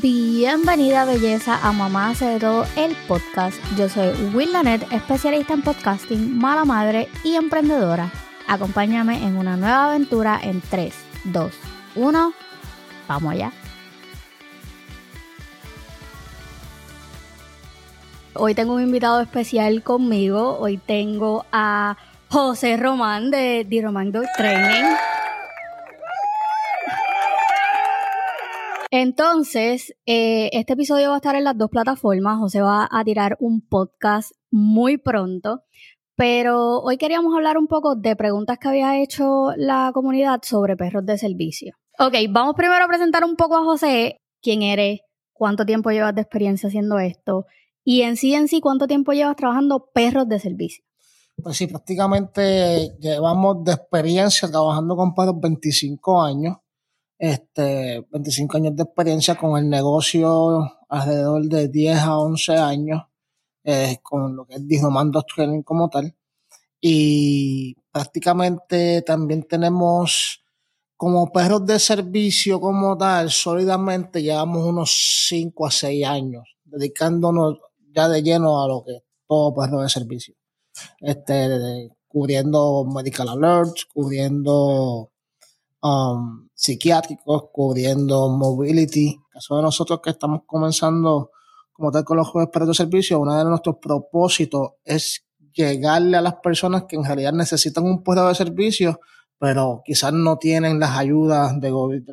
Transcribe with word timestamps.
Bienvenida 0.00 1.04
belleza 1.04 1.58
a 1.62 1.70
Mamá 1.70 2.08
hace 2.08 2.24
de 2.24 2.40
todo 2.40 2.64
el 2.76 2.96
podcast. 3.06 3.58
Yo 3.76 3.90
soy 3.90 4.08
Will 4.32 4.50
Lanet, 4.50 4.90
especialista 4.90 5.52
en 5.52 5.60
podcasting, 5.60 6.38
mala 6.38 6.64
madre 6.64 7.08
y 7.22 7.34
emprendedora. 7.34 8.10
Acompáñame 8.48 9.22
en 9.22 9.36
una 9.36 9.58
nueva 9.58 9.90
aventura 9.90 10.40
en 10.42 10.62
3, 10.62 10.94
2, 11.24 11.52
1. 11.96 12.32
Vamos 13.06 13.32
allá. 13.34 13.52
Hoy 18.32 18.54
tengo 18.54 18.72
un 18.72 18.82
invitado 18.82 19.20
especial 19.20 19.82
conmigo. 19.82 20.58
Hoy 20.58 20.78
tengo 20.78 21.44
a 21.52 21.98
José 22.30 22.78
Román 22.78 23.30
de 23.30 23.66
The 23.68 23.82
Román 23.82 24.10
Dog 24.10 24.24
Training. 24.38 24.96
Entonces, 28.94 29.94
eh, 30.04 30.50
este 30.52 30.74
episodio 30.74 31.08
va 31.08 31.14
a 31.14 31.16
estar 31.16 31.34
en 31.34 31.44
las 31.44 31.56
dos 31.56 31.70
plataformas. 31.70 32.38
José 32.38 32.60
va 32.60 32.86
a 32.92 33.02
tirar 33.02 33.38
un 33.40 33.66
podcast 33.66 34.32
muy 34.50 34.98
pronto. 34.98 35.62
Pero 36.14 36.80
hoy 36.80 36.98
queríamos 36.98 37.34
hablar 37.34 37.56
un 37.56 37.68
poco 37.68 37.96
de 37.96 38.14
preguntas 38.16 38.58
que 38.58 38.68
había 38.68 39.00
hecho 39.00 39.52
la 39.56 39.92
comunidad 39.94 40.40
sobre 40.42 40.76
perros 40.76 41.06
de 41.06 41.16
servicio. 41.16 41.74
Ok, 41.98 42.16
vamos 42.28 42.54
primero 42.54 42.84
a 42.84 42.86
presentar 42.86 43.24
un 43.24 43.34
poco 43.34 43.56
a 43.56 43.64
José. 43.64 44.18
¿Quién 44.42 44.60
eres? 44.60 45.00
¿Cuánto 45.32 45.64
tiempo 45.64 45.90
llevas 45.90 46.14
de 46.14 46.20
experiencia 46.20 46.68
haciendo 46.68 46.98
esto? 46.98 47.46
Y 47.84 48.02
en 48.02 48.18
sí, 48.18 48.34
en 48.34 48.46
sí, 48.46 48.60
¿cuánto 48.60 48.86
tiempo 48.86 49.12
llevas 49.12 49.36
trabajando 49.36 49.88
perros 49.94 50.28
de 50.28 50.38
servicio? 50.38 50.84
Pues 51.42 51.56
sí, 51.56 51.66
prácticamente 51.66 52.94
llevamos 53.00 53.64
de 53.64 53.72
experiencia 53.72 54.50
trabajando 54.50 54.94
con 54.96 55.14
perros 55.14 55.40
25 55.40 56.22
años 56.22 56.56
este, 57.22 58.04
25 58.10 58.56
años 58.56 58.74
de 58.74 58.82
experiencia 58.82 59.36
con 59.36 59.56
el 59.56 59.70
negocio, 59.70 60.72
alrededor 60.88 61.44
de 61.44 61.68
10 61.68 61.98
a 61.98 62.18
11 62.18 62.56
años, 62.56 63.02
eh, 63.62 63.98
con 64.02 64.34
lo 64.34 64.44
que 64.44 64.56
es 64.56 64.66
Dignomando 64.66 65.22
Training 65.22 65.62
como 65.62 65.88
tal. 65.88 66.16
Y 66.80 67.76
prácticamente 67.92 69.02
también 69.02 69.44
tenemos 69.44 70.44
como 70.96 71.30
perros 71.30 71.64
de 71.64 71.78
servicio 71.78 72.60
como 72.60 72.98
tal, 72.98 73.30
sólidamente 73.30 74.20
llevamos 74.20 74.66
unos 74.66 74.90
5 75.28 75.66
a 75.66 75.70
6 75.70 76.04
años, 76.04 76.56
dedicándonos 76.64 77.58
ya 77.94 78.08
de 78.08 78.20
lleno 78.20 78.64
a 78.64 78.66
lo 78.66 78.82
que 78.82 78.96
es 78.96 79.02
todo 79.28 79.54
perro 79.54 79.82
de 79.82 79.88
servicio. 79.88 80.34
Este, 80.98 81.88
cubriendo 82.08 82.84
medical 82.84 83.28
alerts, 83.28 83.84
cubriendo 83.84 85.11
um, 85.82 86.48
psiquiátricos, 86.54 87.44
cubriendo 87.52 88.28
mobility. 88.28 89.08
En 89.08 89.22
caso 89.30 89.56
de 89.56 89.62
nosotros 89.62 90.00
que 90.02 90.10
estamos 90.10 90.42
comenzando 90.46 91.30
como 91.72 91.90
tal 91.90 92.04
con 92.04 92.16
los 92.16 92.28
jueves 92.28 92.50
para 92.52 92.66
tu 92.66 92.74
servicio, 92.74 93.18
uno 93.18 93.36
de 93.36 93.44
nuestros 93.44 93.76
propósitos 93.80 94.72
es 94.84 95.26
llegarle 95.52 96.16
a 96.16 96.20
las 96.20 96.34
personas 96.36 96.84
que 96.88 96.96
en 96.96 97.04
realidad 97.04 97.32
necesitan 97.32 97.84
un 97.84 98.02
puesto 98.02 98.26
de 98.26 98.34
servicio, 98.34 99.00
pero 99.38 99.82
quizás 99.84 100.12
no 100.12 100.38
tienen 100.38 100.78
las 100.78 100.96
ayudas 100.96 101.60
del 101.60 101.72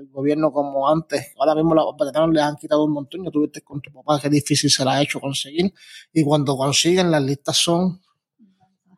gobierno 0.09 0.51
como 0.51 0.89
antes. 0.89 1.33
Ahora 1.39 1.53
mismo 1.53 1.75
los 1.75 1.95
veteranos 1.97 2.33
les 2.33 2.41
han 2.41 2.55
quitado 2.55 2.83
un 2.85 2.93
montón. 2.93 3.23
Yo 3.23 3.29
tuviste 3.29 3.61
con 3.61 3.81
tu 3.81 3.91
papá 3.91 4.19
que 4.19 4.29
difícil 4.29 4.69
se 4.71 4.83
la 4.83 4.93
ha 4.93 5.01
hecho 5.03 5.19
conseguir. 5.19 5.71
Y 6.11 6.23
cuando 6.23 6.57
consiguen, 6.57 7.11
las 7.11 7.21
listas 7.21 7.57
son 7.57 8.01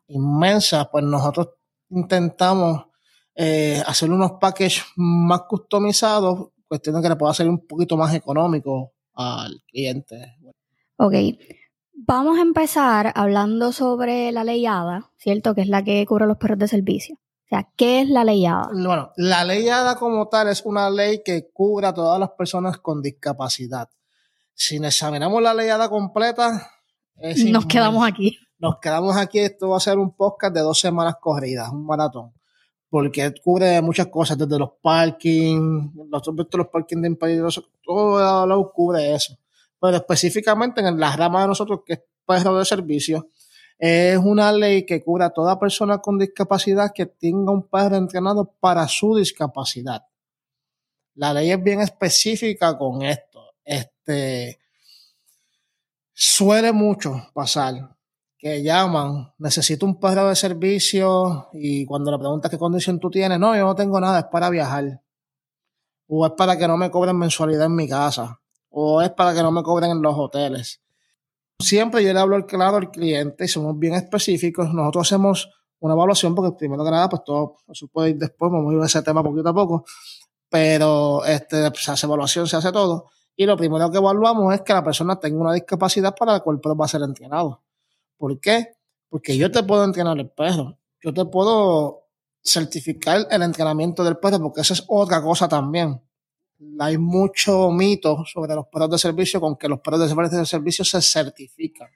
inmensas. 0.08 0.88
Pues 0.90 1.04
nosotros 1.04 1.50
intentamos 1.90 2.86
eh, 3.34 3.82
hacer 3.86 4.10
unos 4.10 4.32
packages 4.32 4.84
más 4.96 5.42
customizados, 5.48 6.50
cuestión 6.68 6.96
de 6.96 7.02
que 7.02 7.08
le 7.08 7.16
pueda 7.16 7.32
ser 7.32 7.48
un 7.48 7.66
poquito 7.66 7.96
más 7.96 8.14
económico 8.14 8.92
al 9.14 9.62
cliente. 9.66 10.36
Ok, 10.96 11.14
vamos 11.94 12.38
a 12.38 12.42
empezar 12.42 13.12
hablando 13.14 13.72
sobre 13.72 14.32
la 14.32 14.44
ley 14.44 14.66
ADA, 14.66 15.10
¿cierto? 15.16 15.54
Que 15.54 15.62
es 15.62 15.68
la 15.68 15.82
que 15.82 16.04
cubre 16.06 16.26
los 16.26 16.36
perros 16.36 16.58
de 16.58 16.68
servicio. 16.68 17.16
O 17.16 17.48
sea, 17.48 17.68
¿qué 17.76 18.02
es 18.02 18.08
la 18.08 18.24
ley 18.24 18.44
ADA? 18.44 18.70
Bueno, 18.72 19.12
la 19.16 19.44
ley 19.44 19.68
ADA 19.68 19.96
como 19.96 20.28
tal 20.28 20.48
es 20.48 20.62
una 20.64 20.90
ley 20.90 21.22
que 21.24 21.50
cubre 21.52 21.86
a 21.86 21.94
todas 21.94 22.20
las 22.20 22.30
personas 22.30 22.78
con 22.78 23.00
discapacidad. 23.00 23.88
Si 24.54 24.76
examinamos 24.76 25.42
la 25.42 25.54
ley 25.54 25.68
ADA 25.70 25.88
completa, 25.88 26.70
nos 27.46 27.66
quedamos 27.66 28.06
aquí. 28.06 28.36
Nos 28.58 28.78
quedamos 28.78 29.16
aquí. 29.16 29.38
Esto 29.38 29.70
va 29.70 29.78
a 29.78 29.80
ser 29.80 29.98
un 29.98 30.14
podcast 30.14 30.54
de 30.54 30.60
dos 30.60 30.78
semanas 30.78 31.16
corridas, 31.20 31.70
un 31.70 31.86
maratón 31.86 32.32
porque 32.92 33.32
cubre 33.42 33.80
muchas 33.80 34.08
cosas, 34.08 34.36
desde 34.36 34.58
los 34.58 34.72
parking, 34.82 35.92
los, 36.10 36.22
los 36.26 36.66
parking 36.68 37.00
de 37.00 37.08
impedidos, 37.08 37.66
todo 37.82 38.46
lo 38.46 38.70
cubre 38.70 39.14
eso. 39.14 39.34
Pero 39.80 39.96
específicamente 39.96 40.82
en 40.82 41.00
la 41.00 41.16
rama 41.16 41.40
de 41.40 41.48
nosotros, 41.48 41.80
que 41.86 41.94
es 41.94 42.02
perro 42.26 42.58
de 42.58 42.66
servicio, 42.66 43.30
es 43.78 44.18
una 44.18 44.52
ley 44.52 44.84
que 44.84 45.02
cubre 45.02 45.24
a 45.24 45.30
toda 45.30 45.58
persona 45.58 46.02
con 46.02 46.18
discapacidad 46.18 46.92
que 46.94 47.06
tenga 47.06 47.50
un 47.50 47.66
perro 47.66 47.96
entrenado 47.96 48.44
para 48.60 48.86
su 48.86 49.16
discapacidad. 49.16 50.06
La 51.14 51.32
ley 51.32 51.50
es 51.50 51.64
bien 51.64 51.80
específica 51.80 52.76
con 52.76 53.00
esto. 53.00 53.54
Este 53.64 54.58
suele 56.12 56.72
mucho 56.72 57.30
pasar 57.32 57.96
que 58.42 58.60
llaman, 58.60 59.32
necesito 59.38 59.86
un 59.86 60.00
perro 60.00 60.28
de 60.28 60.34
servicio 60.34 61.48
y 61.52 61.86
cuando 61.86 62.10
le 62.10 62.18
preguntas 62.18 62.50
qué 62.50 62.58
condición 62.58 62.98
tú 62.98 63.08
tienes, 63.08 63.38
no, 63.38 63.54
yo 63.54 63.64
no 63.64 63.76
tengo 63.76 64.00
nada, 64.00 64.18
es 64.18 64.24
para 64.32 64.50
viajar. 64.50 65.00
O 66.08 66.26
es 66.26 66.32
para 66.32 66.58
que 66.58 66.66
no 66.66 66.76
me 66.76 66.90
cobren 66.90 67.16
mensualidad 67.16 67.66
en 67.66 67.76
mi 67.76 67.88
casa. 67.88 68.40
O 68.68 69.00
es 69.00 69.10
para 69.10 69.32
que 69.32 69.42
no 69.42 69.52
me 69.52 69.62
cobren 69.62 69.92
en 69.92 70.02
los 70.02 70.16
hoteles. 70.18 70.82
Siempre 71.60 72.02
yo 72.02 72.12
le 72.12 72.18
hablo 72.18 72.44
claro 72.44 72.78
al 72.78 72.90
cliente 72.90 73.44
y 73.44 73.48
somos 73.48 73.78
bien 73.78 73.94
específicos. 73.94 74.74
Nosotros 74.74 75.06
hacemos 75.06 75.48
una 75.78 75.94
evaluación 75.94 76.34
porque 76.34 76.56
primero 76.58 76.84
que 76.84 76.90
nada, 76.90 77.08
pues 77.08 77.22
todo 77.24 77.58
eso 77.68 77.86
puede 77.86 78.10
ir 78.10 78.18
después, 78.18 78.50
vamos 78.50 78.72
a 78.72 78.76
ir 78.76 78.82
a 78.82 78.86
ese 78.86 79.02
tema 79.02 79.22
poquito 79.22 79.50
a 79.50 79.54
poco. 79.54 79.84
Pero 80.48 81.24
este, 81.26 81.70
se 81.76 81.92
hace 81.92 82.06
evaluación, 82.06 82.48
se 82.48 82.56
hace 82.56 82.72
todo. 82.72 83.08
Y 83.36 83.46
lo 83.46 83.56
primero 83.56 83.88
que 83.88 83.98
evaluamos 83.98 84.52
es 84.52 84.62
que 84.62 84.72
la 84.72 84.82
persona 84.82 85.20
tenga 85.20 85.40
una 85.40 85.52
discapacidad 85.52 86.12
para 86.16 86.32
la 86.32 86.40
cual 86.40 86.58
va 86.58 86.84
a 86.84 86.88
ser 86.88 87.02
entrenado. 87.02 87.62
¿Por 88.22 88.38
qué? 88.38 88.76
Porque 89.08 89.36
yo 89.36 89.50
te 89.50 89.64
puedo 89.64 89.82
entrenar 89.82 90.16
el 90.16 90.30
perro. 90.30 90.78
Yo 91.02 91.12
te 91.12 91.24
puedo 91.24 92.04
certificar 92.40 93.26
el 93.28 93.42
entrenamiento 93.42 94.04
del 94.04 94.18
perro, 94.18 94.38
porque 94.38 94.60
esa 94.60 94.74
es 94.74 94.84
otra 94.86 95.20
cosa 95.20 95.48
también. 95.48 96.00
Hay 96.78 96.98
mucho 96.98 97.72
mito 97.72 98.24
sobre 98.24 98.54
los 98.54 98.68
perros 98.68 98.90
de 98.90 98.98
servicio 98.98 99.40
con 99.40 99.56
que 99.56 99.68
los 99.68 99.80
perros 99.80 100.08
de 100.30 100.46
servicio 100.46 100.84
se 100.84 101.02
certifican. 101.02 101.88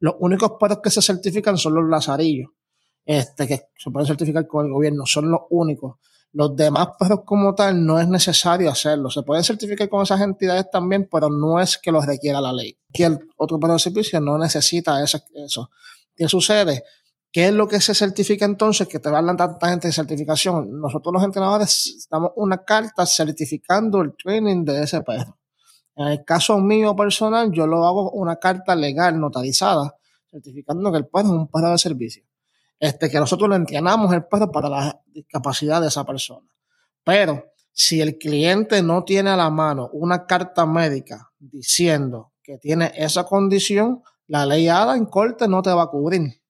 Los 0.00 0.16
únicos 0.18 0.54
perros 0.58 0.80
que 0.82 0.90
se 0.90 1.02
certifican 1.02 1.56
son 1.56 1.76
los 1.76 1.88
lazarillos, 1.88 2.50
este, 3.04 3.46
que 3.46 3.60
se 3.78 3.92
pueden 3.92 4.08
certificar 4.08 4.48
con 4.48 4.66
el 4.66 4.72
gobierno, 4.72 5.06
son 5.06 5.30
los 5.30 5.42
únicos. 5.50 5.98
Los 6.32 6.54
demás 6.54 6.90
perros 6.96 7.22
como 7.24 7.54
tal 7.56 7.84
no 7.84 7.98
es 7.98 8.06
necesario 8.06 8.70
hacerlo. 8.70 9.10
Se 9.10 9.22
pueden 9.22 9.42
certificar 9.42 9.88
con 9.88 10.02
esas 10.02 10.20
entidades 10.20 10.70
también, 10.70 11.08
pero 11.10 11.28
no 11.28 11.60
es 11.60 11.76
que 11.76 11.90
los 11.90 12.06
requiera 12.06 12.40
la 12.40 12.52
ley. 12.52 12.78
Que 12.92 13.04
el 13.04 13.18
otro 13.36 13.58
perro 13.58 13.72
de 13.74 13.80
servicio 13.80 14.20
no 14.20 14.38
necesita 14.38 15.02
eso. 15.02 15.18
¿Qué 16.14 16.28
sucede? 16.28 16.84
¿Qué 17.32 17.48
es 17.48 17.52
lo 17.52 17.66
que 17.66 17.80
se 17.80 17.94
certifica 17.94 18.44
entonces? 18.44 18.86
Que 18.86 19.00
te 19.00 19.08
hablan 19.08 19.36
tanta 19.36 19.68
gente 19.70 19.88
de 19.88 19.92
certificación. 19.92 20.80
Nosotros 20.80 21.12
los 21.12 21.24
entrenadores 21.24 22.06
damos 22.08 22.30
una 22.36 22.64
carta 22.64 23.06
certificando 23.06 24.00
el 24.00 24.14
training 24.16 24.64
de 24.64 24.84
ese 24.84 25.00
perro. 25.02 25.36
En 25.96 26.06
el 26.08 26.24
caso 26.24 26.58
mío 26.58 26.94
personal, 26.94 27.50
yo 27.50 27.66
lo 27.66 27.84
hago 27.86 28.12
una 28.12 28.36
carta 28.36 28.76
legal 28.76 29.18
notarizada, 29.18 29.96
certificando 30.30 30.92
que 30.92 30.98
el 30.98 31.08
perro 31.08 31.26
es 31.26 31.32
un 31.32 31.48
perro 31.48 31.70
de 31.72 31.78
servicio 31.78 32.29
este, 32.80 33.10
que 33.10 33.18
nosotros 33.20 33.48
le 33.50 33.56
entrenamos 33.56 34.12
el 34.12 34.24
perro 34.24 34.50
para 34.50 34.68
la 34.70 35.02
discapacidad 35.06 35.82
de 35.82 35.88
esa 35.88 36.04
persona. 36.04 36.48
Pero 37.04 37.44
si 37.72 38.00
el 38.00 38.16
cliente 38.18 38.82
no 38.82 39.04
tiene 39.04 39.30
a 39.30 39.36
la 39.36 39.50
mano 39.50 39.90
una 39.92 40.26
carta 40.26 40.66
médica 40.66 41.30
diciendo 41.38 42.32
que 42.42 42.58
tiene 42.58 42.90
esa 42.96 43.24
condición, 43.24 44.02
la 44.26 44.46
ley 44.46 44.68
ADA 44.68 44.96
en 44.96 45.06
corte 45.06 45.46
no 45.46 45.60
te 45.60 45.70
va 45.70 45.82
a 45.82 45.86
cubrir. 45.88 46.40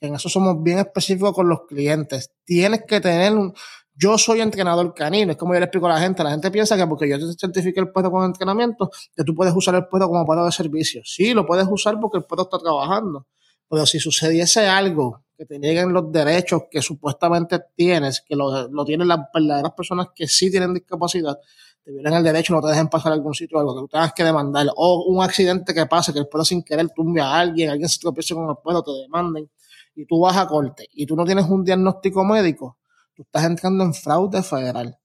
En 0.00 0.14
eso 0.14 0.28
somos 0.28 0.62
bien 0.62 0.78
específicos 0.78 1.34
con 1.34 1.48
los 1.48 1.66
clientes. 1.66 2.32
Tienes 2.44 2.84
que 2.86 3.00
tener 3.00 3.32
un... 3.34 3.52
Yo 3.94 4.18
soy 4.18 4.40
entrenador 4.40 4.92
canino, 4.92 5.32
es 5.32 5.38
como 5.38 5.54
yo 5.54 5.60
le 5.60 5.66
explico 5.66 5.86
a 5.86 5.94
la 5.94 6.00
gente. 6.00 6.22
La 6.22 6.30
gente 6.30 6.50
piensa 6.50 6.76
que 6.76 6.86
porque 6.86 7.08
yo 7.08 7.18
te 7.18 7.34
certifique 7.38 7.80
el 7.80 7.90
perro 7.92 8.10
con 8.10 8.24
entrenamiento, 8.24 8.90
que 9.14 9.24
tú 9.24 9.34
puedes 9.34 9.54
usar 9.54 9.74
el 9.74 9.88
perro 9.88 10.08
como 10.08 10.26
perro 10.26 10.44
de 10.44 10.52
servicio. 10.52 11.00
Sí, 11.04 11.32
lo 11.32 11.46
puedes 11.46 11.66
usar 11.70 11.98
porque 11.98 12.18
el 12.18 12.24
perro 12.24 12.42
está 12.42 12.58
trabajando. 12.58 13.26
Pero 13.68 13.86
si 13.86 13.98
sucediese 13.98 14.66
algo 14.66 15.25
que 15.36 15.44
te 15.44 15.58
nieguen 15.58 15.92
los 15.92 16.10
derechos 16.10 16.62
que 16.70 16.80
supuestamente 16.80 17.60
tienes, 17.74 18.22
que 18.22 18.34
lo, 18.34 18.68
lo 18.68 18.84
tienen 18.84 19.08
las 19.08 19.20
verdaderas 19.32 19.72
personas 19.72 20.08
que 20.14 20.26
sí 20.26 20.50
tienen 20.50 20.74
discapacidad, 20.74 21.38
te 21.84 21.92
violen 21.92 22.14
el 22.14 22.24
derecho, 22.24 22.54
no 22.54 22.60
te 22.60 22.68
dejen 22.68 22.88
pasar 22.88 23.12
a 23.12 23.14
algún 23.14 23.34
sitio, 23.34 23.58
algo 23.58 23.74
que 23.74 23.80
tú 23.82 23.88
tengas 23.88 24.12
que 24.12 24.24
demandar, 24.24 24.66
o 24.74 25.04
un 25.04 25.22
accidente 25.22 25.74
que 25.74 25.86
pase, 25.86 26.12
que 26.12 26.18
el 26.18 26.28
pueblo 26.28 26.44
sin 26.44 26.62
querer 26.62 26.88
tumbe 26.90 27.20
a 27.20 27.34
alguien, 27.34 27.70
alguien 27.70 27.88
se 27.88 28.00
tropiece 28.00 28.34
con 28.34 28.48
el 28.48 28.56
pueblo, 28.56 28.82
te 28.82 28.92
demanden, 29.02 29.50
y 29.94 30.06
tú 30.06 30.20
vas 30.20 30.36
a 30.36 30.46
corte, 30.46 30.88
y 30.92 31.06
tú 31.06 31.14
no 31.14 31.24
tienes 31.24 31.44
un 31.46 31.64
diagnóstico 31.64 32.24
médico, 32.24 32.78
tú 33.14 33.22
estás 33.22 33.44
entrando 33.44 33.84
en 33.84 33.94
fraude 33.94 34.42
federal. 34.42 34.98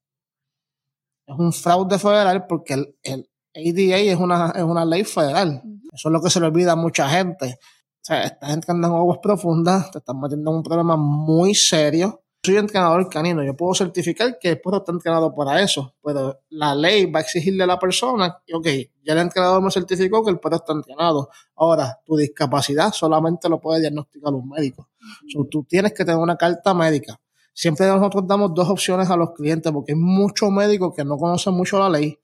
Es 1.26 1.38
un 1.38 1.52
fraude 1.52 1.98
federal 1.98 2.46
porque 2.46 2.74
el, 2.74 2.96
el 3.02 3.30
ADA 3.54 3.98
es 3.98 4.18
una, 4.18 4.50
es 4.50 4.62
una 4.62 4.84
ley 4.84 5.04
federal. 5.04 5.62
Eso 5.92 6.08
es 6.08 6.12
lo 6.12 6.22
que 6.22 6.30
se 6.30 6.40
le 6.40 6.46
olvida 6.46 6.72
a 6.72 6.76
mucha 6.76 7.08
gente. 7.08 7.58
O 8.02 8.04
sea, 8.04 8.24
estás 8.24 8.50
entrando 8.50 8.88
en 8.88 8.94
aguas 8.94 9.18
profundas, 9.22 9.92
te 9.92 9.98
estás 9.98 10.16
metiendo 10.16 10.50
en 10.50 10.56
un 10.56 10.62
problema 10.64 10.96
muy 10.96 11.54
serio. 11.54 12.20
Soy 12.42 12.56
entrenador 12.56 13.08
canino, 13.08 13.44
yo 13.44 13.54
puedo 13.54 13.74
certificar 13.74 14.40
que 14.40 14.48
el 14.48 14.60
perro 14.60 14.78
está 14.78 14.90
entrenado 14.90 15.32
para 15.32 15.62
eso, 15.62 15.94
pero 16.02 16.40
la 16.50 16.74
ley 16.74 17.06
va 17.06 17.20
a 17.20 17.22
exigirle 17.22 17.62
a 17.62 17.68
la 17.68 17.78
persona, 17.78 18.42
ok, 18.52 18.66
ya 19.04 19.12
el 19.12 19.20
entrenador 19.20 19.62
me 19.62 19.70
certificó 19.70 20.24
que 20.24 20.32
el 20.32 20.40
perro 20.40 20.56
está 20.56 20.72
entrenado. 20.72 21.28
Ahora, 21.54 22.00
tu 22.04 22.16
discapacidad 22.16 22.90
solamente 22.90 23.48
lo 23.48 23.60
puede 23.60 23.82
diagnosticar 23.82 24.34
un 24.34 24.48
médico. 24.48 24.88
tú 25.48 25.62
tienes 25.62 25.92
que 25.92 26.04
tener 26.04 26.18
una 26.18 26.36
carta 26.36 26.74
médica. 26.74 27.20
Siempre 27.54 27.86
nosotros 27.86 28.26
damos 28.26 28.52
dos 28.52 28.68
opciones 28.68 29.10
a 29.10 29.16
los 29.16 29.30
clientes 29.30 29.70
porque 29.70 29.92
hay 29.92 29.98
muchos 29.98 30.50
médicos 30.50 30.92
que 30.96 31.04
no 31.04 31.16
conocen 31.18 31.54
mucho 31.54 31.78
la 31.78 31.88
ley 31.88 32.18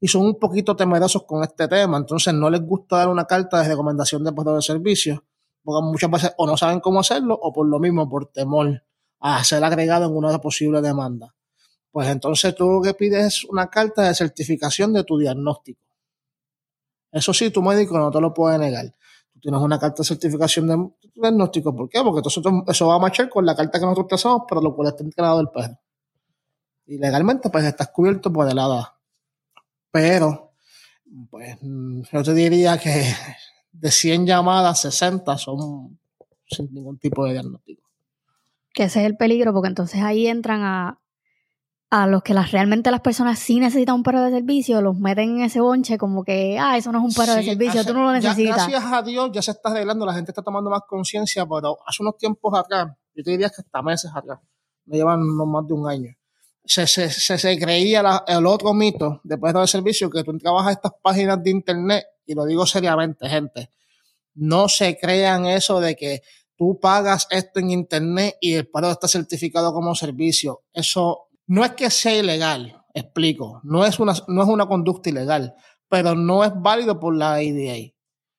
y 0.00 0.08
son 0.08 0.26
un 0.26 0.38
poquito 0.38 0.76
temerosos 0.76 1.24
con 1.24 1.42
este 1.42 1.68
tema, 1.68 1.96
entonces 1.96 2.34
no 2.34 2.50
les 2.50 2.60
gusta 2.62 2.98
dar 2.98 3.08
una 3.08 3.24
carta 3.24 3.62
de 3.62 3.68
recomendación 3.68 4.22
de 4.24 4.32
puesto 4.32 4.54
de 4.54 4.62
servicio, 4.62 5.24
porque 5.62 5.86
muchas 5.86 6.10
veces 6.10 6.34
o 6.36 6.46
no 6.46 6.56
saben 6.56 6.80
cómo 6.80 7.00
hacerlo 7.00 7.38
o 7.40 7.52
por 7.52 7.66
lo 7.66 7.78
mismo, 7.78 8.08
por 8.08 8.26
temor 8.26 8.82
a 9.20 9.42
ser 9.44 9.64
agregado 9.64 10.06
en 10.06 10.16
una 10.16 10.38
posible 10.38 10.80
demanda. 10.80 11.34
Pues 11.90 12.08
entonces 12.08 12.54
tú 12.54 12.70
lo 12.70 12.82
que 12.82 12.92
pides 12.94 13.24
es 13.26 13.44
una 13.44 13.68
carta 13.68 14.02
de 14.02 14.14
certificación 14.14 14.92
de 14.92 15.02
tu 15.02 15.18
diagnóstico. 15.18 15.80
Eso 17.10 17.32
sí, 17.32 17.50
tu 17.50 17.62
médico 17.62 17.96
no 17.96 18.10
te 18.10 18.20
lo 18.20 18.34
puede 18.34 18.58
negar. 18.58 18.94
Tú 19.32 19.40
tienes 19.40 19.60
una 19.60 19.78
carta 19.78 20.02
de 20.02 20.04
certificación 20.04 20.66
de 20.66 20.76
tu 21.10 21.20
diagnóstico. 21.22 21.74
¿Por 21.74 21.88
qué? 21.88 22.02
Porque 22.02 22.20
eso 22.68 22.86
va 22.86 22.94
a 22.96 22.98
marchar 22.98 23.30
con 23.30 23.46
la 23.46 23.56
carta 23.56 23.78
que 23.78 23.86
nosotros 23.86 24.08
te 24.08 24.14
hacemos, 24.16 24.42
pero 24.46 24.60
lo 24.60 24.76
cual 24.76 24.88
está 24.88 25.02
entrenado 25.02 25.40
el 25.40 25.48
perro. 25.48 25.78
Y 26.84 26.98
legalmente, 26.98 27.48
pues 27.48 27.64
estás 27.64 27.88
cubierto 27.88 28.30
por 28.30 28.46
el 28.48 28.58
ADA. 28.58 28.95
Pero, 29.96 30.52
pues, 31.30 31.56
yo 31.62 32.22
te 32.22 32.34
diría 32.34 32.76
que 32.76 33.14
de 33.72 33.90
100 33.90 34.26
llamadas, 34.26 34.82
60 34.82 35.38
son 35.38 35.98
sin 36.46 36.72
ningún 36.74 36.98
tipo 36.98 37.24
de 37.24 37.32
diagnóstico. 37.32 37.82
Que 38.74 38.84
ese 38.84 39.00
es 39.00 39.06
el 39.06 39.16
peligro, 39.16 39.54
porque 39.54 39.68
entonces 39.68 40.02
ahí 40.02 40.26
entran 40.26 40.62
a, 40.62 41.00
a 41.88 42.06
los 42.06 42.22
que 42.22 42.34
las, 42.34 42.52
realmente 42.52 42.90
las 42.90 43.00
personas 43.00 43.38
sí 43.38 43.58
necesitan 43.58 43.94
un 43.94 44.02
perro 44.02 44.22
de 44.22 44.32
servicio, 44.32 44.82
los 44.82 44.98
meten 44.98 45.38
en 45.38 45.44
ese 45.44 45.60
bonche 45.60 45.96
como 45.96 46.24
que, 46.24 46.58
ah, 46.58 46.76
eso 46.76 46.92
no 46.92 46.98
es 46.98 47.04
un 47.04 47.14
perro 47.14 47.36
de 47.36 47.42
servicio, 47.42 47.86
tú 47.86 47.94
no 47.94 48.02
lo 48.02 48.12
necesitas. 48.12 48.68
gracias 48.68 48.92
a 48.92 49.02
Dios 49.02 49.30
ya 49.32 49.40
se 49.40 49.52
está 49.52 49.70
arreglando, 49.70 50.04
la 50.04 50.12
gente 50.12 50.30
está 50.30 50.42
tomando 50.42 50.68
más 50.68 50.82
conciencia, 50.86 51.46
pero 51.46 51.78
hace 51.86 52.02
unos 52.02 52.18
tiempos 52.18 52.52
atrás, 52.58 52.88
yo 53.14 53.24
te 53.24 53.30
diría 53.30 53.48
que 53.48 53.62
hasta 53.62 53.82
meses 53.82 54.10
atrás, 54.14 54.40
me 54.84 54.98
llevan 54.98 55.20
no 55.20 55.46
más 55.46 55.66
de 55.66 55.72
un 55.72 55.88
año, 55.88 56.14
se, 56.66 56.86
se, 56.86 57.10
se, 57.10 57.58
creía 57.58 58.24
el 58.26 58.46
otro 58.46 58.74
mito 58.74 59.20
de 59.24 59.38
perro 59.38 59.60
de 59.60 59.66
servicio 59.66 60.10
que 60.10 60.24
tú 60.24 60.32
entrabas 60.32 60.66
a 60.66 60.72
estas 60.72 60.92
páginas 61.02 61.42
de 61.42 61.50
internet, 61.50 62.04
y 62.26 62.34
lo 62.34 62.44
digo 62.44 62.66
seriamente, 62.66 63.28
gente, 63.28 63.70
no 64.34 64.68
se 64.68 64.98
crean 64.98 65.46
eso 65.46 65.80
de 65.80 65.96
que 65.96 66.22
tú 66.56 66.78
pagas 66.80 67.26
esto 67.30 67.60
en 67.60 67.70
internet 67.70 68.36
y 68.40 68.54
el 68.54 68.68
perro 68.68 68.90
está 68.90 69.08
certificado 69.08 69.72
como 69.72 69.94
servicio. 69.94 70.64
Eso 70.72 71.28
no 71.46 71.64
es 71.64 71.72
que 71.72 71.90
sea 71.90 72.18
ilegal, 72.18 72.84
explico, 72.92 73.60
no 73.64 73.84
es 73.84 73.98
una, 73.98 74.14
no 74.28 74.42
es 74.42 74.48
una 74.48 74.66
conducta 74.66 75.08
ilegal, 75.08 75.54
pero 75.88 76.14
no 76.14 76.44
es 76.44 76.52
válido 76.54 76.98
por 76.98 77.16
la 77.16 77.42
IDA. 77.42 77.92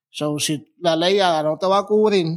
So, 0.10 0.40
si 0.40 0.74
la 0.80 0.96
ley 0.96 1.18
no 1.18 1.58
te 1.58 1.68
va 1.68 1.80
a 1.80 1.86
cubrir, 1.86 2.28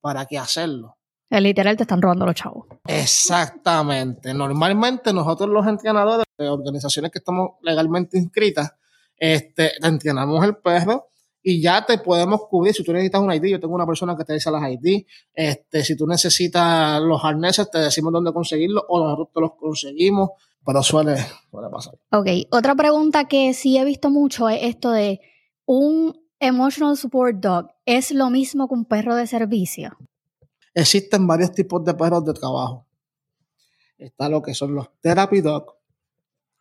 ¿para 0.00 0.26
qué 0.26 0.38
hacerlo? 0.38 0.97
El 1.30 1.44
literal 1.44 1.76
te 1.76 1.82
están 1.82 2.00
robando 2.00 2.24
los 2.24 2.34
chavos. 2.34 2.66
Exactamente. 2.86 4.32
Normalmente 4.32 5.12
nosotros 5.12 5.50
los 5.50 5.66
entrenadores 5.66 6.24
de 6.38 6.48
organizaciones 6.48 7.10
que 7.10 7.18
estamos 7.18 7.50
legalmente 7.62 8.18
inscritas, 8.18 8.72
este, 9.16 9.72
te 9.78 9.86
entrenamos 9.86 10.42
el 10.44 10.56
perro 10.56 11.08
y 11.42 11.60
ya 11.60 11.84
te 11.84 11.98
podemos 11.98 12.42
cubrir. 12.48 12.72
Si 12.72 12.82
tú 12.82 12.92
necesitas 12.92 13.20
un 13.20 13.32
ID, 13.32 13.44
yo 13.44 13.60
tengo 13.60 13.74
una 13.74 13.86
persona 13.86 14.16
que 14.16 14.24
te 14.24 14.32
dice 14.32 14.50
las 14.50 14.62
ID. 14.70 15.04
Este, 15.34 15.84
si 15.84 15.96
tú 15.96 16.06
necesitas 16.06 17.00
los 17.02 17.22
arneses, 17.22 17.70
te 17.70 17.78
decimos 17.78 18.12
dónde 18.12 18.32
conseguirlos 18.32 18.84
o 18.88 19.02
nosotros 19.02 19.28
te 19.34 19.40
los 19.40 19.54
conseguimos, 19.56 20.30
pero 20.64 20.82
suele, 20.82 21.16
suele 21.50 21.68
pasar. 21.70 21.94
Ok, 22.12 22.26
otra 22.50 22.74
pregunta 22.74 23.24
que 23.24 23.52
sí 23.52 23.76
he 23.76 23.84
visto 23.84 24.08
mucho 24.10 24.48
es 24.48 24.60
esto 24.62 24.92
de 24.92 25.20
un 25.66 26.18
emotional 26.40 26.96
support 26.96 27.36
dog. 27.36 27.68
¿Es 27.84 28.12
lo 28.12 28.30
mismo 28.30 28.66
que 28.68 28.74
un 28.74 28.84
perro 28.86 29.14
de 29.14 29.26
servicio? 29.26 29.96
Existen 30.78 31.26
varios 31.26 31.50
tipos 31.50 31.84
de 31.84 31.92
perros 31.92 32.24
de 32.24 32.32
trabajo. 32.32 32.86
Está 33.98 34.28
lo 34.28 34.40
que 34.40 34.54
son 34.54 34.76
los 34.76 34.86
therapy 35.00 35.40
dog, 35.40 35.74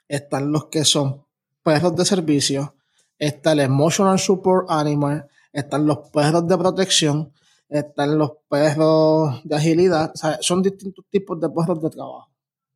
están 0.08 0.52
los 0.52 0.66
que 0.66 0.84
son 0.86 1.24
perros 1.62 1.96
de 1.96 2.04
servicio, 2.04 2.74
está 3.20 3.52
el 3.52 3.60
emotional 3.60 4.18
support 4.18 4.72
animal, 4.72 5.30
están 5.54 5.86
los 5.86 6.10
perros 6.10 6.48
de 6.48 6.58
protección, 6.58 7.32
están 7.70 8.18
los 8.18 8.32
perros 8.50 9.40
de 9.44 9.56
agilidad, 9.56 10.12
son 10.42 10.64
distintos 10.64 11.06
tipos 11.12 11.40
de 11.40 11.50
perros 11.52 11.80
de 11.80 11.90
trabajo, 11.92 12.32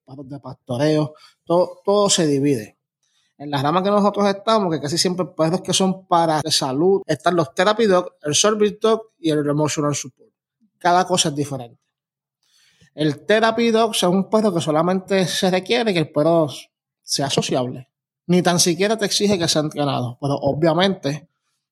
perros 0.05 0.29
de 0.29 0.39
pastoreo, 0.39 1.15
todo, 1.44 1.81
todo 1.83 2.07
se 2.07 2.27
divide. 2.27 2.77
En 3.39 3.49
las 3.49 3.63
ramas 3.63 3.81
que 3.81 3.89
nosotros 3.89 4.27
estamos, 4.27 4.71
que 4.71 4.79
casi 4.79 4.99
siempre 4.99 5.25
perros 5.25 5.61
que 5.61 5.73
son 5.73 6.05
para 6.05 6.39
salud, 6.51 7.01
están 7.07 7.35
los 7.35 7.51
therapy 7.55 7.87
dog, 7.87 8.13
el 8.21 8.35
service 8.35 8.77
dog 8.79 9.13
y 9.17 9.31
el 9.31 9.49
emotional 9.49 9.95
support 9.95 10.31
cada 10.81 11.06
cosa 11.06 11.30
es 11.30 11.36
diferente. 11.36 11.80
El 12.94 13.25
Therapy 13.25 13.72
Dog 13.72 13.92
es 13.95 14.04
un 14.04 14.30
perro 14.30 14.54
que 14.54 14.60
solamente 14.60 15.25
se 15.25 15.50
requiere 15.50 15.94
que 15.94 16.00
el 16.00 16.12
perro 16.12 16.50
sea 17.01 17.30
sociable. 17.30 17.89
Ni 18.28 18.42
tan 18.42 18.60
siquiera 18.60 18.98
te 18.98 19.06
exige 19.06 19.38
que 19.38 19.48
sea 19.48 19.62
entrenado. 19.62 20.18
Pero 20.19 20.36
obviamente 20.36 21.30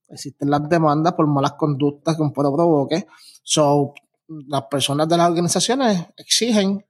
existen 0.08 0.50
las 0.50 0.70
demandas 0.70 1.14
por 1.14 1.28
malas 1.28 1.54
conductas 1.54 2.16
que 2.16 2.22
un 2.22 2.32
perro 2.32 2.56
provoque. 2.56 3.08
So, 3.44 3.94
las 4.28 4.64
personas 4.70 5.10
de 5.10 5.18
las 5.18 5.30
organizaciones 5.30 6.06
exigen 6.16 6.86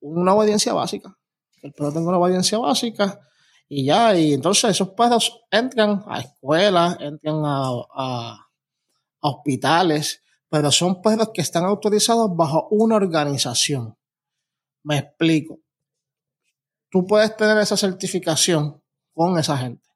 una 0.00 0.34
obediencia 0.34 0.74
básica. 0.74 1.16
El 1.62 1.72
perro 1.72 1.92
tenga 1.92 2.08
una 2.08 2.18
obediencia 2.18 2.58
básica 2.58 3.20
y 3.68 3.84
ya. 3.86 4.14
Y 4.16 4.34
entonces 4.34 4.70
esos 4.70 4.90
perros 4.90 5.40
entran 5.50 6.04
a 6.06 6.20
escuelas, 6.20 6.96
entran 7.00 7.42
a 7.44 8.48
hospitales 9.20 10.21
pero 10.52 10.70
son 10.70 11.00
perros 11.00 11.30
que 11.32 11.40
están 11.40 11.64
autorizados 11.64 12.36
bajo 12.36 12.68
una 12.70 12.96
organización. 12.96 13.96
Me 14.82 14.98
explico. 14.98 15.60
Tú 16.90 17.06
puedes 17.06 17.34
tener 17.38 17.56
esa 17.56 17.74
certificación 17.74 18.78
con 19.14 19.38
esa 19.38 19.56
gente, 19.56 19.88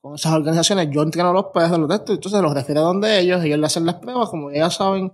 con 0.00 0.14
esas 0.14 0.32
organizaciones. 0.32 0.88
Yo 0.90 1.02
entreno 1.02 1.28
a 1.28 1.32
los 1.34 1.46
perros, 1.52 1.78
los 1.78 1.88
textos, 1.90 2.14
entonces 2.14 2.40
los 2.40 2.54
refiero 2.54 2.80
a 2.80 2.84
donde 2.84 3.20
ellos, 3.20 3.44
y 3.44 3.48
ellos 3.48 3.58
le 3.58 3.66
hacen 3.66 3.84
las 3.84 3.96
pruebas, 3.96 4.30
como 4.30 4.50
ya 4.50 4.70
saben, 4.70 5.12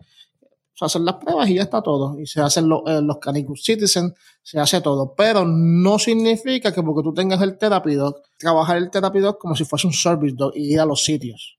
se 0.73 0.85
hacen 0.85 1.05
las 1.05 1.16
pruebas 1.16 1.49
y 1.49 1.55
ya 1.55 1.62
está 1.62 1.83
todo. 1.83 2.21
Y 2.21 2.26
se 2.26 2.40
hacen 2.40 2.69
los, 2.69 2.83
eh, 2.87 3.02
los 3.02 3.19
Canicus 3.19 3.64
Citizen, 3.64 4.14
se 4.40 4.61
hace 4.61 4.81
todo. 4.83 5.16
Pero 5.16 5.45
no 5.45 5.99
significa 5.99 6.73
que 6.73 6.85
porque 6.85 7.02
tú 7.02 7.12
tengas 7.12 7.43
el 7.43 7.59
Therapy 7.59 7.97
Dog, 7.97 8.23
trabajar 8.38 8.76
el 8.76 8.88
Therapy 8.88 9.19
Dog 9.19 9.38
como 9.38 9.57
si 9.57 9.64
fuese 9.64 9.88
un 9.88 9.93
Service 9.93 10.37
Dog 10.38 10.52
y 10.55 10.75
ir 10.75 10.78
a 10.78 10.87
los 10.87 11.02
sitios 11.02 11.59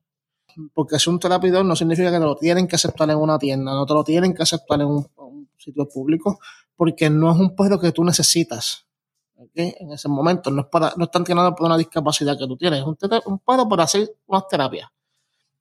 porque 0.73 0.95
es 0.95 1.07
un 1.07 1.19
terapidor 1.19 1.65
no 1.65 1.75
significa 1.75 2.11
que 2.11 2.17
te 2.17 2.23
lo 2.23 2.35
tienen 2.35 2.67
que 2.67 2.75
aceptar 2.75 3.09
en 3.09 3.17
una 3.17 3.37
tienda, 3.37 3.73
no 3.73 3.85
te 3.85 3.93
lo 3.93 4.03
tienen 4.03 4.33
que 4.33 4.43
aceptar 4.43 4.81
en 4.81 4.87
un, 4.87 5.07
sitio 5.57 5.87
público, 5.89 6.39
porque 6.75 7.09
no 7.09 7.31
es 7.31 7.37
un 7.37 7.55
perro 7.55 7.79
que 7.79 7.91
tú 7.91 8.03
necesitas. 8.03 8.85
En 9.53 9.91
ese 9.91 10.07
momento, 10.07 10.49
no, 10.49 10.61
es 10.61 10.67
para, 10.67 10.93
no 10.95 11.05
está 11.05 11.19
entrenado 11.19 11.53
por 11.53 11.65
una 11.65 11.77
discapacidad 11.77 12.37
que 12.37 12.47
tú 12.47 12.55
tienes, 12.55 12.79
es 12.79 12.85
un, 12.85 12.97
un 13.25 13.39
perro 13.39 13.67
para 13.67 13.83
hacer 13.83 14.09
unas 14.25 14.47
terapias. 14.47 14.89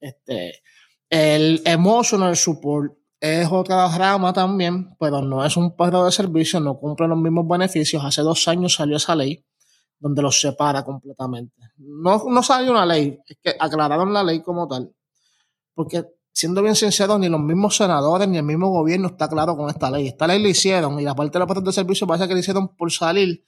Este, 0.01 0.63
el 1.11 1.63
emotional 1.65 2.37
support 2.37 2.93
es 3.21 3.49
otra 3.51 3.89
rama 3.97 4.33
también, 4.33 4.95
pero 4.99 5.23
no 5.23 5.45
es 5.45 5.57
un 5.57 5.75
perro 5.75 6.05
de 6.05 6.13
servicio, 6.13 6.61
no 6.61 6.79
cumple 6.79 7.09
los 7.09 7.19
mismos 7.19 7.49
beneficios. 7.49 8.05
Hace 8.05 8.23
dos 8.23 8.47
años 8.49 8.75
salió 8.75 8.97
esa 8.97 9.17
ley 9.17 9.45
donde 9.99 10.23
los 10.23 10.41
separa 10.41 10.85
completamente. 10.85 11.55
No, 11.79 12.25
no 12.29 12.43
salió 12.43 12.73
una 12.73 12.87
ley, 12.87 13.19
es 13.27 13.39
que 13.43 13.55
aclararon 13.59 14.13
la 14.13 14.23
ley 14.23 14.43
como 14.43 14.69
tal. 14.69 14.93
Porque, 15.75 16.05
siendo 16.33 16.63
bien 16.63 16.75
sincero, 16.75 17.19
ni 17.19 17.29
los 17.29 17.41
mismos 17.41 17.77
senadores 17.77 18.29
ni 18.29 18.39
el 18.39 18.45
mismo 18.45 18.69
gobierno 18.71 19.09
está 19.09 19.29
claro 19.29 19.57
con 19.57 19.69
esta 19.71 19.91
ley. 19.91 20.09
Esta 20.09 20.27
ley 20.27 20.43
la 20.43 20.49
hicieron 20.49 20.99
y 21.01 21.03
la 21.03 21.15
parte 21.15 21.33
de 21.35 21.39
los 21.41 21.47
puestos 21.47 21.65
de 21.65 21.73
servicio 21.73 22.07
parece 22.07 22.29
que 22.29 22.35
la 22.35 22.41
hicieron 22.41 22.69
por 22.77 22.93
salir 22.93 23.45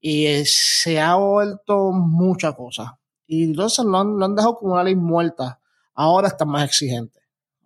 y 0.00 0.26
eh, 0.26 0.44
se 0.46 1.00
ha 1.00 1.14
vuelto 1.14 1.92
mucha 1.92 2.52
cosa. 2.52 2.98
Y 3.26 3.44
entonces 3.44 3.84
lo 3.84 3.98
han, 3.98 4.18
lo 4.18 4.24
han 4.24 4.34
dejado 4.34 4.56
como 4.56 4.74
una 4.74 4.84
ley 4.84 4.96
muerta. 4.96 5.60
Ahora 5.94 6.28
están 6.28 6.48
más 6.48 6.64
exigentes. 6.64 7.22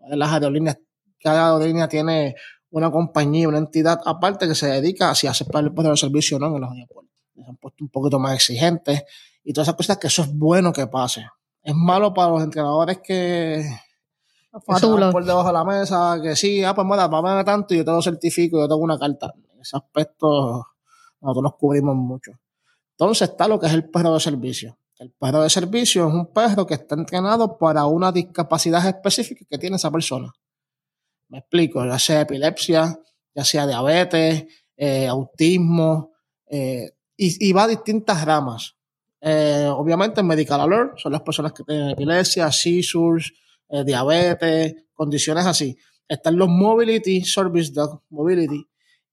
Las 0.09 0.31
aerolíneas, 0.31 0.79
cada 1.21 1.53
aerolínea 1.53 1.89
tiene 1.89 2.35
una 2.71 2.91
compañía, 2.91 3.49
una 3.49 3.59
entidad 3.59 4.01
aparte 4.05 4.47
que 4.47 4.55
se 4.55 4.67
dedica 4.67 5.11
a 5.11 5.15
si 5.15 5.27
aceptar 5.27 5.65
el 5.65 5.73
puesto 5.73 5.91
de 5.91 5.97
servicio 5.97 6.37
o 6.37 6.41
no 6.41 6.55
en 6.55 6.61
los 6.61 6.71
aeropuertos 6.71 7.16
se 7.45 7.51
han 7.51 7.57
puesto 7.57 7.85
un 7.85 7.91
poquito 7.91 8.19
más 8.19 8.35
exigentes 8.35 9.05
y 9.45 9.53
todas 9.53 9.69
esas 9.69 9.77
cosas 9.77 9.99
que 9.99 10.07
eso 10.09 10.23
es 10.23 10.33
bueno 10.33 10.73
que 10.73 10.87
pase. 10.87 11.27
Es 11.63 11.75
malo 11.75 12.13
para 12.15 12.31
los 12.31 12.43
entrenadores 12.43 12.99
que, 12.99 13.65
que 14.53 14.75
se 14.79 14.87
por 14.87 15.25
debajo 15.25 15.47
de 15.49 15.53
la 15.53 15.65
mesa, 15.65 16.19
que 16.23 16.37
sí, 16.37 16.65
ah, 16.65 16.75
pues 16.75 16.87
bueno, 16.87 17.11
pagar 17.11 17.45
tanto 17.45 17.75
y 17.75 17.79
yo 17.79 17.85
te 17.85 17.91
lo 17.91 18.03
certifico, 18.03 18.59
yo 18.59 18.69
tengo 18.69 18.81
una 18.81 18.99
carta. 18.99 19.35
En 19.53 19.61
ese 19.61 19.77
aspecto 19.77 20.67
nosotros 21.21 21.43
nos 21.43 21.55
cubrimos 21.57 21.97
mucho. 21.97 22.33
Entonces 22.93 23.31
está 23.31 23.49
lo 23.49 23.61
que 23.61 23.67
es 23.67 23.73
el 23.73 23.89
perro 23.91 24.15
de 24.15 24.21
servicio. 24.21 24.79
El 24.99 25.11
perro 25.11 25.43
de 25.43 25.51
servicio 25.51 26.09
es 26.09 26.15
un 26.15 26.33
perro 26.33 26.67
que 26.67 26.75
está 26.75 26.95
entrenado 26.95 27.59
para 27.59 27.85
una 27.87 28.11
discapacidad 28.11 28.87
específica 28.87 29.45
que 29.49 29.59
tiene 29.59 29.77
esa 29.77 29.91
persona. 29.91 30.33
Me 31.29 31.39
explico, 31.39 31.85
ya 31.85 31.99
sea 31.99 32.23
epilepsia, 32.23 32.99
ya 33.35 33.45
sea 33.45 33.67
diabetes, 33.67 34.47
eh, 34.77 35.07
autismo, 35.07 36.13
eh, 36.47 36.93
y, 37.17 37.53
va 37.53 37.65
a 37.65 37.69
distintas 37.69 38.25
ramas. 38.25 38.77
Eh, 39.21 39.69
obviamente, 39.71 40.23
Medical 40.23 40.61
Alert 40.61 40.99
son 40.99 41.13
las 41.13 41.23
personas 41.23 41.53
que 41.53 41.65
tienen 41.65 41.91
epilepsia, 41.91 42.51
seizures, 42.53 43.33
diabetes, 43.85 44.75
condiciones 44.95 45.47
así. 45.47 45.77
Están 46.09 46.37
los 46.37 46.49
Mobility 46.49 47.25
Service 47.25 47.73
Dog, 47.73 48.03
Mobility. 48.11 48.65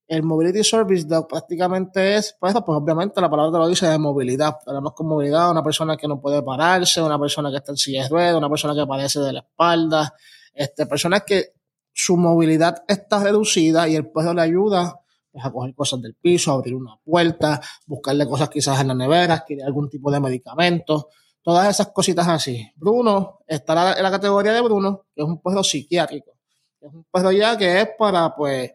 El 0.08 0.24
Mobility 0.24 0.64
Service 0.64 1.06
Dog 1.08 1.28
prácticamente 1.28 2.18
es, 2.18 2.36
pues, 2.40 2.54
pues 2.54 2.78
obviamente 2.78 3.20
la 3.20 3.30
palabra 3.30 3.52
te 3.52 3.58
lo 3.58 3.68
dice 3.68 3.88
de 3.88 3.98
movilidad. 3.98 4.58
Tenemos 4.64 4.94
con 4.94 5.08
movilidad 5.08 5.50
una 5.50 5.64
persona 5.64 5.98
que 5.98 6.08
no 6.08 6.20
puede 6.20 6.44
pararse, 6.44 7.02
una 7.02 7.20
persona 7.20 7.50
que 7.50 7.58
está 7.58 7.72
en 7.72 7.78
silla 7.78 8.04
de 8.04 8.10
ruedas, 8.10 8.36
una 8.36 8.50
persona 8.50 8.76
que 8.76 8.86
padece 8.86 9.20
de 9.22 9.34
la 9.34 9.40
espalda, 9.40 10.14
este, 10.54 10.86
personas 10.86 11.24
que 11.24 11.54
su 11.92 12.18
movilidad 12.18 12.84
está 12.88 13.24
reducida 13.24 13.88
y 13.88 13.96
el 13.96 14.12
perro 14.12 14.34
le 14.34 14.42
ayuda 14.42 15.00
pues, 15.34 15.44
a 15.44 15.52
coger 15.52 15.74
cosas 15.74 16.00
del 16.00 16.14
piso, 16.14 16.52
abrir 16.52 16.76
una 16.76 16.96
puerta, 17.04 17.60
buscarle 17.88 18.28
cosas 18.28 18.50
quizás 18.50 18.80
en 18.80 18.90
la 18.90 18.94
nevera, 18.94 19.34
adquirir 19.34 19.64
algún 19.64 19.90
tipo 19.90 20.12
de 20.12 20.20
medicamento, 20.20 21.10
todas 21.42 21.68
esas 21.68 21.88
cositas 21.88 22.28
así. 22.28 22.72
Bruno 22.76 23.40
estará 23.48 23.94
en 23.98 24.04
la 24.04 24.12
categoría 24.12 24.54
de 24.54 24.62
Bruno, 24.62 25.08
que 25.16 25.24
es 25.24 25.28
un 25.28 25.42
perro 25.42 25.64
psiquiátrico. 25.64 26.34
Es 26.80 26.94
un 26.94 27.04
perro 27.12 27.32
ya 27.32 27.58
que 27.58 27.82
es 27.82 27.90
para, 27.98 28.36
pues, 28.36 28.72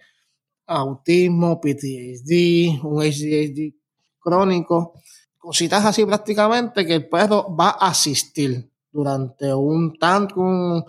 autismo, 0.67 1.61
PTSD, 1.61 2.83
un 2.83 3.03
ADHD 3.03 3.75
crónico, 4.19 4.95
cositas 5.39 5.85
así 5.85 6.05
prácticamente 6.05 6.85
que 6.85 6.95
el 6.95 7.09
perro 7.09 7.55
va 7.55 7.71
a 7.71 7.89
asistir 7.89 8.69
durante 8.91 9.55
un 9.55 9.97
tantrum 9.97 10.83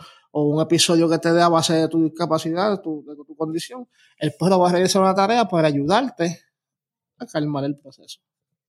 un 0.44 0.62
episodio 0.62 1.10
que 1.10 1.20
te 1.20 1.32
dé 1.32 1.42
a 1.42 1.50
base 1.50 1.74
de 1.74 1.88
tu 1.88 2.04
discapacidad, 2.04 2.72
de 2.72 2.82
tu, 2.82 3.04
condición, 3.38 3.88
el 4.18 4.34
perro 4.38 4.60
va 4.60 4.70
a 4.70 4.72
realizar 4.74 5.02
una 5.02 5.16
tarea 5.16 5.46
para 5.46 5.68
ayudarte 5.68 6.40
a 7.18 7.26
calmar 7.26 7.64
el 7.66 7.78
proceso. 7.78 8.20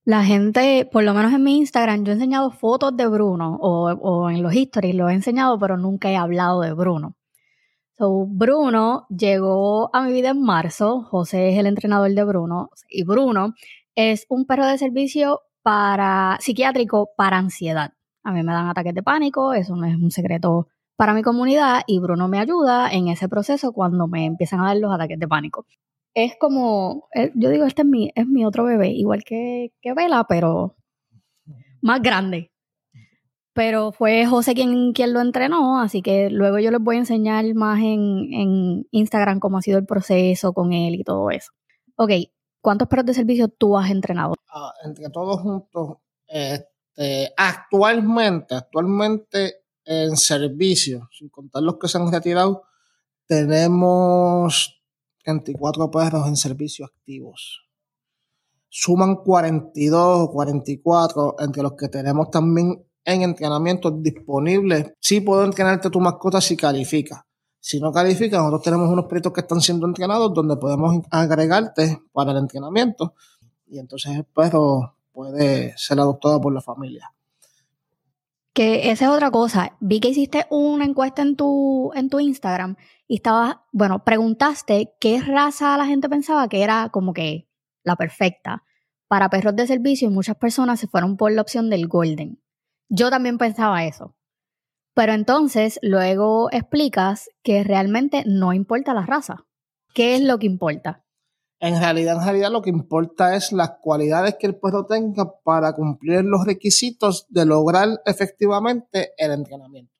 La 0.03 0.23
gente, 0.23 0.89
por 0.91 1.03
lo 1.03 1.13
menos 1.13 1.33
en 1.33 1.43
mi 1.43 1.57
Instagram, 1.57 2.03
yo 2.03 2.11
he 2.11 2.15
enseñado 2.15 2.51
fotos 2.51 2.95
de 2.95 3.07
Bruno 3.07 3.57
o, 3.61 4.29
en 4.29 4.41
los 4.41 4.53
histories 4.53 4.95
lo 4.95 5.09
he 5.09 5.13
enseñado, 5.13 5.59
pero 5.59 5.77
nunca 5.77 6.09
he 6.09 6.15
hablado 6.15 6.61
de 6.61 6.73
Bruno. 6.73 7.15
So, 7.97 8.25
Bruno 8.27 9.05
llegó 9.09 9.95
a 9.95 10.03
mi 10.03 10.11
vida 10.11 10.29
en 10.29 10.41
marzo. 10.41 11.03
José 11.03 11.49
es 11.49 11.59
el 11.59 11.67
entrenador 11.67 12.11
de 12.11 12.23
Bruno. 12.23 12.71
Y 12.89 13.03
Bruno 13.03 13.53
es 13.93 14.25
un 14.27 14.45
perro 14.45 14.65
de 14.65 14.79
servicio 14.79 15.41
para 15.61 16.37
psiquiátrico 16.41 17.11
para 17.15 17.37
ansiedad. 17.37 17.93
A 18.23 18.31
mí 18.31 18.43
me 18.43 18.53
dan 18.53 18.69
ataques 18.69 18.93
de 18.93 19.03
pánico, 19.03 19.53
eso 19.53 19.75
no 19.75 19.85
es 19.85 19.95
un 19.95 20.11
secreto 20.11 20.67
para 21.01 21.15
mi 21.15 21.23
comunidad 21.23 21.81
y 21.87 21.97
Bruno 21.97 22.27
me 22.27 22.37
ayuda 22.37 22.91
en 22.91 23.07
ese 23.07 23.27
proceso 23.27 23.73
cuando 23.73 24.05
me 24.05 24.27
empiezan 24.27 24.59
a 24.59 24.67
dar 24.67 24.77
los 24.77 24.93
ataques 24.93 25.17
de 25.17 25.27
pánico. 25.27 25.65
Es 26.13 26.33
como, 26.39 27.07
eh, 27.15 27.31
yo 27.33 27.49
digo, 27.49 27.65
este 27.65 27.81
es 27.81 27.87
mi, 27.87 28.11
es 28.13 28.27
mi 28.27 28.45
otro 28.45 28.65
bebé, 28.65 28.89
igual 28.89 29.23
que, 29.23 29.73
que 29.81 29.95
Vela, 29.95 30.27
pero 30.29 30.75
más 31.81 32.03
grande. 32.03 32.51
Pero 33.53 33.91
fue 33.91 34.27
José 34.27 34.53
quien, 34.53 34.93
quien 34.93 35.11
lo 35.13 35.21
entrenó, 35.21 35.79
así 35.79 36.03
que 36.03 36.29
luego 36.29 36.59
yo 36.59 36.69
les 36.69 36.79
voy 36.79 36.97
a 36.97 36.99
enseñar 36.99 37.45
más 37.55 37.79
en, 37.79 38.31
en 38.31 38.87
Instagram 38.91 39.39
cómo 39.39 39.57
ha 39.57 39.63
sido 39.63 39.79
el 39.79 39.87
proceso 39.87 40.53
con 40.53 40.71
él 40.71 40.93
y 40.93 41.03
todo 41.03 41.31
eso. 41.31 41.51
Ok, 41.95 42.11
¿cuántos 42.61 42.87
perros 42.87 43.07
de 43.07 43.15
servicio 43.15 43.47
tú 43.47 43.75
has 43.75 43.89
entrenado? 43.89 44.35
Ah, 44.53 44.71
entre 44.85 45.09
todos 45.09 45.41
juntos, 45.41 45.97
este, 46.27 47.33
actualmente, 47.35 48.53
actualmente 48.53 49.60
en 49.91 50.15
servicio, 50.15 51.09
sin 51.11 51.27
contar 51.27 51.63
los 51.63 51.77
que 51.77 51.89
se 51.89 51.97
han 51.97 52.09
retirado, 52.09 52.63
tenemos 53.25 54.81
24 55.25 55.91
perros 55.91 56.27
en 56.27 56.37
servicio 56.37 56.85
activos. 56.85 57.67
Suman 58.69 59.17
42 59.17 60.29
o 60.29 60.31
44 60.31 61.35
entre 61.39 61.63
los 61.63 61.73
que 61.73 61.89
tenemos 61.89 62.31
también 62.31 62.85
en 63.03 63.21
entrenamiento 63.23 63.91
disponibles. 63.91 64.93
Sí 64.99 65.19
puedo 65.19 65.43
entrenarte 65.43 65.89
tu 65.89 65.99
mascota 65.99 66.39
si 66.39 66.55
califica. 66.55 67.27
Si 67.59 67.79
no 67.81 67.91
califica, 67.91 68.37
nosotros 68.37 68.61
tenemos 68.61 68.89
unos 68.89 69.05
perritos 69.05 69.33
que 69.33 69.41
están 69.41 69.59
siendo 69.59 69.85
entrenados 69.85 70.33
donde 70.33 70.55
podemos 70.55 71.03
agregarte 71.11 72.01
para 72.13 72.31
el 72.31 72.37
entrenamiento 72.37 73.13
y 73.67 73.77
entonces 73.77 74.15
el 74.15 74.23
perro 74.23 74.95
puede 75.11 75.77
ser 75.77 75.99
adoptado 75.99 76.39
por 76.39 76.53
la 76.53 76.61
familia. 76.61 77.11
Que 78.53 78.91
esa 78.91 79.05
es 79.05 79.11
otra 79.11 79.31
cosa. 79.31 79.77
Vi 79.79 79.99
que 79.99 80.09
hiciste 80.09 80.45
una 80.49 80.85
encuesta 80.85 81.21
en 81.21 81.35
tu, 81.35 81.91
en 81.95 82.09
tu 82.09 82.19
Instagram 82.19 82.75
y 83.07 83.15
estabas, 83.15 83.57
bueno, 83.71 84.03
preguntaste 84.03 84.93
qué 84.99 85.21
raza 85.21 85.77
la 85.77 85.85
gente 85.85 86.09
pensaba 86.09 86.49
que 86.49 86.63
era 86.63 86.89
como 86.89 87.13
que 87.13 87.47
la 87.83 87.95
perfecta 87.95 88.63
para 89.07 89.29
perros 89.29 89.55
de 89.55 89.67
servicio 89.67 90.07
y 90.07 90.11
muchas 90.11 90.35
personas 90.37 90.79
se 90.79 90.87
fueron 90.87 91.17
por 91.17 91.31
la 91.31 91.41
opción 91.41 91.69
del 91.69 91.87
Golden. 91.87 92.41
Yo 92.89 93.09
también 93.09 93.37
pensaba 93.37 93.85
eso. 93.85 94.15
Pero 94.93 95.13
entonces 95.13 95.79
luego 95.81 96.49
explicas 96.51 97.29
que 97.43 97.63
realmente 97.63 98.23
no 98.25 98.53
importa 98.53 98.93
la 98.93 99.05
raza. 99.05 99.45
¿Qué 99.93 100.15
es 100.15 100.21
lo 100.21 100.39
que 100.39 100.45
importa? 100.45 101.03
En 101.63 101.79
realidad, 101.79 102.17
en 102.17 102.23
realidad 102.23 102.51
lo 102.51 102.63
que 102.63 102.71
importa 102.71 103.35
es 103.35 103.51
las 103.51 103.73
cualidades 103.79 104.35
que 104.39 104.47
el 104.47 104.55
perro 104.55 104.87
tenga 104.87 105.31
para 105.43 105.73
cumplir 105.73 106.23
los 106.23 106.43
requisitos 106.43 107.27
de 107.29 107.45
lograr 107.45 108.01
efectivamente 108.03 109.13
el 109.15 109.31
entrenamiento. 109.31 109.93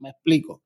Me 0.00 0.10
explico. 0.10 0.62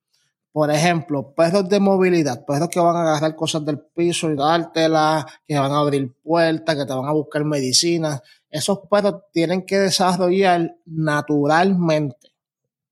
Por 0.51 0.71
ejemplo, 0.71 1.35
perros 1.35 1.69
de 1.69 1.79
movilidad, 1.79 2.43
perros 2.47 2.71
que 2.71 2.81
van 2.81 2.97
a 2.97 3.03
agarrar 3.03 3.37
cosas 3.37 3.67
del 3.67 3.79
piso 3.81 4.31
y 4.31 4.35
dártelas, 4.35 5.27
que 5.47 5.59
van 5.59 5.73
a 5.73 5.81
abrir 5.81 6.11
puertas, 6.23 6.75
que 6.75 6.87
te 6.87 6.95
van 6.95 7.07
a 7.07 7.13
buscar 7.13 7.45
medicinas. 7.45 8.23
Esos 8.49 8.79
perros 8.91 9.25
tienen 9.31 9.67
que 9.67 9.79
desarrollar 9.79 10.75
naturalmente, 10.87 12.33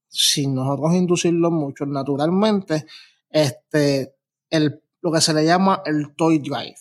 sin 0.07 0.55
nosotros 0.55 0.95
inducirlos 0.97 1.51
mucho, 1.51 1.87
naturalmente, 1.87 2.85
este, 3.31 4.17
el, 4.51 4.83
lo 5.01 5.11
que 5.11 5.21
se 5.23 5.33
le 5.33 5.47
llama 5.47 5.83
el 5.87 6.15
toy 6.15 6.39
drive 6.39 6.77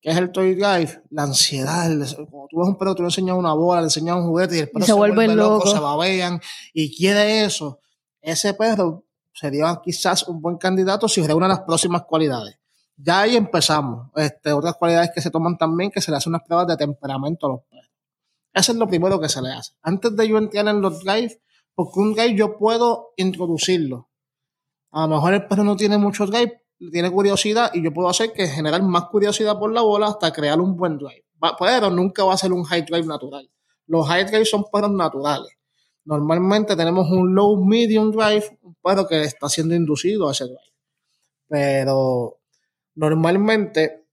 ¿Qué 0.00 0.10
es 0.10 0.16
el 0.16 0.32
toy 0.32 0.54
drive? 0.54 1.02
La 1.10 1.24
ansiedad. 1.24 1.88
Cuando 1.88 2.48
tú 2.48 2.58
ves 2.58 2.68
un 2.68 2.78
perro, 2.78 2.94
tú 2.94 3.02
le 3.02 3.08
enseñas 3.08 3.36
una 3.36 3.52
bola, 3.52 3.82
le 3.82 3.86
enseñas 3.86 4.16
un 4.16 4.28
juguete 4.28 4.56
y 4.56 4.60
el 4.60 4.70
perro 4.70 4.86
se, 4.86 4.92
vuelve, 4.94 5.28
loco, 5.28 5.66
se 5.66 5.78
babean 5.78 6.40
y 6.72 6.96
quiere 6.96 7.44
eso. 7.44 7.80
Ese 8.22 8.54
perro 8.54 9.04
sería 9.32 9.80
quizás 9.82 10.26
un 10.26 10.40
buen 10.40 10.56
candidato 10.56 11.06
si 11.06 11.22
reúne 11.22 11.48
las 11.48 11.60
próximas 11.60 12.02
cualidades. 12.04 12.58
Ya 12.96 13.20
ahí 13.20 13.36
empezamos. 13.36 14.08
Este, 14.16 14.52
otras 14.52 14.74
cualidades 14.76 15.10
que 15.14 15.20
se 15.20 15.30
toman 15.30 15.58
también, 15.58 15.90
que 15.90 16.00
se 16.00 16.10
le 16.10 16.16
hacen 16.16 16.30
unas 16.30 16.46
pruebas 16.46 16.66
de 16.66 16.76
temperamento 16.76 17.46
a 17.46 17.50
los 17.50 17.60
perros. 17.68 17.90
Eso 18.52 18.72
es 18.72 18.78
lo 18.78 18.88
primero 18.88 19.20
que 19.20 19.28
se 19.28 19.40
le 19.42 19.52
hace. 19.52 19.74
Antes 19.82 20.16
de 20.16 20.28
yo 20.28 20.38
entrar 20.38 20.66
en 20.68 20.80
los 20.80 21.04
drives, 21.04 21.38
porque 21.74 22.00
un 22.00 22.14
drive 22.14 22.36
yo 22.36 22.56
puedo 22.58 23.12
introducirlo. 23.16 24.10
A 24.90 25.02
lo 25.02 25.14
mejor 25.14 25.34
el 25.34 25.46
perro 25.46 25.62
no 25.62 25.76
tiene 25.76 25.98
muchos 25.98 26.30
drive, 26.30 26.59
tiene 26.88 27.10
curiosidad 27.10 27.70
y 27.74 27.82
yo 27.82 27.92
puedo 27.92 28.08
hacer 28.08 28.32
que 28.32 28.48
generar 28.48 28.82
más 28.82 29.04
curiosidad 29.06 29.58
por 29.58 29.72
la 29.72 29.82
bola 29.82 30.06
hasta 30.06 30.32
crear 30.32 30.58
un 30.60 30.76
buen 30.76 30.96
drive. 30.96 31.26
Pero 31.58 31.90
nunca 31.90 32.24
va 32.24 32.34
a 32.34 32.38
ser 32.38 32.52
un 32.52 32.64
high 32.64 32.82
drive 32.82 33.06
natural. 33.06 33.50
Los 33.86 34.06
high 34.08 34.24
drive 34.24 34.46
son 34.46 34.64
perros 34.72 34.92
naturales. 34.92 35.52
Normalmente 36.04 36.76
tenemos 36.76 37.10
un 37.10 37.34
low 37.34 37.62
medium 37.62 38.10
drive, 38.10 38.58
un 38.62 38.74
perro 38.82 39.06
que 39.06 39.22
está 39.22 39.48
siendo 39.48 39.74
inducido 39.74 40.28
a 40.28 40.32
ese 40.32 40.44
drive. 40.44 40.74
Pero 41.48 42.38
normalmente 42.94 44.06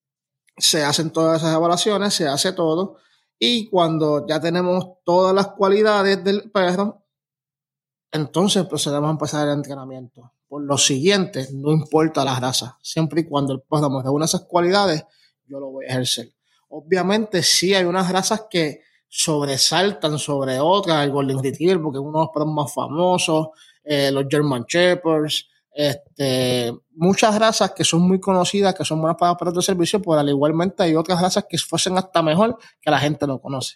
se 0.58 0.84
hacen 0.84 1.12
todas 1.12 1.42
esas 1.42 1.56
evaluaciones, 1.56 2.14
se 2.14 2.28
hace 2.28 2.52
todo. 2.52 2.98
Y 3.40 3.70
cuando 3.70 4.26
ya 4.28 4.40
tenemos 4.42 4.98
todas 5.04 5.34
las 5.34 5.48
cualidades 5.50 6.24
del 6.24 6.52
perro, 6.52 7.06
entonces 8.12 8.66
procedemos 8.66 9.08
a 9.08 9.12
empezar 9.12 9.48
el 9.48 9.54
entrenamiento. 9.54 10.34
Por 10.48 10.64
lo 10.64 10.78
siguiente, 10.78 11.48
no 11.54 11.72
importa 11.72 12.24
la 12.24 12.40
raza, 12.40 12.78
siempre 12.82 13.22
y 13.22 13.26
cuando 13.26 13.54
el 13.54 13.62
me 13.70 14.04
reúna 14.04 14.26
esas 14.26 14.46
cualidades, 14.46 15.04
yo 15.46 15.60
lo 15.60 15.72
voy 15.72 15.86
a 15.86 15.90
ejercer. 15.90 16.34
Obviamente, 16.70 17.44
sí 17.44 17.74
hay 17.74 17.84
unas 17.86 18.12
razas 18.12 18.46
que 18.50 18.82
sobresaltan 19.08 20.20
sobre 20.20 20.60
otras, 20.60 21.04
el 21.04 21.12
Golden 21.12 21.42
Retriever, 21.44 21.82
porque 21.82 21.98
es 21.98 22.04
uno 22.04 22.20
de 22.20 22.26
los 22.26 22.34
perros 22.34 22.54
más 22.54 22.74
famosos, 22.74 23.48
eh, 23.84 24.12
los 24.12 24.26
German 24.30 24.66
Shepherds, 24.68 25.48
este, 25.78 26.74
muchas 26.96 27.38
razas 27.38 27.72
que 27.72 27.84
son 27.84 28.02
muy 28.02 28.20
conocidas, 28.20 28.74
que 28.74 28.84
son 28.84 29.00
buenas 29.00 29.18
para 29.18 29.38
perros 29.38 29.56
de 29.56 29.62
servicio, 29.62 30.02
pero 30.02 30.14
al 30.14 30.28
igualmente 30.28 30.84
hay 30.84 30.96
otras 30.96 31.22
razas 31.22 31.46
que 31.48 31.58
fuesen 31.58 31.98
hasta 31.98 32.22
mejor 32.24 32.58
que 32.82 32.90
la 32.90 33.00
gente 33.00 33.28
no 33.28 33.40
conoce. 33.40 33.76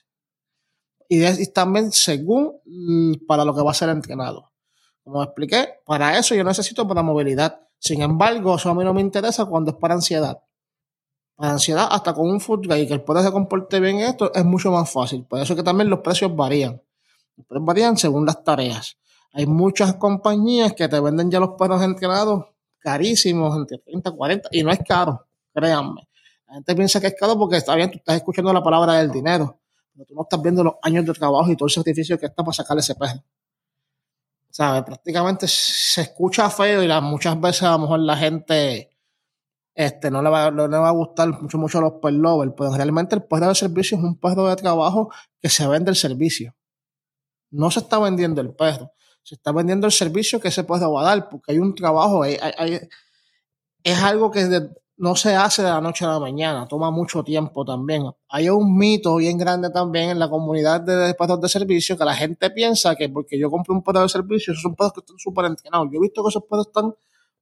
Y, 1.08 1.24
y 1.24 1.48
también 1.54 1.92
según 1.92 2.60
mm, 2.66 3.26
para 3.28 3.46
lo 3.46 3.54
que 3.54 3.62
va 3.62 3.72
a 3.72 3.76
ser 3.76 3.90
entrenado. 3.90 4.51
Como 5.04 5.24
expliqué, 5.24 5.80
para 5.86 6.18
eso 6.18 6.36
yo 6.36 6.44
necesito 6.44 6.88
para 6.88 7.02
movilidad. 7.02 7.60
Sin 7.80 8.02
embargo, 8.02 8.56
eso 8.56 8.70
a 8.70 8.76
mí 8.76 8.84
no 8.84 8.94
me 8.94 9.02
interesa 9.02 9.46
cuando 9.46 9.72
es 9.72 9.78
para 9.78 9.96
ansiedad. 9.96 10.42
Para 11.36 11.54
ansiedad, 11.54 11.88
hasta 11.90 12.14
con 12.14 12.30
un 12.30 12.40
food 12.40 12.72
y 12.76 12.88
que 12.88 12.94
el 12.94 13.02
poder 13.02 13.24
se 13.24 13.32
comporte 13.32 13.80
bien 13.80 14.00
esto, 14.00 14.32
es 14.34 14.46
mucho 14.46 14.72
más 14.72 14.92
fácil. 14.92 15.26
Por 15.26 15.40
eso 15.40 15.56
que 15.56 15.64
también 15.64 15.90
los 15.90 16.00
precios 16.00 16.36
varían. 16.36 16.82
Los 17.36 17.48
perros 17.48 17.66
varían 17.66 17.98
según 17.98 18.26
las 18.26 18.44
tareas. 18.44 18.98
Hay 19.34 19.48
muchas 19.48 19.96
compañías 19.96 20.74
que 20.74 20.88
te 20.88 21.00
venden 21.00 21.32
ya 21.32 21.40
los 21.40 21.52
perros 21.58 21.82
entrenados 21.82 22.46
carísimos, 22.82 23.56
entre 23.56 23.78
30, 23.78 24.12
40, 24.12 24.50
y 24.52 24.64
no 24.64 24.72
es 24.72 24.80
caro, 24.88 25.28
créanme. 25.54 26.08
La 26.48 26.56
gente 26.56 26.76
piensa 26.76 27.00
que 27.00 27.08
es 27.08 27.16
caro 27.18 27.38
porque 27.38 27.58
está 27.58 27.76
bien, 27.76 27.90
tú 27.92 27.98
estás 27.98 28.18
escuchando 28.18 28.52
la 28.52 28.62
palabra 28.62 28.94
del 28.94 29.12
dinero, 29.12 29.62
pero 29.94 30.06
tú 30.06 30.16
no 30.16 30.24
estás 30.24 30.42
viendo 30.42 30.64
los 30.64 30.74
años 30.82 31.06
de 31.06 31.14
trabajo 31.14 31.50
y 31.50 31.56
todo 31.56 31.68
el 31.68 31.72
sacrificio 31.72 32.20
que 32.20 32.26
está 32.26 32.44
para 32.44 32.54
sacarle 32.54 32.82
ese 32.82 32.96
perro. 32.96 33.24
¿Sabes? 34.52 34.84
Prácticamente 34.84 35.48
se 35.48 36.02
escucha 36.02 36.50
feo 36.50 36.84
y 36.84 37.02
muchas 37.02 37.40
veces 37.40 37.64
a 37.64 37.72
lo 37.72 37.80
mejor 37.80 38.00
la 38.02 38.18
gente 38.18 38.92
este, 39.74 40.12
no, 40.12 40.22
le 40.22 40.30
va, 40.30 40.52
no 40.52 40.68
le 40.68 40.78
va 40.78 40.90
a 40.90 40.92
gustar 40.92 41.30
mucho, 41.42 41.58
mucho 41.58 41.80
los 41.80 41.94
pet 42.02 42.12
lovers, 42.12 42.54
pero 42.58 42.76
realmente 42.76 43.16
el 43.16 43.24
perro 43.24 43.48
de 43.48 43.56
servicio 43.56 43.98
es 43.98 44.04
un 44.04 44.20
perro 44.20 44.48
de 44.48 44.56
trabajo 44.58 45.12
que 45.40 45.50
se 45.50 45.66
vende 45.68 45.92
el 45.92 45.96
servicio. 45.96 46.56
No 47.50 47.72
se 47.72 47.80
está 47.80 47.98
vendiendo 48.00 48.42
el 48.42 48.54
perro, 48.54 48.92
se 49.24 49.36
está 49.36 49.52
vendiendo 49.52 49.88
el 49.88 49.94
servicio 49.94 50.40
que 50.40 50.50
ese 50.50 50.66
perro 50.66 50.94
va 50.94 51.02
a 51.02 51.16
dar, 51.16 51.30
porque 51.30 51.54
hay 51.54 51.60
un 51.60 51.74
trabajo, 51.74 52.24
hay, 52.24 52.38
es 53.84 53.98
algo 54.04 54.32
que 54.32 54.70
no 55.02 55.16
se 55.16 55.36
hace 55.36 55.64
de 55.64 55.70
la 55.70 55.82
noche 55.82 56.06
a 56.06 56.10
la 56.10 56.20
mañana, 56.20 56.68
toma 56.68 56.92
mucho 56.92 57.24
tiempo 57.24 57.66
también. 57.66 58.04
Hay 58.30 58.50
un 58.50 58.78
mito 58.78 59.16
bien 59.18 59.38
grande 59.38 59.70
también 59.70 60.12
en 60.12 60.20
la 60.20 60.30
comunidad 60.30 60.82
de 60.82 61.14
perros 61.16 61.42
de 61.42 61.50
servicio 61.50 61.98
que 61.98 62.06
la 62.06 62.14
gente 62.14 62.50
piensa 62.50 62.96
que 62.96 63.10
porque 63.10 63.38
yo 63.38 63.50
compré 63.50 63.74
un 63.74 63.84
perro 63.84 64.02
de 64.02 64.10
servicio, 64.10 64.54
esos 64.54 64.62
son 64.62 64.76
perros 64.76 64.94
que 64.94 65.00
están 65.02 65.18
súper 65.18 65.46
entrenados. 65.46 65.88
Yo 65.92 65.98
he 65.98 66.02
visto 66.02 66.24
que 66.24 66.30
esos 66.30 66.44
perros 66.44 66.68
están 66.68 66.94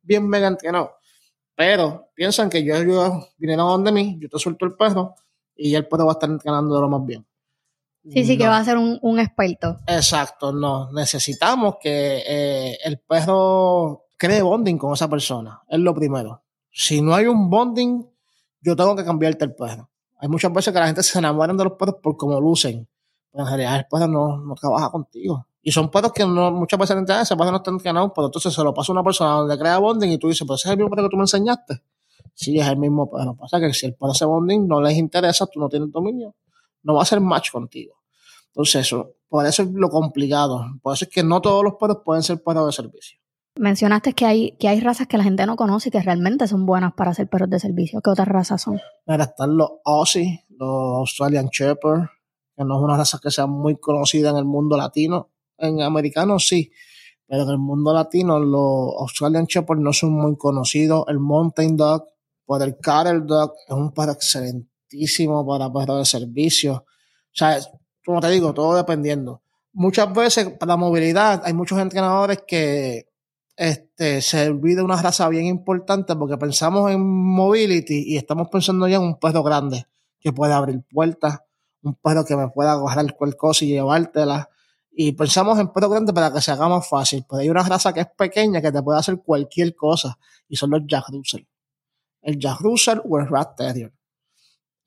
bien 0.01 0.27
mega 0.27 0.47
entrenados 0.47 0.91
pero 1.59 2.09
piensan 2.15 2.49
que 2.49 2.63
yo, 2.63 2.81
yo 2.83 3.27
vinieron 3.37 3.67
a 3.67 3.71
donde 3.71 3.91
mí, 3.91 4.17
yo 4.17 4.29
te 4.29 4.39
suelto 4.39 4.65
el 4.65 4.75
perro 4.75 5.13
y 5.57 5.75
el 5.75 5.85
perro 5.89 6.05
va 6.05 6.13
a 6.13 6.13
estar 6.13 6.29
entrenando 6.29 6.73
de 6.73 6.79
lo 6.79 6.87
más 6.87 7.05
bien. 7.05 7.27
Sí, 8.09 8.23
sí, 8.23 8.37
que 8.37 8.47
va 8.47 8.59
a 8.59 8.63
ser 8.63 8.77
un, 8.77 9.19
experto. 9.19 9.75
Exacto, 9.85 10.53
no. 10.53 10.89
Necesitamos 10.93 11.75
que 11.81 12.23
eh, 12.25 12.77
el 12.81 12.99
perro 12.99 14.05
cree 14.15 14.41
bonding 14.41 14.77
con 14.77 14.93
esa 14.93 15.09
persona. 15.09 15.61
Es 15.67 15.79
lo 15.79 15.93
primero. 15.93 16.43
Si 16.71 17.01
no 17.01 17.13
hay 17.13 17.25
un 17.25 17.49
bonding, 17.49 18.05
yo 18.61 18.75
tengo 18.75 18.95
que 18.95 19.03
cambiarte 19.03 19.45
el 19.45 19.55
perro. 19.55 19.89
Hay 20.17 20.27
muchas 20.27 20.51
veces 20.51 20.73
que 20.73 20.79
la 20.79 20.87
gente 20.87 21.03
se 21.03 21.17
enamora 21.17 21.53
de 21.53 21.63
los 21.63 21.73
perros 21.73 21.95
por 22.01 22.17
cómo 22.17 22.39
lucen. 22.39 22.87
Pero 23.31 23.43
en 23.43 23.47
realidad 23.47 23.77
el 23.77 23.85
perro 23.89 24.07
no, 24.07 24.37
no 24.37 24.55
trabaja 24.55 24.89
contigo. 24.89 25.47
Y 25.61 25.71
son 25.71 25.89
perros 25.89 26.13
que 26.13 26.25
no, 26.25 26.51
muchas 26.51 26.79
veces 26.79 26.97
entienden, 26.97 27.23
ese 27.23 27.35
perro 27.35 27.51
no 27.51 27.57
están 27.57 27.75
entrenados, 27.75 28.11
pero 28.15 28.27
entonces 28.27 28.53
se 28.53 28.63
lo 28.63 28.73
pasa 28.73 28.91
a 28.91 28.93
una 28.93 29.03
persona 29.03 29.31
donde 29.31 29.57
crea 29.57 29.77
bonding 29.77 30.09
y 30.09 30.17
tú 30.17 30.29
dices, 30.29 30.45
pero 30.45 30.55
ese 30.55 30.69
es 30.69 30.71
el 30.71 30.77
mismo 30.77 30.89
perro 30.89 31.03
que 31.03 31.11
tú 31.11 31.17
me 31.17 31.23
enseñaste. 31.23 31.81
Sí, 32.33 32.57
es 32.57 32.67
el 32.67 32.77
mismo 32.77 33.09
perro. 33.09 33.35
Pasa 33.35 33.59
que 33.59 33.73
si 33.73 33.85
el 33.85 33.93
perro 33.95 34.11
hace 34.11 34.25
bonding 34.25 34.67
no 34.67 34.81
les 34.81 34.97
interesa, 34.97 35.45
tú 35.47 35.59
no 35.59 35.67
tienes 35.67 35.91
dominio, 35.91 36.35
no 36.83 36.95
va 36.95 37.01
a 37.01 37.05
ser 37.05 37.19
match 37.19 37.51
contigo. 37.51 37.95
Entonces, 38.47 38.87
eso, 38.87 39.13
por 39.27 39.45
eso 39.45 39.63
es 39.63 39.71
lo 39.71 39.89
complicado. 39.89 40.65
Por 40.81 40.93
eso 40.93 41.05
es 41.05 41.11
que 41.11 41.23
no 41.23 41.41
todos 41.41 41.63
los 41.63 41.75
perros 41.75 41.99
pueden 42.03 42.23
ser 42.23 42.41
perros 42.41 42.65
de 42.67 42.71
servicio. 42.71 43.18
Mencionaste 43.55 44.13
que 44.13 44.25
hay, 44.25 44.57
que 44.57 44.67
hay 44.67 44.79
razas 44.79 45.07
que 45.07 45.17
la 45.17 45.23
gente 45.23 45.45
no 45.45 45.55
conoce 45.55 45.89
y 45.89 45.91
que 45.91 46.01
realmente 46.01 46.47
son 46.47 46.65
buenas 46.65 46.93
para 46.93 47.13
ser 47.13 47.27
perros 47.27 47.49
de 47.49 47.59
servicio. 47.59 48.01
¿Qué 48.01 48.09
otras 48.09 48.27
razas 48.27 48.61
son? 48.61 48.79
Mira, 49.05 49.25
están 49.25 49.57
los 49.57 49.69
Aussie, 49.83 50.45
los 50.49 50.97
Australian 50.97 51.47
Shepherd, 51.47 52.07
que 52.55 52.63
no 52.63 52.77
es 52.77 52.83
una 52.83 52.97
raza 52.97 53.19
que 53.21 53.31
sea 53.31 53.47
muy 53.47 53.77
conocida 53.77 54.29
en 54.29 54.37
el 54.37 54.45
mundo 54.45 54.77
latino 54.77 55.29
en 55.59 55.81
americanos 55.81 56.47
sí, 56.47 56.71
pero 57.27 57.43
en 57.43 57.49
el 57.49 57.57
mundo 57.57 57.93
latino 57.93 58.39
los 58.39 58.95
Australian 58.99 59.45
Shepherd 59.45 59.79
no 59.79 59.93
son 59.93 60.13
muy 60.13 60.35
conocidos. 60.37 61.05
El 61.07 61.19
Mountain 61.19 61.77
Dog, 61.77 62.07
por 62.45 62.61
el 62.63 62.77
Cattle 62.77 63.21
Dog, 63.25 63.53
es 63.67 63.75
un 63.75 63.91
perro 63.93 64.13
excelentísimo 64.13 65.45
para 65.45 65.71
perros 65.71 65.99
de 65.99 66.05
servicio. 66.05 66.73
O 66.73 67.31
sea, 67.31 67.59
como 68.03 68.19
te 68.19 68.29
digo, 68.29 68.53
todo 68.53 68.75
dependiendo. 68.75 69.43
Muchas 69.73 70.11
veces 70.11 70.49
para 70.57 70.73
la 70.73 70.77
movilidad 70.77 71.43
hay 71.45 71.53
muchos 71.53 71.77
entrenadores 71.77 72.43
que 72.47 73.08
este, 73.59 74.21
se 74.21 74.47
olvida 74.47 74.85
una 74.85 75.01
raza 75.01 75.27
bien 75.27 75.45
importante 75.45 76.15
porque 76.15 76.37
pensamos 76.37 76.89
en 76.91 77.01
mobility 77.01 78.05
y 78.07 78.15
estamos 78.15 78.47
pensando 78.47 78.87
ya 78.87 78.95
en 78.95 79.01
un 79.01 79.19
perro 79.19 79.43
grande 79.43 79.85
que 80.17 80.31
puede 80.31 80.53
abrir 80.53 80.81
puertas, 80.89 81.41
un 81.81 81.95
perro 81.95 82.23
que 82.23 82.37
me 82.37 82.47
pueda 82.47 82.71
agarrar 82.71 83.17
cualquier 83.17 83.35
cosa 83.35 83.65
y 83.65 83.67
llevártela, 83.67 84.49
y 84.89 85.11
pensamos 85.11 85.59
en 85.59 85.73
perros 85.73 85.91
grandes 85.91 86.15
para 86.15 86.31
que 86.31 86.39
se 86.39 86.51
haga 86.51 86.69
más 86.69 86.87
fácil. 86.87 87.25
Pues 87.27 87.41
hay 87.41 87.49
una 87.49 87.63
raza 87.63 87.91
que 87.91 87.99
es 87.99 88.07
pequeña 88.17 88.61
que 88.61 88.71
te 88.71 88.81
puede 88.81 88.97
hacer 88.97 89.19
cualquier 89.19 89.75
cosa 89.75 90.17
y 90.47 90.55
son 90.55 90.69
los 90.69 90.83
Jack 90.87 91.09
Russell. 91.09 91.43
El 92.21 92.39
Jack 92.39 92.61
Russell 92.61 92.99
o 93.03 93.19
el 93.19 93.27
Rat 93.27 93.57
Terrier. 93.57 93.91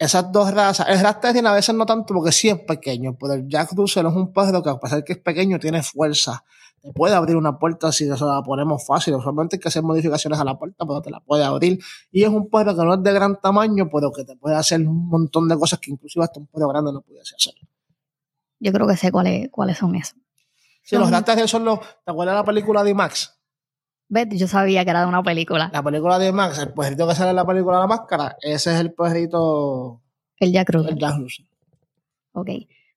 Esas 0.02 0.32
dos 0.32 0.52
razas, 0.52 0.88
el 0.88 0.98
Rat 0.98 1.20
Terrier 1.20 1.46
a 1.46 1.52
veces 1.52 1.76
no 1.76 1.86
tanto 1.86 2.12
porque 2.12 2.32
sí 2.32 2.48
es 2.48 2.58
pequeño, 2.58 3.16
pero 3.16 3.34
el 3.34 3.48
Jack 3.48 3.70
Russell 3.70 4.04
es 4.04 4.12
un 4.12 4.32
perro 4.32 4.60
que 4.60 4.68
a 4.68 4.76
pesar 4.76 4.98
de 4.98 5.04
que 5.04 5.12
es 5.12 5.20
pequeño 5.20 5.60
tiene 5.60 5.80
fuerza. 5.80 6.42
Te 6.80 6.92
puede 6.92 7.14
abrir 7.14 7.36
una 7.36 7.56
puerta 7.56 7.92
si 7.92 8.10
eso 8.10 8.26
la 8.26 8.42
ponemos 8.42 8.84
fácil. 8.84 9.14
Solamente 9.14 9.54
hay 9.54 9.60
que 9.60 9.68
hacer 9.68 9.84
modificaciones 9.84 10.40
a 10.40 10.44
la 10.44 10.58
puerta, 10.58 10.84
pero 10.84 11.00
te 11.02 11.10
la 11.12 11.20
puede 11.20 11.44
abrir. 11.44 11.78
Y 12.10 12.24
es 12.24 12.30
un 12.30 12.50
perro 12.50 12.74
que 12.74 12.82
no 12.84 12.94
es 12.94 13.02
de 13.04 13.12
gran 13.12 13.40
tamaño, 13.40 13.88
pero 13.92 14.10
que 14.10 14.24
te 14.24 14.34
puede 14.34 14.56
hacer 14.56 14.80
un 14.80 15.06
montón 15.06 15.46
de 15.46 15.56
cosas 15.56 15.78
que 15.78 15.92
inclusive 15.92 16.24
hasta 16.24 16.40
un 16.40 16.48
perro 16.48 16.66
grande 16.66 16.92
no 16.92 17.00
pudiese 17.02 17.36
hacer. 17.36 17.54
Yo 18.58 18.72
creo 18.72 18.88
que 18.88 18.96
sé 18.96 19.12
cuáles, 19.12 19.50
cuáles 19.52 19.78
son 19.78 19.94
esos. 19.94 20.18
Sí, 20.82 20.96
los 20.96 21.10
grandes 21.10 21.48
son 21.48 21.64
los. 21.64 21.78
¿Te 21.78 22.10
acuerdas 22.10 22.34
de 22.34 22.40
la 22.40 22.44
película 22.44 22.82
de 22.82 22.92
Max? 22.92 23.40
¿Ves? 24.12 24.28
Yo 24.32 24.46
sabía 24.46 24.84
que 24.84 24.90
era 24.90 25.00
de 25.00 25.06
una 25.06 25.22
película. 25.22 25.70
La 25.72 25.82
película 25.82 26.18
de 26.18 26.32
Max, 26.32 26.58
el 26.58 26.74
perrito 26.74 27.08
que 27.08 27.14
sale 27.14 27.30
en 27.30 27.36
la 27.36 27.46
película 27.46 27.78
la 27.78 27.86
máscara, 27.86 28.36
ese 28.42 28.74
es 28.74 28.80
el 28.80 28.92
perrito. 28.92 30.02
El 30.36 30.52
Jack 30.52 30.68
Russell. 30.68 30.92
El 30.92 30.98
Jack 30.98 31.16
Russell. 31.18 31.46
Ok. 32.32 32.48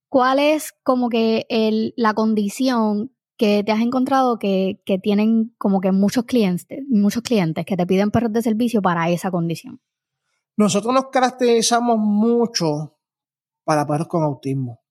¿Cuál 0.09 0.39
es 0.39 0.73
como 0.83 1.07
que 1.07 1.45
el, 1.47 1.93
la 1.95 2.13
condición 2.13 3.13
que 3.37 3.63
te 3.63 3.71
has 3.71 3.79
encontrado 3.79 4.39
que, 4.39 4.81
que, 4.85 4.99
tienen 4.99 5.55
como 5.57 5.79
que 5.79 5.93
muchos 5.93 6.25
clientes, 6.25 6.83
muchos 6.89 7.23
clientes 7.23 7.65
que 7.65 7.77
te 7.77 7.87
piden 7.87 8.11
perros 8.11 8.33
de 8.33 8.41
servicio 8.41 8.81
para 8.81 9.09
esa 9.09 9.31
condición? 9.31 9.79
Nosotros 10.57 10.93
nos 10.93 11.05
caracterizamos 11.11 11.97
mucho 11.97 12.97
para 13.63 13.85
perros 13.85 14.09
con 14.09 14.23
autismo 14.23 14.81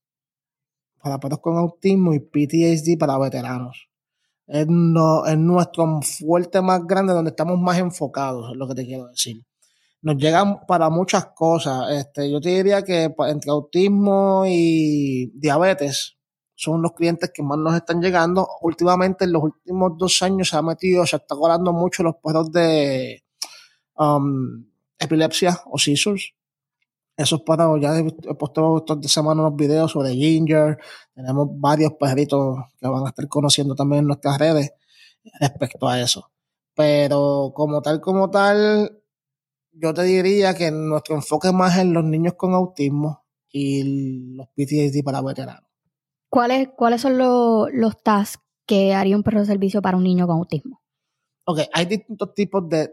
para 1.05 1.21
perros 1.21 1.41
con 1.41 1.59
autismo 1.59 2.15
y 2.15 2.21
PTSD 2.21 2.99
para 2.99 3.19
veteranos. 3.19 3.91
Es, 4.47 4.67
nuestro 4.67 6.01
fuerte 6.03 6.61
más 6.61 6.87
grande 6.87 7.13
donde 7.13 7.31
estamos 7.31 7.59
más 7.59 7.79
enfocados, 7.79 8.51
es 8.51 8.57
lo 8.57 8.69
que 8.69 8.75
te 8.75 8.85
quiero 8.85 9.09
decir. 9.09 9.43
Nos 10.03 10.17
llegan 10.17 10.67
para 10.67 10.91
muchas 10.91 11.27
cosas. 11.35 11.91
Este, 11.91 12.31
yo 12.31 12.41
te 12.41 12.51
diría 12.51 12.83
que 12.83 13.15
entre 13.29 13.51
autismo 13.51 14.45
y 14.47 15.33
diabetes 15.35 16.19
son 16.55 16.83
los 16.83 16.93
clientes 16.93 17.31
que 17.33 17.43
más 17.43 17.59
nos 17.59 17.75
están 17.75 18.03
llegando. 18.03 18.47
Últimamente, 18.61 19.25
en 19.25 19.33
los 19.33 19.43
últimos 19.43 19.93
dos 19.97 20.23
años 20.23 20.51
se 20.51 20.57
ha 20.57 20.63
metido, 20.63 21.07
se 21.07 21.17
está 21.17 21.35
colando 21.35 21.73
mucho 21.73 22.03
los 22.03 22.17
perros 22.23 22.53
de 22.53 23.25
um, 23.97 24.67
epilepsia 24.99 25.59
o 25.67 25.79
seizures 25.79 26.35
esos 27.17 27.43
para 27.43 27.69
ya 27.81 27.99
he 27.99 28.35
puesto 28.35 28.79
estos 28.79 29.01
de 29.01 29.09
semana 29.09 29.43
unos 29.43 29.57
videos 29.57 29.93
sobre 29.93 30.15
Ginger. 30.15 30.79
Tenemos 31.15 31.49
varios 31.53 31.93
perritos 31.95 32.59
que 32.79 32.89
van 32.89 33.05
a 33.05 33.11
estar 33.11 33.29
conociendo 33.29 33.75
también 33.75 34.01
en 34.01 34.07
nuestras 34.07 34.39
redes 34.39 34.73
respecto 35.41 35.89
a 35.89 36.01
eso. 36.01 36.31
Pero 36.75 37.53
como 37.55 37.83
tal, 37.83 38.01
como 38.01 38.31
tal, 38.31 39.01
yo 39.73 39.95
te 39.95 40.03
diría 40.03 40.55
que 40.55 40.71
nuestro 40.71 41.15
enfoque 41.15 41.49
es 41.49 41.55
más 41.55 41.79
en 41.79 41.93
los 41.93 42.05
niños 42.05 42.35
con 42.35 42.53
autismo 42.53 43.25
y 43.51 44.35
los 44.35 44.49
PTSD 44.49 45.05
para 45.05 45.23
veteranos. 45.23 45.71
¿Cuáles, 46.29 46.71
cuáles 46.77 47.01
son 47.01 47.17
los, 47.17 47.69
los 47.73 48.03
tasks 48.03 48.43
que 48.67 48.93
haría 48.93 49.17
un 49.17 49.23
perro 49.23 49.41
de 49.41 49.47
servicio 49.47 49.81
para 49.81 49.97
un 49.97 50.03
niño 50.03 50.27
con 50.27 50.39
autismo? 50.39 50.83
Ok, 51.47 51.61
hay 51.73 51.87
distintos 51.87 52.35
tipos 52.35 52.69
de, 52.69 52.93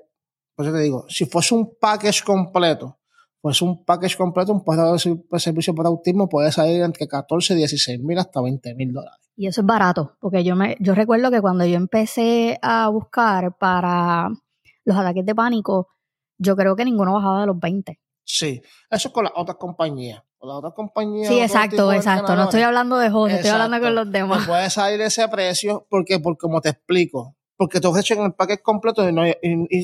pues 0.56 0.68
yo 0.68 0.74
te 0.74 0.82
digo, 0.82 1.06
si 1.08 1.26
fuese 1.26 1.56
un 1.56 1.76
package 1.80 2.24
completo, 2.24 3.00
pues 3.42 3.62
un 3.62 3.84
package 3.84 4.16
completo, 4.16 4.54
un 4.54 4.64
pago 4.64 4.96
de 4.96 5.40
servicio 5.40 5.74
por 5.74 5.88
autismo 5.88 6.30
puede 6.30 6.52
salir 6.52 6.82
entre 6.84 7.08
14, 7.08 7.56
16 7.56 8.00
mil 8.02 8.18
hasta 8.20 8.40
20 8.40 8.76
mil 8.76 8.94
dólares. 8.94 9.20
Y 9.36 9.48
eso 9.48 9.62
es 9.62 9.68
barato, 9.68 10.16
porque 10.20 10.44
yo 10.44 10.56
me, 10.56 10.78
yo 10.80 10.94
recuerdo 10.94 11.32
que 11.32 11.42
cuando 11.42 11.66
yo 11.66 11.76
empecé 11.76 12.60
a 12.62 12.88
buscar 12.90 13.58
para 13.58 14.30
los 14.86 14.96
ataques 14.96 15.26
de 15.26 15.34
pánico, 15.34 15.88
yo 16.38 16.56
creo 16.56 16.76
que 16.76 16.86
ninguno 16.86 17.14
bajaba 17.14 17.42
de 17.42 17.48
los 17.48 17.60
20. 17.60 18.00
Sí, 18.24 18.62
eso 18.90 19.08
es 19.08 19.14
con 19.14 19.24
las 19.24 19.34
otras 19.36 19.58
compañías. 19.58 20.22
Con 20.38 20.50
las 20.50 20.58
otras 20.58 20.74
compañías. 20.74 21.28
Sí, 21.28 21.40
exacto, 21.40 21.92
exacto. 21.92 22.36
No 22.36 22.44
estoy 22.44 22.62
hablando 22.62 22.98
de 22.98 23.10
José, 23.10 23.36
estoy 23.36 23.52
hablando 23.52 23.80
con 23.80 23.96
los 23.96 24.12
demás. 24.12 24.46
puede 24.48 24.70
salir 24.70 25.02
ese 25.02 25.28
precio 25.28 25.88
porque, 25.90 26.20
porque 26.20 26.40
como 26.40 26.62
te 26.62 26.70
explico, 26.70 27.36
porque 27.62 27.80
tú 27.80 27.94
en 27.96 28.24
el 28.24 28.34
paquete 28.34 28.64
completo 28.64 29.08
y 29.08 29.14
no 29.14 29.24
es 29.24 29.38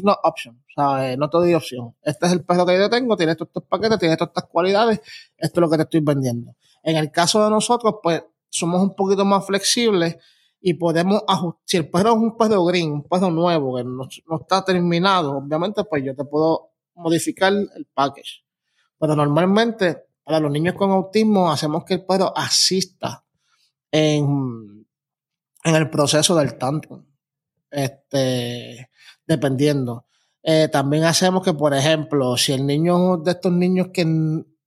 no 0.04 0.18
option, 0.24 0.64
¿sabes? 0.76 1.16
No 1.16 1.30
te 1.30 1.38
doy 1.38 1.54
opción. 1.54 1.96
Este 2.02 2.26
es 2.26 2.32
el 2.32 2.44
perro 2.44 2.66
que 2.66 2.76
yo 2.76 2.90
tengo, 2.90 3.16
tiene 3.16 3.34
estos, 3.34 3.50
paquetes, 3.70 4.00
tiene 4.00 4.16
estas 4.16 4.46
cualidades, 4.46 5.00
esto 5.38 5.60
es 5.60 5.62
lo 5.62 5.70
que 5.70 5.78
te 5.78 5.84
estoy 5.84 6.00
vendiendo. 6.00 6.56
En 6.82 6.96
el 6.96 7.12
caso 7.12 7.44
de 7.44 7.52
nosotros, 7.52 7.98
pues 8.02 8.24
somos 8.50 8.82
un 8.82 8.96
poquito 8.96 9.26
más 9.26 9.46
flexibles 9.46 10.18
y 10.60 10.74
podemos 10.74 11.22
ajustar. 11.28 11.62
Si 11.66 11.78
el 11.78 11.88
perro 11.88 12.14
es 12.14 12.16
un 12.16 12.36
perro 12.36 12.66
green, 12.66 12.94
un 12.94 13.04
perro 13.04 13.30
nuevo, 13.30 13.78
que 13.78 13.84
no, 13.84 14.08
está 14.42 14.66
terminado, 14.66 15.38
obviamente, 15.38 15.84
pues 15.84 16.04
yo 16.04 16.16
te 16.16 16.26
puedo 16.26 16.72
modificar 16.96 17.54
el 17.54 17.88
package. 17.94 18.44
Pero 18.98 19.16
normalmente, 19.16 20.08
para 20.24 20.40
los 20.40 20.52
niños 20.52 20.74
con 20.74 20.90
autismo, 20.90 21.52
hacemos 21.52 21.86
que 21.86 21.94
el 21.94 22.06
perro 22.08 22.36
asista 22.36 23.24
en, 23.92 24.84
en 25.64 25.76
el 25.76 25.92
proceso 25.92 26.36
del 26.36 26.58
tantrum. 26.58 27.06
Este, 27.70 28.90
dependiendo. 29.26 30.06
Eh, 30.44 30.70
también 30.70 31.04
hacemos 31.04 31.44
que, 31.44 31.54
por 31.54 31.74
ejemplo, 31.74 32.38
si 32.38 32.54
el 32.54 32.66
niño 32.66 33.18
de 33.18 33.32
estos 33.32 33.52
niños 33.52 33.88
que 33.94 34.06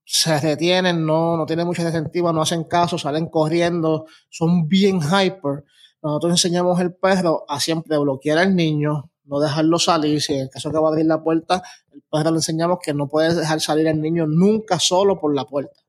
se 0.04 0.38
retienen, 0.40 1.06
no, 1.06 1.36
no 1.36 1.46
tienen 1.46 1.66
mucha 1.66 1.84
retentiva, 1.84 2.32
no 2.32 2.42
hacen 2.42 2.64
caso, 2.64 2.98
salen 2.98 3.28
corriendo, 3.28 4.06
son 4.28 4.68
bien 4.68 5.00
hyper, 5.00 5.64
nosotros 6.02 6.32
enseñamos 6.32 6.80
al 6.80 6.94
perro 6.94 7.44
a 7.48 7.60
siempre 7.60 7.98
bloquear 7.98 8.38
al 8.38 8.56
niño, 8.56 9.10
no 9.24 9.40
dejarlo 9.40 9.78
salir. 9.78 10.20
Si 10.22 10.32
en 10.32 10.40
el 10.40 10.50
caso 10.50 10.70
que 10.70 10.78
va 10.78 10.88
a 10.88 10.90
abrir 10.90 11.06
la 11.06 11.22
puerta, 11.22 11.62
el 11.92 12.02
perro 12.10 12.30
le 12.30 12.36
enseñamos 12.36 12.78
que 12.82 12.94
no 12.94 13.08
puede 13.08 13.34
dejar 13.34 13.60
salir 13.60 13.86
al 13.88 14.00
niño 14.00 14.26
nunca 14.26 14.78
solo 14.78 15.20
por 15.20 15.34
la 15.34 15.44
puerta. 15.44 15.80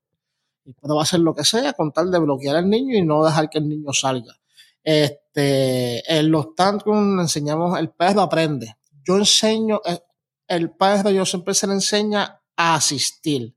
El 0.65 0.75
perro 0.75 0.95
va 0.95 1.01
a 1.01 1.03
hacer 1.03 1.21
lo 1.21 1.33
que 1.33 1.43
sea 1.43 1.73
con 1.73 1.91
tal 1.91 2.11
de 2.11 2.19
bloquear 2.19 2.57
al 2.57 2.69
niño 2.69 2.97
y 2.97 3.03
no 3.03 3.23
dejar 3.23 3.49
que 3.49 3.59
el 3.59 3.69
niño 3.69 3.93
salga. 3.93 4.35
Este, 4.83 6.17
en 6.17 6.31
los 6.31 6.55
tantrums 6.55 7.21
enseñamos, 7.21 7.77
el 7.79 7.91
perro 7.91 8.21
aprende. 8.21 8.75
Yo 9.03 9.17
enseño, 9.17 9.81
eh, 9.85 9.99
el 10.47 10.71
perro 10.71 11.09
yo 11.09 11.25
siempre 11.25 11.53
se 11.53 11.67
le 11.67 11.73
enseña 11.73 12.41
a 12.55 12.75
asistir. 12.75 13.55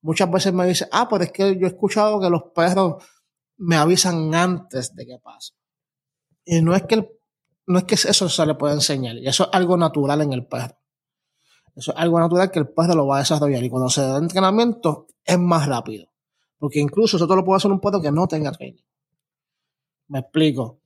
Muchas 0.00 0.30
veces 0.30 0.52
me 0.52 0.66
dice, 0.66 0.88
ah, 0.90 1.08
pero 1.08 1.24
es 1.24 1.32
que 1.32 1.56
yo 1.58 1.66
he 1.66 1.70
escuchado 1.70 2.20
que 2.20 2.28
los 2.28 2.44
perros 2.54 3.02
me 3.56 3.76
avisan 3.76 4.34
antes 4.34 4.94
de 4.94 5.06
que 5.06 5.18
pase. 5.18 5.54
Y 6.44 6.60
no 6.60 6.74
es 6.74 6.82
que 6.82 7.08
no 7.66 7.78
es 7.78 7.84
que 7.84 7.94
eso 7.94 8.28
se 8.28 8.46
le 8.46 8.54
pueda 8.56 8.74
enseñar, 8.74 9.16
y 9.16 9.28
eso 9.28 9.44
es 9.44 9.50
algo 9.52 9.76
natural 9.76 10.20
en 10.22 10.32
el 10.32 10.46
perro. 10.46 10.76
Eso 11.74 11.92
es 11.92 11.98
algo 11.98 12.18
natural 12.18 12.50
que 12.50 12.58
el 12.58 12.68
perro 12.68 12.94
lo 12.94 13.06
va 13.06 13.16
a 13.16 13.20
desarrollar 13.20 13.62
y 13.62 13.70
cuando 13.70 13.88
se 13.88 14.02
da 14.02 14.18
entrenamiento 14.18 15.06
es 15.24 15.38
más 15.38 15.66
rápido. 15.66 16.06
Porque 16.58 16.80
incluso 16.80 17.16
eso 17.16 17.26
lo 17.26 17.44
puede 17.44 17.56
hacer 17.56 17.70
un 17.70 17.80
perro 17.80 18.00
que 18.00 18.12
no 18.12 18.26
tenga 18.26 18.52
training. 18.52 18.82
Me 20.12 20.18
explico. 20.18 20.78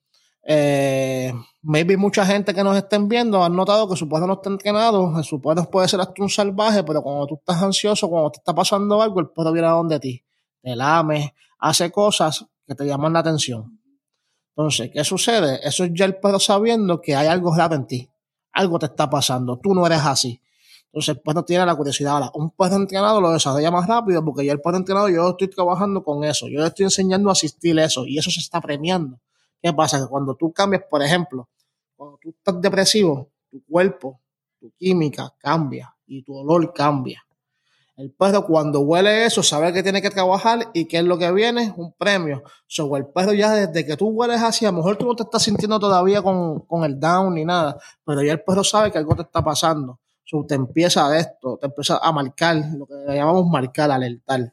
Eh, 0.44 1.32
maybe 1.62 1.96
mucha 1.96 2.24
gente 2.24 2.54
que 2.54 2.62
nos 2.62 2.76
estén 2.76 3.08
viendo 3.08 3.42
han 3.42 3.56
notado 3.56 3.88
que 3.88 3.96
su 3.96 4.08
perro 4.08 4.28
no 4.28 4.34
está 4.34 4.50
entrenado, 4.50 5.20
su 5.24 5.40
perro 5.40 5.68
puede 5.68 5.88
ser 5.88 6.00
hasta 6.00 6.22
un 6.22 6.28
salvaje, 6.28 6.84
pero 6.84 7.02
cuando 7.02 7.26
tú 7.26 7.34
estás 7.34 7.60
ansioso, 7.60 8.08
cuando 8.08 8.30
te 8.30 8.38
está 8.38 8.54
pasando 8.54 9.02
algo, 9.02 9.18
el 9.18 9.30
perro 9.30 9.50
viene 9.50 9.66
a 9.66 9.72
donde 9.72 9.98
ti, 9.98 10.24
te 10.62 10.76
lame, 10.76 11.34
hace 11.58 11.90
cosas 11.90 12.46
que 12.64 12.76
te 12.76 12.86
llaman 12.86 13.14
la 13.14 13.18
atención. 13.18 13.80
Entonces, 14.50 14.92
¿qué 14.92 15.02
sucede? 15.02 15.58
Eso 15.66 15.82
es 15.82 15.90
ya 15.92 16.04
el 16.04 16.20
perro 16.20 16.38
sabiendo 16.38 17.00
que 17.00 17.16
hay 17.16 17.26
algo 17.26 17.52
raro 17.52 17.74
en 17.74 17.88
ti. 17.88 18.08
Algo 18.52 18.78
te 18.78 18.86
está 18.86 19.10
pasando. 19.10 19.58
Tú 19.58 19.74
no 19.74 19.84
eres 19.86 20.02
así. 20.04 20.40
Entonces, 20.96 21.14
el 21.14 21.20
perro 21.20 21.44
tiene 21.44 21.66
la 21.66 21.76
curiosidad. 21.76 22.14
Ahora, 22.14 22.30
un 22.32 22.52
perro 22.52 22.76
entrenado 22.76 23.20
lo 23.20 23.30
desarrolla 23.30 23.70
más 23.70 23.87
rápido 23.87 24.24
porque 24.24 24.46
ya 24.46 24.52
el 24.52 24.62
perro 24.62 24.78
entrenado, 24.78 25.11
yo 25.11 25.28
estoy 25.28 25.48
trabajando 25.48 26.02
con 26.02 26.24
eso. 26.24 26.48
Yo 26.48 26.61
le 26.61 26.68
estoy 26.68 26.85
enseñando 26.85 27.28
a 27.28 27.32
asistir 27.32 27.78
eso 27.78 28.06
y 28.06 28.16
eso 28.16 28.30
se 28.30 28.40
está 28.40 28.62
premiando. 28.62 29.20
¿Qué 29.61 29.74
pasa? 29.74 30.00
Que 30.00 30.06
cuando 30.06 30.35
tú 30.37 30.54
cambias, 30.54 30.85
por 30.88 31.02
ejemplo, 31.02 31.50
cuando 31.96 32.16
tú 32.16 32.30
estás 32.30 32.62
depresivo, 32.62 33.28
tu 33.50 33.62
cuerpo, 33.66 34.22
tu 34.59 34.72
química 34.78 35.35
cambia 35.37 35.94
y 36.06 36.22
tu 36.22 36.35
olor 36.35 36.72
cambia. 36.72 37.22
El 37.98 38.11
perro 38.12 38.46
cuando 38.46 38.80
huele 38.80 39.26
eso 39.26 39.42
sabe 39.42 39.74
que 39.74 39.82
tiene 39.82 40.00
que 40.00 40.09
trabajar 40.09 40.70
y 40.72 40.87
qué 40.87 41.00
es 41.00 41.04
lo 41.04 41.18
que 41.18 41.30
viene, 41.30 41.74
un 41.76 41.92
premio. 41.92 42.42
So, 42.66 42.96
el 42.96 43.04
perro 43.04 43.35
ya 43.35 43.52
desde 43.52 43.85
que 43.85 43.98
tú 43.98 44.09
hueles 44.09 44.40
así, 44.40 44.64
a 44.64 44.70
lo 44.70 44.78
mejor 44.78 44.96
tú 44.96 45.04
no 45.04 45.14
te 45.14 45.24
estás 45.24 45.42
sintiendo 45.42 45.78
todavía 45.78 46.22
con, 46.22 46.61
con 46.61 46.85
el 46.85 46.98
down 46.98 47.35
ni 47.35 47.44
nada, 47.44 47.78
pero 48.02 48.22
ya 48.22 48.32
el 48.32 48.40
perro 48.40 48.64
sabe 48.64 48.90
que 48.90 48.96
algo 48.96 49.14
te 49.14 49.20
está 49.20 49.44
pasando. 49.44 50.00
So, 50.28 50.44
te 50.44 50.56
empieza 50.56 51.06
a 51.06 51.18
esto, 51.18 51.56
te 51.56 51.66
empieza 51.66 51.98
a 52.02 52.10
marcar, 52.10 52.56
lo 52.76 52.84
que 52.84 52.94
llamamos 53.14 53.46
marcar, 53.46 53.92
alertar. 53.92 54.52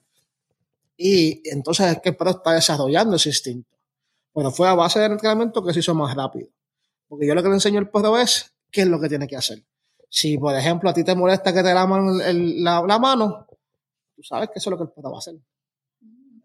Y 0.96 1.42
entonces 1.50 1.94
es 1.94 2.00
que 2.00 2.10
el 2.10 2.16
perro 2.16 2.30
está 2.30 2.54
desarrollando 2.54 3.16
ese 3.16 3.30
instinto. 3.30 3.76
Bueno, 4.36 4.52
fue 4.52 4.68
a 4.68 4.76
base 4.76 5.00
del 5.00 5.14
entrenamiento 5.14 5.64
que 5.64 5.74
se 5.74 5.80
hizo 5.80 5.96
más 5.96 6.16
rápido. 6.16 6.48
Porque 7.08 7.26
yo 7.26 7.34
lo 7.34 7.42
que 7.42 7.50
le 7.50 7.56
enseño 7.56 7.80
al 7.80 7.90
perro 7.90 8.20
es 8.20 8.54
qué 8.70 8.82
es 8.82 8.88
lo 8.88 9.00
que 9.00 9.10
tiene 9.10 9.28
que 9.28 9.36
hacer. 9.36 9.64
Si, 10.10 10.38
por 10.38 10.56
ejemplo, 10.56 10.92
a 10.92 10.94
ti 10.94 11.04
te 11.04 11.16
molesta 11.16 11.52
que 11.52 11.64
te 11.64 11.74
laman 11.74 12.20
la, 12.64 12.84
la, 12.88 13.00
mano, 13.00 13.48
tú 14.16 14.22
sabes 14.22 14.50
que 14.50 14.60
eso 14.60 14.70
es 14.70 14.72
lo 14.72 14.78
que 14.78 14.84
el 14.84 14.90
perro 14.92 15.10
va 15.10 15.18
a 15.18 15.20
hacer. 15.20 15.36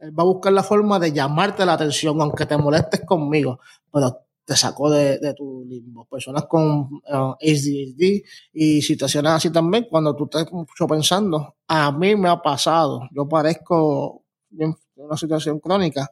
Él 0.00 0.18
va 0.18 0.22
a 0.22 0.26
buscar 0.26 0.54
la 0.54 0.62
forma 0.62 0.98
de 0.98 1.12
llamarte 1.12 1.66
la 1.66 1.74
atención, 1.74 2.18
aunque 2.22 2.46
te 2.46 2.56
molestes 2.56 3.04
conmigo, 3.04 3.60
pero 3.92 4.22
te 4.48 4.56
sacó 4.56 4.88
de, 4.88 5.18
de 5.18 5.34
tu 5.34 5.62
limbo. 5.68 6.06
Personas 6.06 6.46
con 6.46 6.80
uh, 6.80 7.34
ADHD 7.38 8.22
y 8.54 8.80
situaciones 8.80 9.32
así 9.32 9.50
también, 9.50 9.86
cuando 9.90 10.16
tú 10.16 10.24
estás 10.24 10.50
mucho 10.50 10.86
pensando, 10.86 11.56
a 11.66 11.92
mí 11.92 12.16
me 12.16 12.30
ha 12.30 12.40
pasado, 12.40 13.02
yo 13.14 13.28
parezco 13.28 14.24
en 14.58 14.74
una 14.96 15.18
situación 15.18 15.60
crónica 15.60 16.10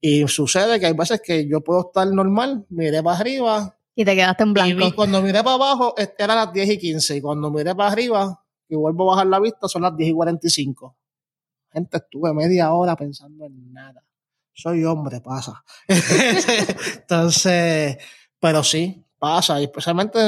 y 0.00 0.28
sucede 0.28 0.78
que 0.78 0.86
hay 0.86 0.92
veces 0.92 1.20
que 1.20 1.48
yo 1.48 1.60
puedo 1.60 1.88
estar 1.88 2.06
normal, 2.06 2.64
miré 2.68 3.02
para 3.02 3.18
arriba, 3.18 3.76
y 3.96 4.04
te 4.04 4.14
quedaste 4.14 4.44
en 4.44 4.52
blanco. 4.52 4.86
Y 4.86 4.92
cuando 4.92 5.20
miré 5.20 5.42
para 5.42 5.54
abajo, 5.54 5.94
este 5.96 6.22
era 6.22 6.36
las 6.36 6.52
10 6.52 6.70
y 6.70 6.78
15. 6.78 7.16
Y 7.16 7.20
cuando 7.20 7.50
miré 7.50 7.74
para 7.74 7.90
arriba, 7.90 8.44
y 8.68 8.76
vuelvo 8.76 9.10
a 9.10 9.16
bajar 9.16 9.26
la 9.26 9.40
vista, 9.40 9.66
son 9.66 9.82
las 9.82 9.96
10 9.96 10.10
y 10.10 10.12
45. 10.12 10.96
Gente, 11.72 11.96
estuve 11.96 12.32
media 12.32 12.72
hora 12.74 12.94
pensando 12.94 13.46
en 13.46 13.72
nada. 13.72 14.05
Soy 14.56 14.84
hombre, 14.84 15.20
pasa. 15.20 15.62
Entonces, 16.94 17.98
pero 18.40 18.64
sí, 18.64 19.04
pasa. 19.18 19.60
Y 19.60 19.64
especialmente, 19.64 20.18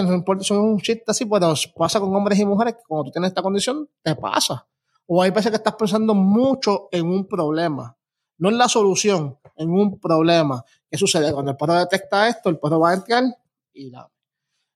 son 0.40 0.58
un 0.58 0.78
chiste 0.80 1.04
así, 1.06 1.24
pero 1.24 1.54
pasa 1.74 1.98
con 1.98 2.14
hombres 2.14 2.38
y 2.38 2.44
mujeres 2.44 2.74
que 2.74 2.82
cuando 2.86 3.04
tú 3.04 3.12
tienes 3.12 3.28
esta 3.28 3.40
condición, 3.40 3.88
te 4.02 4.14
pasa. 4.14 4.66
O 5.06 5.22
hay 5.22 5.30
veces 5.30 5.50
que 5.50 5.56
estás 5.56 5.74
pensando 5.76 6.14
mucho 6.14 6.88
en 6.92 7.06
un 7.06 7.26
problema. 7.26 7.96
No 8.36 8.50
en 8.50 8.58
la 8.58 8.68
solución, 8.68 9.38
en 9.56 9.70
un 9.70 9.98
problema. 9.98 10.62
¿Qué 10.90 10.98
sucede? 10.98 11.32
Cuando 11.32 11.52
el 11.52 11.56
perro 11.56 11.74
detecta 11.74 12.28
esto, 12.28 12.50
el 12.50 12.58
perro 12.58 12.80
va 12.80 12.90
a 12.90 12.94
entrar 12.94 13.24
y 13.72 13.90
la, 13.90 14.10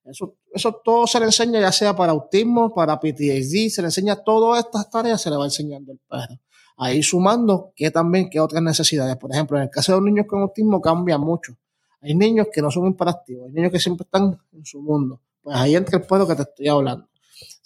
eso, 0.05 0.37
eso 0.53 0.81
todo 0.83 1.07
se 1.07 1.21
le 1.21 1.27
enseña, 1.27 1.61
ya 1.61 1.71
sea 1.71 1.95
para 1.95 2.13
autismo, 2.13 2.75
para 2.75 2.99
PTSD, 2.99 3.69
se 3.69 3.83
le 3.83 3.89
enseña 3.89 4.17
todas 4.17 4.65
estas 4.65 4.91
tareas, 4.91 5.21
se 5.21 5.31
le 5.31 5.37
va 5.37 5.45
enseñando 5.45 5.93
el 5.93 5.99
perro. 6.09 6.41
Ahí 6.83 7.03
sumando 7.03 7.73
que 7.77 7.91
también 7.91 8.29
que 8.29 8.41
otras 8.41 8.63
necesidades. 8.63 9.17
Por 9.17 9.31
ejemplo, 9.33 9.57
en 9.57 9.65
el 9.65 9.71
caso 9.71 9.93
de 9.93 9.99
los 9.99 10.05
niños 10.05 10.27
con 10.27 10.43
autismo 10.43 10.81
cambia 10.81 11.17
mucho. 11.17 11.57
Hay 12.01 12.15
niños 12.15 12.49
que 12.53 12.61
no 12.61 12.71
son 12.71 12.87
imperactivos, 12.87 13.47
hay 13.47 13.53
niños 13.53 13.71
que 13.71 13.79
siempre 13.79 14.05
están 14.05 14.37
en 14.53 14.67
su 14.67 14.83
mundo. 14.83 15.21
Pues 15.41 15.57
ahí 15.57 15.77
entra 15.77 15.99
el 15.99 16.05
perro 16.05 16.27
que 16.27 16.35
te 16.35 16.43
estoy 16.43 16.67
hablando. 16.67 17.07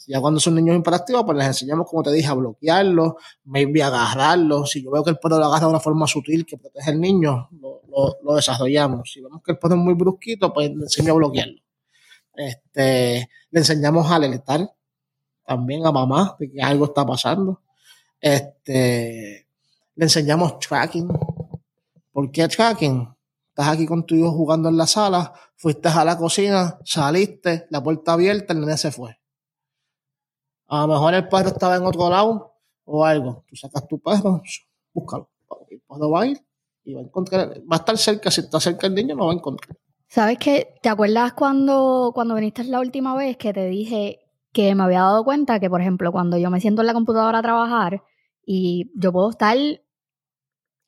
Ya 0.06 0.20
cuando 0.20 0.38
son 0.38 0.54
niños 0.54 0.76
imperactivos, 0.76 1.24
pues 1.24 1.36
les 1.36 1.46
enseñamos, 1.48 1.88
como 1.88 2.02
te 2.02 2.12
dije, 2.12 2.28
a 2.28 2.34
bloquearlos, 2.34 3.14
maybe 3.44 3.82
agarrarlos. 3.82 4.70
Si 4.70 4.84
yo 4.84 4.90
veo 4.90 5.02
que 5.02 5.10
el 5.10 5.18
perro 5.18 5.38
lo 5.38 5.46
agarra 5.46 5.66
de 5.66 5.70
una 5.70 5.80
forma 5.80 6.06
sutil 6.06 6.46
que 6.46 6.58
protege 6.58 6.90
al 6.90 7.00
niño, 7.00 7.48
lo, 7.50 8.34
desarrollamos. 8.34 9.10
Si 9.10 9.20
vemos 9.20 9.42
que 9.42 9.52
el 9.52 9.58
perro 9.58 9.74
es 9.74 9.80
muy 9.80 9.94
brusquito, 9.94 10.52
pues 10.52 10.70
le 10.70 10.84
enseño 10.84 11.12
a 11.12 11.16
bloquearlo. 11.16 11.60
Este, 12.34 13.30
le 13.50 13.58
enseñamos 13.58 14.10
a 14.10 14.16
alertar 14.16 14.70
también 15.44 15.86
a 15.86 15.90
mamá 15.90 16.36
de 16.38 16.52
que 16.52 16.62
algo 16.62 16.84
está 16.84 17.04
pasando. 17.04 17.62
Este, 18.20 19.46
le 19.94 20.04
enseñamos 20.04 20.58
tracking. 20.58 21.08
¿Por 22.12 22.30
qué 22.30 22.48
tracking? 22.48 23.08
Estás 23.48 23.68
aquí 23.68 23.86
con 23.86 24.04
tu 24.04 24.14
hijo 24.14 24.30
jugando 24.32 24.68
en 24.68 24.76
la 24.76 24.86
sala, 24.86 25.32
fuiste 25.56 25.88
a 25.88 26.04
la 26.04 26.18
cocina, 26.18 26.78
saliste, 26.84 27.66
la 27.70 27.82
puerta 27.82 28.12
abierta, 28.12 28.52
el 28.52 28.60
nene 28.60 28.76
se 28.76 28.92
fue. 28.92 29.18
A 30.68 30.82
lo 30.82 30.88
mejor 30.88 31.14
el 31.14 31.28
perro 31.28 31.48
estaba 31.48 31.76
en 31.76 31.84
otro 31.84 32.10
lado 32.10 32.54
o 32.84 33.04
algo. 33.04 33.44
Tú 33.48 33.56
sacas 33.56 33.86
tu 33.88 33.98
perro, 33.98 34.42
búscalo. 34.92 35.30
El 35.70 35.80
perro 35.80 36.10
va 36.10 36.22
a 36.22 36.26
ir 36.26 36.44
y 36.84 36.94
va 36.94 37.00
a 37.00 37.04
encontrar, 37.04 37.48
va 37.60 37.76
a 37.76 37.78
estar 37.78 37.96
cerca, 37.96 38.30
si 38.30 38.42
está 38.42 38.60
cerca 38.60 38.86
el 38.86 38.94
niño, 38.94 39.14
no 39.16 39.26
va 39.26 39.32
a 39.32 39.36
encontrar. 39.36 39.76
¿Sabes 40.08 40.38
qué? 40.38 40.74
¿Te 40.82 40.88
acuerdas 40.88 41.32
cuando, 41.32 42.12
cuando 42.14 42.34
viniste 42.34 42.62
la 42.64 42.80
última 42.80 43.16
vez 43.16 43.36
que 43.36 43.52
te 43.52 43.66
dije 43.66 44.25
que 44.56 44.74
me 44.74 44.84
había 44.84 45.00
dado 45.00 45.22
cuenta 45.22 45.60
que, 45.60 45.68
por 45.68 45.82
ejemplo, 45.82 46.10
cuando 46.12 46.38
yo 46.38 46.50
me 46.50 46.62
siento 46.62 46.80
en 46.80 46.86
la 46.86 46.94
computadora 46.94 47.40
a 47.40 47.42
trabajar 47.42 48.02
y 48.42 48.90
yo 48.98 49.12
puedo 49.12 49.28
estar... 49.28 49.54
Eso 49.54 49.82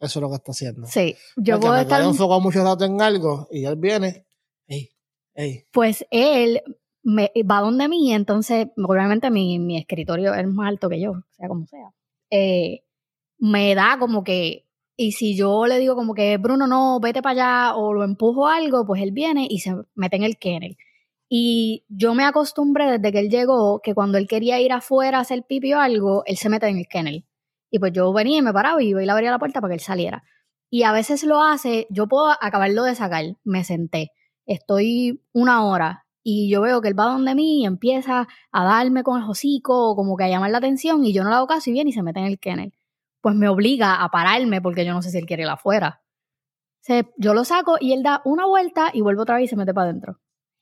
es 0.01 0.17
lo 0.17 0.31
que 0.31 0.37
está 0.37 0.53
haciendo. 0.53 0.87
Sí, 0.87 1.15
yo 1.37 1.61
puedo 1.61 1.77
estar... 1.77 2.01
enfocado 2.01 2.41
mucho 2.41 2.65
rato 2.65 2.87
en 2.87 3.03
algo 3.03 3.47
y 3.51 3.67
él 3.67 3.77
viene, 3.77 4.25
hey, 4.67 4.89
hey. 5.35 5.67
Pues 5.71 6.07
él 6.11 6.63
me, 7.03 7.31
va 7.45 7.61
donde 7.61 7.89
mí, 7.89 8.15
entonces, 8.15 8.69
obviamente 8.79 9.31
mi, 9.31 9.59
mi 9.59 9.77
escritorio 9.77 10.33
es 10.33 10.47
más 10.47 10.67
alto 10.67 10.89
que 10.89 11.03
yo, 11.03 11.13
sea 11.37 11.49
como 11.49 11.67
sea. 11.67 11.93
Eh, 12.31 12.85
me 13.37 13.75
da 13.75 13.99
como 13.99 14.25
que 14.25 14.65
y 14.97 15.13
si 15.13 15.37
yo 15.37 15.67
le 15.67 15.79
digo 15.79 15.95
como 15.95 16.15
que, 16.15 16.39
Bruno, 16.39 16.67
no, 16.67 17.01
vete 17.01 17.21
para 17.21 17.33
allá 17.33 17.77
o 17.77 17.93
lo 17.93 18.03
empujo 18.03 18.49
algo, 18.49 18.87
pues 18.87 19.03
él 19.03 19.13
viene 19.13 19.47
y 19.49 19.59
se 19.59 19.77
mete 19.95 20.17
en 20.17 20.23
el 20.25 20.39
kennel. 20.39 20.79
Y 21.29 21.85
yo 21.89 22.15
me 22.15 22.25
acostumbré 22.25 22.91
desde 22.91 23.13
que 23.13 23.19
él 23.19 23.29
llegó 23.29 23.81
que 23.83 23.95
cuando 23.95 24.19
él 24.19 24.27
quería 24.27 24.61
ir 24.61 24.73
afuera 24.73 25.19
a 25.19 25.21
hacer 25.23 25.45
pipi 25.47 25.75
o 25.75 25.81
algo, 25.81 26.23
él 26.27 26.37
se 26.37 26.49
mete 26.49 26.69
en 26.69 26.79
el 26.79 26.89
kennel. 26.89 27.27
Y 27.71 27.79
pues 27.79 27.93
yo 27.93 28.13
venía 28.13 28.39
y 28.39 28.43
me 28.43 28.53
paraba 28.53 28.83
y 28.83 28.89
iba 28.89 29.03
y 29.03 29.07
le 29.07 29.13
abría 29.13 29.31
la 29.31 29.39
puerta 29.39 29.61
para 29.61 29.73
que 29.73 29.75
él 29.75 29.81
saliera. 29.81 30.25
Y 30.71 30.85
a 30.85 30.93
veces 30.93 31.25
lo 31.25 31.43
hace, 31.43 31.87
yo 31.91 32.09
puedo 32.09 32.29
acabarlo 32.41 32.85
de 32.85 32.95
sacar, 32.95 33.25
me 33.45 33.65
senté, 33.65 34.11
estoy 34.47 35.23
una 35.33 35.65
hora 35.65 36.07
y 36.23 36.51
yo 36.51 36.61
veo 36.63 36.81
que 36.81 36.89
él 36.89 36.99
va 36.99 37.05
donde 37.05 37.35
mí 37.35 37.63
y 37.63 37.67
empieza 37.67 38.29
a 38.53 38.65
darme 38.65 39.03
con 39.03 39.23
el 39.23 39.29
hocico 39.29 39.91
o 39.91 39.97
como 39.97 40.17
que 40.17 40.25
a 40.25 40.29
llamar 40.29 40.51
la 40.51 40.59
atención 40.59 41.05
y 41.05 41.13
yo 41.13 41.25
no 41.25 41.31
le 41.31 41.37
hago 41.37 41.47
caso 41.47 41.71
y 41.71 41.75
viene 41.75 41.91
y 41.91 41.95
se 41.95 42.03
mete 42.03 42.21
en 42.21 42.27
el 42.27 42.39
kennel 42.39 42.73
pues 43.21 43.35
me 43.35 43.49
obliga 43.49 44.03
a 44.03 44.09
pararme 44.09 44.61
porque 44.61 44.85
yo 44.85 44.93
no 44.93 45.03
sé 45.03 45.11
si 45.11 45.19
él 45.19 45.27
quiere 45.27 45.43
ir 45.43 45.49
afuera. 45.49 46.03
Se, 46.81 47.13
yo 47.17 47.35
lo 47.35 47.45
saco 47.45 47.77
y 47.81 47.93
él 47.93 48.03
da 48.03 48.23
una 48.25 48.47
vuelta 48.47 48.91
y 48.93 49.01
vuelve 49.01 49.23
otra 49.23 49.37
vez 49.37 49.45
y 49.45 49.49
se 49.49 49.57
mete 49.57 49.75
para 49.75 49.91
adentro. 49.91 50.19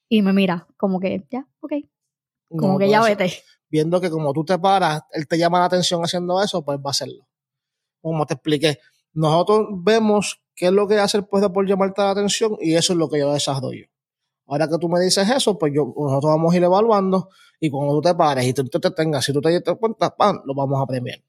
Y 0.09 0.23
me 0.23 0.33
mira, 0.33 0.67
como 0.77 1.01
que, 1.01 1.27
ya, 1.31 1.47
ok. 1.61 1.73
Como 2.49 2.75
No, 2.75 2.79
que 2.79 2.89
ya 2.89 3.01
pues, 3.01 3.17
vete. 3.17 3.43
Viendo 3.69 4.01
que 4.01 4.11
como 4.11 4.33
tú 4.33 4.45
te 4.45 4.59
paras, 4.59 5.03
él 5.13 5.27
te 5.27 5.39
llama 5.39 5.59
la 5.59 5.67
atención 5.67 6.03
haciendo 6.03 6.41
eso, 6.43 6.65
pues 6.65 6.79
va 6.79 6.87
a 6.87 6.91
hacerlo. 6.91 7.27
Como 8.01 8.25
te 8.25 8.35
expliqué, 8.35 8.79
nosotros 9.15 9.67
vemos 9.79 10.43
qué 10.55 10.67
es 10.67 10.73
lo 10.73 10.87
que 10.87 10.99
hace 10.99 11.19
el 11.19 11.27
puesto 11.27 11.53
por 11.53 11.67
llamarte 11.67 12.03
la 12.03 12.11
atención 12.11 12.57
y 12.61 12.75
eso 12.75 12.93
es 12.93 12.99
lo 12.99 13.09
que 13.09 13.19
yo 13.19 13.33
desarrollo. 13.33 13.87
Ahora 14.47 14.69
que 14.69 14.79
tú 14.79 14.89
me 14.89 15.01
dices 15.01 15.29
eso, 15.29 15.59
pues 15.59 15.73
yo, 15.75 15.93
nosotros 15.97 16.31
vamos 16.31 16.55
a 16.55 16.57
ir 16.57 16.63
evaluando 16.63 17.29
y 17.59 17.69
cuando 17.69 17.95
tú 17.95 18.03
te 18.03 18.15
pares 18.15 18.47
y 18.47 18.53
tú 18.55 18.65
te 18.65 18.91
tengas, 18.93 19.25
si 19.25 19.33
tú 19.33 19.41
te 19.41 19.49
diste 19.51 19.75
cuenta, 19.75 20.15
¡pam! 20.15 20.41
lo 20.45 20.55
vamos 20.55 20.81
a 20.81 20.87
premiar. 20.87 21.21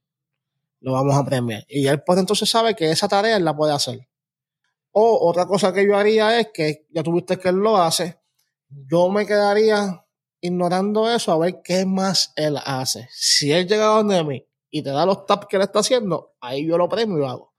Lo 0.81 0.93
vamos 0.93 1.15
a 1.15 1.25
premiar. 1.25 1.65
Y 1.67 1.83
ya 1.83 1.91
el 1.91 2.03
puesto 2.03 2.19
entonces 2.19 2.47
sabe 2.47 2.75
que 2.75 2.91
esa 2.91 3.07
tarea 3.07 3.37
él 3.37 3.43
la 3.43 3.55
puede 3.55 3.73
hacer. 3.73 4.07
O 4.91 5.27
otra 5.29 5.47
cosa 5.47 5.73
que 5.73 5.85
yo 5.85 5.97
haría 5.97 6.39
es 6.39 6.49
que 6.53 6.85
ya 6.91 7.01
tuviste 7.01 7.37
que 7.37 7.49
él 7.49 7.55
lo 7.55 7.77
hace, 7.77 8.19
yo 8.69 9.10
me 9.10 9.25
quedaría 9.25 10.03
ignorando 10.41 11.10
eso 11.10 11.32
a 11.32 11.38
ver 11.38 11.62
qué 11.63 11.86
más 11.86 12.34
él 12.36 12.58
hace. 12.63 13.08
Si 13.12 13.51
él 13.51 13.67
llega 13.67 13.86
a 13.86 13.97
donde 13.97 14.23
mí 14.23 14.45
y 14.69 14.82
te 14.84 14.89
da 14.91 15.06
los 15.06 15.25
taps 15.25 15.47
que 15.47 15.56
él 15.58 15.63
está 15.63 15.80
haciendo, 15.80 16.34
ahí 16.41 16.65
yo 16.67 16.77
lo 16.77 16.88
premio 16.89 17.17
y 17.17 17.19
lo 17.21 17.30
hago. 17.30 17.53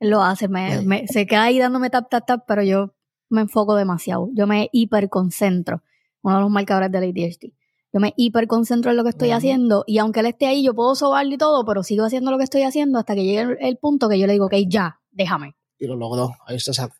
Lo 0.00 0.22
hace, 0.22 0.48
me, 0.48 0.78
Sí. 0.80 0.86
me- 0.86 1.06
se 1.08 1.26
queda 1.26 1.44
ahí 1.44 1.58
dándome 1.58 1.90
tap, 1.90 2.08
tap, 2.10 2.26
tap, 2.26 2.44
pero 2.46 2.62
yo 2.62 2.94
me 3.30 3.40
enfoco 3.42 3.74
demasiado. 3.74 4.28
Yo 4.34 4.46
me 4.46 4.68
hiperconcentro. 4.72 5.82
Uno 6.22 6.36
de 6.36 6.40
los 6.42 6.50
marcadores 6.50 6.90
del 6.92 7.04
ADHD. 7.04 7.52
Yo 7.92 8.00
me 8.00 8.12
hiperconcentro 8.16 8.90
en 8.90 8.96
lo 8.96 9.04
que 9.04 9.10
estoy 9.10 9.30
haciendo 9.30 9.84
y 9.86 9.98
aunque 9.98 10.20
él 10.20 10.26
esté 10.26 10.46
ahí, 10.46 10.64
yo 10.64 10.74
puedo 10.74 10.94
sobarle 10.96 11.34
y 11.36 11.38
todo, 11.38 11.64
pero 11.64 11.82
sigo 11.84 12.04
haciendo 12.04 12.30
lo 12.32 12.38
que 12.38 12.44
estoy 12.44 12.62
haciendo 12.62 12.98
hasta 12.98 13.14
que 13.14 13.22
llegue 13.24 13.40
el, 13.40 13.56
el 13.60 13.76
punto 13.78 14.08
que 14.08 14.18
yo 14.18 14.26
le 14.26 14.32
digo, 14.32 14.46
ok, 14.46 14.54
ya, 14.66 15.00
déjame. 15.12 15.54
Y 15.78 15.86
lo 15.86 15.94
logró. 15.96 16.32
Ahí 16.46 16.58
se 16.58 16.72
sacó. 16.74 16.94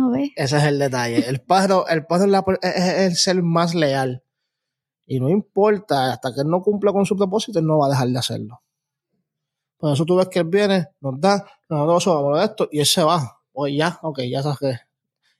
A. 0.00 0.32
Ese 0.36 0.56
es 0.56 0.64
el 0.64 0.78
detalle. 0.78 1.28
El 1.28 1.40
pájaro, 1.40 1.86
el 1.88 2.06
pájaro 2.06 2.58
es, 2.62 2.76
el 2.76 3.16
ser 3.16 3.42
más 3.42 3.74
leal. 3.74 4.22
Y 5.06 5.20
no 5.20 5.28
importa, 5.28 6.12
hasta 6.12 6.32
que 6.32 6.42
él 6.42 6.48
no 6.48 6.62
cumpla 6.62 6.92
con 6.92 7.04
su 7.04 7.16
propósito, 7.16 7.60
no 7.60 7.78
va 7.78 7.86
a 7.86 7.90
dejar 7.90 8.08
de 8.08 8.18
hacerlo. 8.18 8.62
Por 9.76 9.92
eso 9.92 10.04
tú 10.04 10.16
ves 10.16 10.28
que 10.28 10.40
él 10.40 10.44
viene, 10.44 10.88
nos 11.00 11.20
da, 11.20 11.44
nosotros 11.68 12.14
vamos 12.14 12.38
de 12.38 12.44
esto, 12.44 12.68
y 12.70 12.80
él 12.80 12.86
se 12.86 13.02
va. 13.02 13.40
Pues 13.52 13.74
ya, 13.76 13.98
ok, 14.02 14.20
ya 14.30 14.42
saqué. 14.42 14.78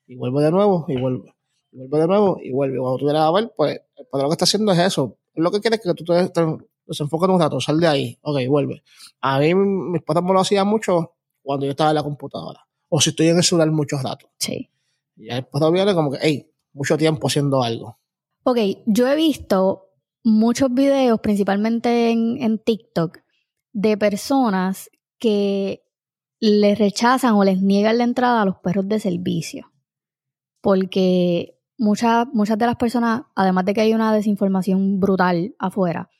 Y 0.06 0.16
vuelve 0.16 0.42
de 0.42 0.50
nuevo, 0.50 0.86
y 0.88 1.00
vuelve. 1.00 1.34
Y 1.70 1.78
vuelve 1.78 1.98
de 1.98 2.06
nuevo, 2.06 2.38
y 2.42 2.50
vuelve. 2.50 2.78
Cuando 2.78 2.98
tú 2.98 3.04
vienes 3.04 3.22
a 3.22 3.30
ver, 3.30 3.52
pues, 3.56 3.80
el 3.96 4.06
padre 4.06 4.24
lo 4.24 4.28
que 4.30 4.34
está 4.34 4.44
haciendo 4.44 4.72
es 4.72 4.78
eso. 4.78 5.18
Él 5.34 5.44
lo 5.44 5.50
que 5.50 5.60
quiere 5.60 5.76
es 5.76 5.82
que 5.82 5.94
tú 5.94 6.04
te, 6.04 6.28
te 6.30 6.58
desenfoques 6.86 7.28
un 7.28 7.40
rato, 7.40 7.60
sal 7.60 7.78
de 7.78 7.86
ahí, 7.86 8.18
ok, 8.22 8.38
vuelve. 8.48 8.82
A 9.20 9.38
mí, 9.38 9.54
mis 9.54 10.02
padres 10.02 10.24
me 10.24 10.32
lo 10.32 10.40
hacían 10.40 10.66
mucho 10.66 11.14
cuando 11.42 11.66
yo 11.66 11.70
estaba 11.70 11.90
en 11.90 11.96
la 11.96 12.02
computadora. 12.02 12.66
O 12.90 13.00
si 13.00 13.10
estoy 13.10 13.28
en 13.28 13.38
el 13.38 13.42
celular 13.42 13.70
mucho 13.70 13.96
rato. 13.96 14.30
Sí. 14.38 14.68
Y 15.16 15.26
después 15.26 15.72
viene 15.72 15.94
como 15.94 16.10
que, 16.10 16.18
hey, 16.20 16.52
mucho 16.74 16.98
tiempo 16.98 17.28
haciendo 17.28 17.62
algo. 17.62 17.98
Ok, 18.44 18.58
yo 18.86 19.08
he 19.08 19.16
visto 19.16 19.90
muchos 20.22 20.72
videos, 20.74 21.20
principalmente 21.20 22.10
en, 22.10 22.42
en 22.42 22.58
TikTok, 22.58 23.18
de 23.72 23.96
personas 23.96 24.90
que 25.18 25.82
les 26.40 26.78
rechazan 26.78 27.34
o 27.34 27.44
les 27.44 27.62
niegan 27.62 27.98
la 27.98 28.04
entrada 28.04 28.42
a 28.42 28.44
los 28.44 28.58
perros 28.58 28.88
de 28.88 28.98
servicio. 28.98 29.72
Porque 30.60 31.58
muchas, 31.78 32.26
muchas 32.32 32.58
de 32.58 32.66
las 32.66 32.76
personas, 32.76 33.22
además 33.34 33.64
de 33.64 33.74
que 33.74 33.82
hay 33.82 33.94
una 33.94 34.12
desinformación 34.12 35.00
brutal 35.00 35.54
afuera, 35.58 36.10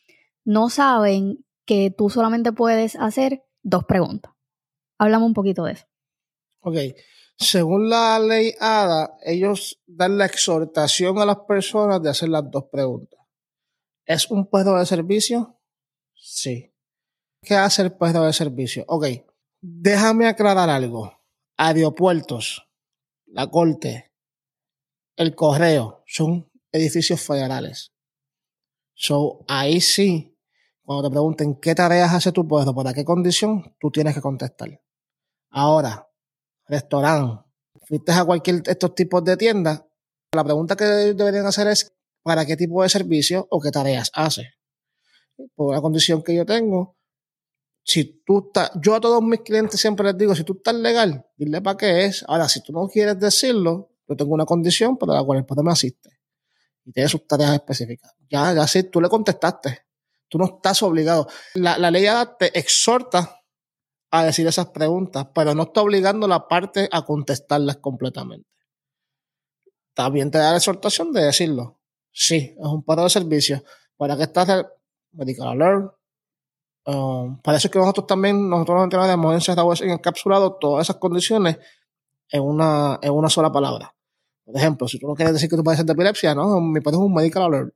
no 0.45 0.69
saben 0.71 1.45
que 1.65 1.91
tú 1.91 2.11
solamente 2.11 2.53
puedes 2.53 2.97
hacer 2.97 3.45
dos 3.63 3.85
preguntas. 3.85 4.33
Háblame 4.99 5.25
un 5.25 5.35
poquito 5.35 5.65
de 5.65 5.73
eso. 5.73 5.87
Ok. 6.61 6.77
Según 7.37 7.89
la 7.89 8.19
ley 8.19 8.55
ADA, 8.61 9.17
ellos 9.23 9.81
dan 9.87 10.19
la 10.19 10.27
exhortación 10.27 11.19
a 11.19 11.25
las 11.25 11.39
personas 11.49 12.03
de 12.03 12.11
hacer 12.11 12.29
las 12.29 12.51
dos 12.51 12.65
preguntas. 12.71 13.19
¿Es 14.05 14.31
un 14.31 14.47
perro 14.47 14.79
de 14.79 14.85
servicio? 14.85 15.59
Sí. 16.15 16.75
¿Qué 17.43 17.55
hace 17.55 17.83
el 17.83 17.93
perro 17.93 18.25
de 18.25 18.33
servicio? 18.33 18.85
Ok. 18.89 19.07
Déjame 19.63 20.27
aclarar 20.27 20.69
algo. 20.69 21.19
Aeropuertos, 21.57 22.69
la 23.27 23.47
corte, 23.47 24.13
el 25.17 25.35
correo 25.35 26.03
son 26.07 26.51
edificios 26.73 27.21
federales. 27.21 27.93
So, 28.95 29.45
ahí 29.49 29.81
sí, 29.81 30.37
cuando 30.83 31.09
te 31.09 31.13
pregunten 31.13 31.55
qué 31.61 31.75
tareas 31.75 32.13
hace 32.13 32.33
tu 32.33 32.47
perro, 32.47 32.75
para 32.75 32.93
qué 32.93 33.05
condición, 33.05 33.75
tú 33.79 33.91
tienes 33.91 34.15
que 34.15 34.21
contestar. 34.21 34.83
Ahora, 35.51 36.10
restaurante, 36.71 37.45
fuiste 37.83 38.13
a 38.13 38.25
cualquier 38.25 38.63
de 38.63 38.73
estos 38.73 38.95
tipos 38.95 39.25
de 39.25 39.37
tiendas, 39.37 39.83
la 40.33 40.45
pregunta 40.45 40.77
que 40.77 40.85
deberían 40.85 41.47
hacer 41.47 41.67
es 41.69 41.93
para 42.23 42.47
qué 42.47 42.57
tipo 42.57 42.83
de 42.83 42.89
servicio 42.89 43.47
o 43.51 43.61
qué 43.61 43.71
tareas 43.71 44.11
hace. 44.15 44.55
Por 45.55 45.75
la 45.75 45.81
condición 45.81 46.23
que 46.23 46.35
yo 46.35 46.47
tengo, 46.47 46.97
si 47.83 48.23
tú 48.25 48.47
estás, 48.47 48.71
yo 48.81 48.95
a 48.95 49.01
todos 49.01 49.23
mis 49.23 49.41
clientes 49.41 49.81
siempre 49.81 50.07
les 50.07 50.17
digo, 50.17 50.35
si 50.35 50.45
tú 50.45 50.55
estás 50.55 50.75
legal, 50.75 51.27
dile 51.37 51.61
para 51.61 51.77
qué 51.77 52.05
es. 52.05 52.25
Ahora, 52.29 52.49
si 52.49 52.63
tú 52.63 52.73
no 52.73 52.87
quieres 52.89 53.19
decirlo, 53.19 53.91
yo 54.07 54.17
tengo 54.17 54.35
una 54.35 54.45
condición 54.45 54.97
para 54.97 55.15
la 55.15 55.25
cual 55.25 55.39
el 55.39 55.65
me 55.65 55.73
asiste. 55.73 56.21
Y 56.85 56.93
tiene 56.93 57.09
sus 57.09 57.27
tareas 57.27 57.55
específicas. 57.55 58.15
Ya, 58.29 58.53
ya 58.55 58.67
sí, 58.67 58.85
tú 58.85 59.01
le 59.01 59.09
contestaste. 59.09 59.87
Tú 60.29 60.39
no 60.39 60.45
estás 60.45 60.83
obligado. 60.83 61.27
La, 61.55 61.77
la 61.79 61.91
ley 61.91 62.07
te 62.39 62.57
exhorta 62.57 63.40
a 64.11 64.25
decir 64.25 64.47
esas 64.47 64.71
preguntas, 64.71 65.29
pero 65.35 65.55
no 65.55 65.65
está 65.65 65.83
obligando 65.83 66.27
la 66.27 66.49
parte 66.49 66.89
a 66.91 67.05
contestarlas 67.05 67.77
completamente. 67.77 68.49
También 69.95 70.31
te 70.31 70.39
da 70.39 70.53
la 70.53 70.57
exhortación 70.57 71.13
de 71.13 71.23
decirlo. 71.23 71.81
Sí, 72.13 72.57
es 72.59 72.67
un 72.67 72.83
paro 72.83 73.05
de 73.05 73.11
servicio. 73.11 73.63
¿Para 73.97 74.17
qué 74.17 74.25
estás 74.25 74.67
medical 75.13 75.49
alert? 75.49 75.93
Um, 76.87 77.41
para 77.43 77.59
eso 77.59 77.69
es 77.69 77.73
que 77.73 77.79
nosotros 77.79 78.07
también, 78.07 78.49
nosotros 78.49 78.77
los 78.77 78.85
entrenadores 78.85 79.15
hemos 79.15 79.35
encerrado 79.35 79.73
y 79.75 79.91
encapsulado 79.91 80.57
todas 80.57 80.87
esas 80.87 80.97
condiciones 80.97 81.59
en 82.31 82.43
una, 82.43 82.99
en 83.03 83.13
una 83.13 83.29
sola 83.29 83.53
palabra. 83.53 83.95
Por 84.45 84.57
ejemplo, 84.57 84.89
si 84.89 84.99
tú 84.99 85.07
no 85.07 85.15
quieres 85.15 85.35
decir 85.35 85.49
que 85.49 85.57
tú 85.57 85.63
padeces 85.63 85.87
de 85.87 85.93
epilepsia, 85.93 86.35
no, 86.35 86.61
mi 86.61 86.81
padre 86.81 86.97
es 86.97 87.03
un 87.03 87.15
medical 87.15 87.43
alert. 87.45 87.75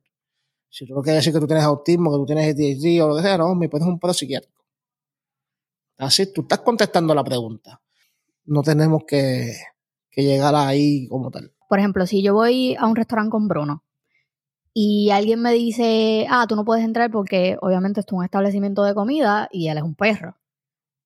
Si 0.70 0.86
tú 0.86 0.94
no 0.94 1.02
quieres 1.02 1.20
decir 1.20 1.32
que 1.32 1.38
tú 1.38 1.46
tienes 1.46 1.64
autismo, 1.64 2.10
que 2.10 2.16
tú 2.16 2.26
tienes 2.26 2.54
ADHD 2.54 3.04
o 3.04 3.08
lo 3.08 3.16
que 3.16 3.22
sea, 3.22 3.38
no, 3.38 3.54
mi 3.54 3.68
padre 3.68 3.84
es 3.84 3.88
un 3.90 4.00
paro 4.00 4.14
psiquiátrico. 4.14 4.63
Así, 5.98 6.32
tú 6.32 6.42
estás 6.42 6.60
contestando 6.60 7.14
la 7.14 7.24
pregunta. 7.24 7.80
No 8.44 8.62
tenemos 8.62 9.04
que, 9.06 9.54
que 10.10 10.22
llegar 10.22 10.54
ahí 10.54 11.08
como 11.08 11.30
tal. 11.30 11.52
Por 11.68 11.78
ejemplo, 11.78 12.06
si 12.06 12.22
yo 12.22 12.34
voy 12.34 12.76
a 12.76 12.86
un 12.86 12.96
restaurante 12.96 13.30
con 13.30 13.48
Bruno 13.48 13.84
y 14.72 15.10
alguien 15.10 15.40
me 15.40 15.52
dice, 15.52 16.26
ah, 16.28 16.46
tú 16.48 16.56
no 16.56 16.64
puedes 16.64 16.84
entrar 16.84 17.10
porque 17.10 17.56
obviamente 17.60 18.00
esto 18.00 18.14
es 18.14 18.18
un 18.18 18.24
establecimiento 18.24 18.82
de 18.84 18.94
comida 18.94 19.48
y 19.50 19.68
él 19.68 19.78
es 19.78 19.84
un 19.84 19.94
perro. 19.94 20.36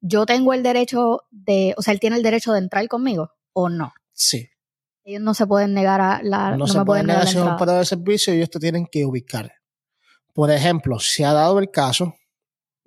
Yo 0.01 0.27
tengo 0.27 0.53
el 0.53 0.63
derecho 0.63 1.25
de, 1.31 1.75
o 1.77 1.83
sea, 1.83 1.93
él 1.93 2.01
tiene 2.01 2.17
el 2.17 2.23
derecho 2.23 2.53
de 2.53 2.61
entrar 2.61 2.87
conmigo 2.89 3.33
o 3.53 3.69
no. 3.69 3.93
Sí. 4.13 4.49
Ellos 5.05 5.23
no 5.23 5.35
se 5.35 5.47
pueden 5.47 5.75
negar 5.75 6.01
a 6.01 6.21
la, 6.23 6.51
no, 6.51 6.59
no, 6.59 6.67
se 6.67 6.79
me 6.79 6.85
puede 6.85 7.03
pueden 7.03 7.07
negar 7.07 7.27
si 7.27 7.39
es 7.39 7.43
un 7.43 7.57
paro 7.57 7.73
de 7.73 7.85
servicio 7.85 8.33
y 8.33 8.39
ellos 8.39 8.51
te 8.51 8.59
tienen 8.59 8.87
que 8.87 9.05
ubicar. 9.05 9.53
Por 10.35 10.51
ejemplo, 10.51 10.99
se 10.99 11.25
ha 11.25 11.33
dado 11.33 11.59
el 11.59 11.71
caso 11.71 12.15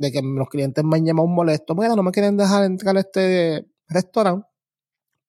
de 0.02 0.12
que 0.12 0.22
los 0.22 0.50
clientes 0.50 0.84
me 0.84 0.98
han 0.98 1.06
llamado 1.06 1.28
molesto, 1.28 1.76
mira, 1.76 1.96
no 1.96 2.04
me 2.04 2.12
quieren 2.12 2.36
dejar 2.38 2.66
entrar 2.66 2.98
a 2.98 3.00
este 3.02 3.68
restaurante 3.88 4.48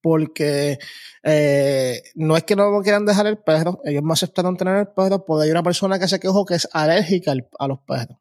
porque 0.01 0.79
eh, 1.23 2.03
no 2.17 2.37
es 2.37 2.43
que 2.45 2.57
no 2.57 2.71
me 2.73 2.83
quieran 2.83 3.07
dejar 3.07 3.27
el 3.29 3.39
perro, 3.39 3.81
ellos 3.85 4.03
me 4.03 4.13
aceptaron 4.13 4.57
tener 4.57 4.77
el 4.77 4.89
perro 4.89 5.25
porque 5.25 5.45
hay 5.45 5.51
una 5.53 5.63
persona 5.63 5.99
que 5.99 6.09
se 6.09 6.19
quejó 6.19 6.45
que 6.45 6.55
es 6.57 6.69
alérgica 6.73 7.31
al- 7.33 7.49
a 7.59 7.69
los 7.69 7.79
perros. 7.81 8.19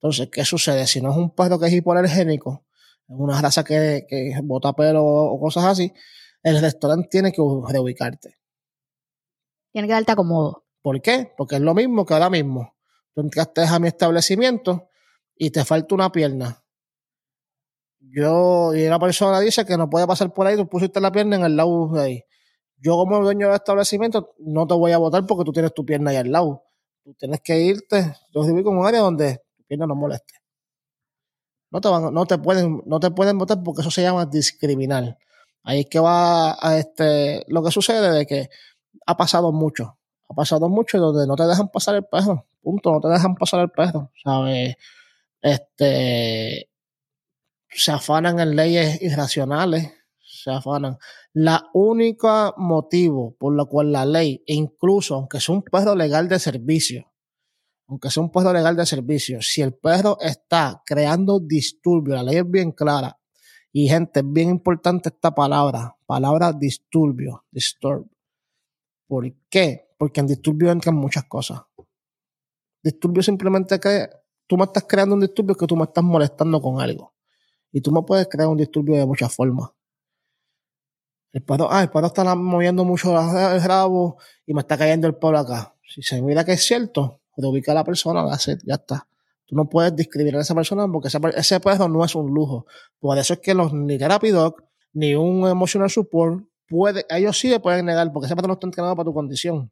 Entonces, 0.00 0.28
¿qué 0.32 0.44
sucede? 0.44 0.86
Si 0.86 1.00
no 1.00 1.10
es 1.10 1.16
un 1.16 1.34
perro 1.34 1.58
que 1.58 1.66
es 1.66 1.72
hipoalergénico, 1.72 2.64
es 3.08 3.14
una 3.16 3.40
raza 3.40 3.62
que, 3.64 4.04
que 4.08 4.32
bota 4.42 4.72
pelo 4.72 5.04
o 5.04 5.40
cosas 5.40 5.64
así, 5.64 5.92
el 6.42 6.60
restaurante 6.60 7.08
tiene 7.10 7.32
que 7.32 7.42
reubicarte. 7.68 8.36
Tiene 9.72 9.88
que 9.88 9.94
darte 9.94 10.12
acomodo. 10.12 10.64
¿Por 10.82 11.00
qué? 11.00 11.32
Porque 11.36 11.56
es 11.56 11.60
lo 11.60 11.74
mismo 11.74 12.04
que 12.06 12.14
ahora 12.14 12.30
mismo. 12.30 12.74
Tú 13.14 13.20
entraste 13.20 13.62
a 13.64 13.78
mi 13.78 13.88
establecimiento 13.88 14.87
y 15.38 15.50
te 15.50 15.64
falta 15.64 15.94
una 15.94 16.10
pierna. 16.10 16.62
Yo, 18.00 18.74
y 18.74 18.86
una 18.86 18.98
persona 18.98 19.40
dice 19.40 19.64
que 19.64 19.76
no 19.76 19.88
puede 19.88 20.06
pasar 20.06 20.32
por 20.32 20.46
ahí, 20.46 20.56
tú 20.56 20.68
pusiste 20.68 21.00
la 21.00 21.12
pierna 21.12 21.36
en 21.36 21.44
el 21.44 21.56
lado 21.56 21.88
de 21.92 22.00
ahí. 22.02 22.24
Yo 22.76 22.96
como 22.96 23.18
dueño 23.20 23.48
del 23.48 23.56
establecimiento 23.56 24.34
no 24.38 24.66
te 24.66 24.74
voy 24.74 24.92
a 24.92 24.98
votar 24.98 25.26
porque 25.26 25.44
tú 25.44 25.52
tienes 25.52 25.74
tu 25.74 25.84
pierna 25.84 26.10
ahí 26.10 26.16
al 26.16 26.30
lado. 26.30 26.64
Tú 27.04 27.14
tienes 27.14 27.40
que 27.40 27.60
irte, 27.60 28.14
yo 28.32 28.40
ubico 28.42 28.70
en 28.70 28.78
un 28.78 28.86
área 28.86 29.00
donde 29.00 29.42
tu 29.56 29.64
pierna 29.64 29.86
no 29.86 29.94
moleste. 29.94 30.34
No 31.70 31.80
te 31.80 31.88
van, 31.88 32.12
no 32.14 32.26
te 32.26 32.38
pueden, 32.38 32.82
no 32.86 32.98
te 33.00 33.10
pueden 33.10 33.36
votar 33.38 33.62
porque 33.62 33.82
eso 33.82 33.90
se 33.90 34.02
llama 34.02 34.26
discriminar. 34.26 35.18
Ahí 35.62 35.80
es 35.80 35.86
que 35.86 36.00
va 36.00 36.56
a 36.60 36.78
este, 36.78 37.44
lo 37.48 37.62
que 37.62 37.70
sucede 37.70 38.10
de 38.10 38.26
que 38.26 38.48
ha 39.06 39.16
pasado 39.16 39.52
mucho. 39.52 39.98
Ha 40.28 40.34
pasado 40.34 40.68
mucho 40.68 40.98
donde 40.98 41.26
no 41.26 41.36
te 41.36 41.44
dejan 41.44 41.68
pasar 41.68 41.96
el 41.96 42.04
perro. 42.04 42.46
Punto, 42.62 42.92
no 42.92 43.00
te 43.00 43.08
dejan 43.08 43.34
pasar 43.34 43.60
el 43.60 43.70
perro. 43.70 44.10
¿Sabes? 44.22 44.76
Este 45.40 46.68
se 47.70 47.92
afanan 47.92 48.40
en 48.40 48.56
leyes 48.56 49.00
irracionales. 49.02 49.92
se 50.20 50.50
afanan. 50.50 50.98
La 51.32 51.68
única 51.72 52.52
motivo 52.56 53.36
por 53.38 53.56
la 53.56 53.64
cual 53.64 53.92
la 53.92 54.04
ley, 54.04 54.42
e 54.46 54.54
incluso 54.54 55.14
aunque 55.14 55.40
sea 55.40 55.54
un 55.54 55.62
perro 55.62 55.94
legal 55.94 56.28
de 56.28 56.38
servicio, 56.38 57.12
aunque 57.86 58.10
sea 58.10 58.22
un 58.22 58.30
perro 58.30 58.52
legal 58.52 58.76
de 58.76 58.84
servicio, 58.86 59.40
si 59.40 59.62
el 59.62 59.74
perro 59.74 60.18
está 60.20 60.82
creando 60.84 61.40
disturbio, 61.40 62.14
la 62.14 62.22
ley 62.22 62.36
es 62.36 62.50
bien 62.50 62.72
clara. 62.72 63.18
Y 63.72 63.88
gente, 63.88 64.20
es 64.20 64.26
bien 64.28 64.50
importante 64.50 65.10
esta 65.10 65.34
palabra, 65.34 65.96
palabra 66.06 66.52
disturbio, 66.52 67.44
disturb. 67.50 68.06
¿Por 69.06 69.32
qué? 69.48 69.88
Porque 69.98 70.20
en 70.20 70.26
disturbio 70.26 70.70
entran 70.70 70.94
muchas 70.94 71.24
cosas. 71.24 71.62
Disturbio 72.82 73.22
simplemente 73.22 73.80
que 73.80 74.08
tú 74.48 74.56
me 74.56 74.64
estás 74.64 74.84
creando 74.88 75.14
un 75.14 75.20
disturbio 75.20 75.54
que 75.54 75.66
tú 75.66 75.76
me 75.76 75.84
estás 75.84 76.02
molestando 76.02 76.60
con 76.60 76.80
algo. 76.80 77.14
Y 77.70 77.80
tú 77.80 77.92
me 77.92 78.02
puedes 78.02 78.26
crear 78.28 78.48
un 78.48 78.56
disturbio 78.56 78.96
de 78.96 79.06
muchas 79.06 79.32
formas. 79.32 79.70
El 81.32 81.42
perro, 81.42 81.68
ah, 81.70 81.82
el 81.82 81.90
perro 81.90 82.06
está 82.06 82.34
moviendo 82.34 82.84
mucho 82.84 83.10
el 83.10 83.62
rabo 83.62 84.16
y 84.46 84.54
me 84.54 84.62
está 84.62 84.78
cayendo 84.78 85.06
el 85.06 85.14
pelo 85.14 85.38
acá. 85.38 85.74
Si 85.86 86.02
se 86.02 86.20
mira 86.22 86.44
que 86.44 86.52
es 86.52 86.66
cierto, 86.66 87.20
ubica 87.36 87.72
a 87.72 87.74
la 87.74 87.84
persona, 87.84 88.26
ya 88.64 88.74
está. 88.74 89.06
Tú 89.44 89.54
no 89.54 89.68
puedes 89.68 89.94
discriminar 89.94 90.40
a 90.40 90.42
esa 90.42 90.54
persona 90.54 90.88
porque 90.90 91.08
ese, 91.08 91.60
perro 91.60 91.88
no 91.88 92.04
es 92.04 92.14
un 92.14 92.32
lujo. 92.32 92.66
Por 92.98 93.18
eso 93.18 93.34
es 93.34 93.40
que 93.40 93.54
los, 93.54 93.72
ni 93.72 93.98
Therapy 93.98 94.32
ni 94.94 95.14
un 95.14 95.46
Emotional 95.46 95.90
Support, 95.90 96.44
puede, 96.66 97.04
ellos 97.10 97.38
sí 97.38 97.48
le 97.48 97.60
pueden 97.60 97.86
negar 97.86 98.10
porque 98.12 98.26
ese 98.26 98.34
perro 98.34 98.48
no 98.48 98.54
está 98.54 98.66
entrenado 98.66 98.96
para 98.96 99.04
tu 99.04 99.14
condición. 99.14 99.70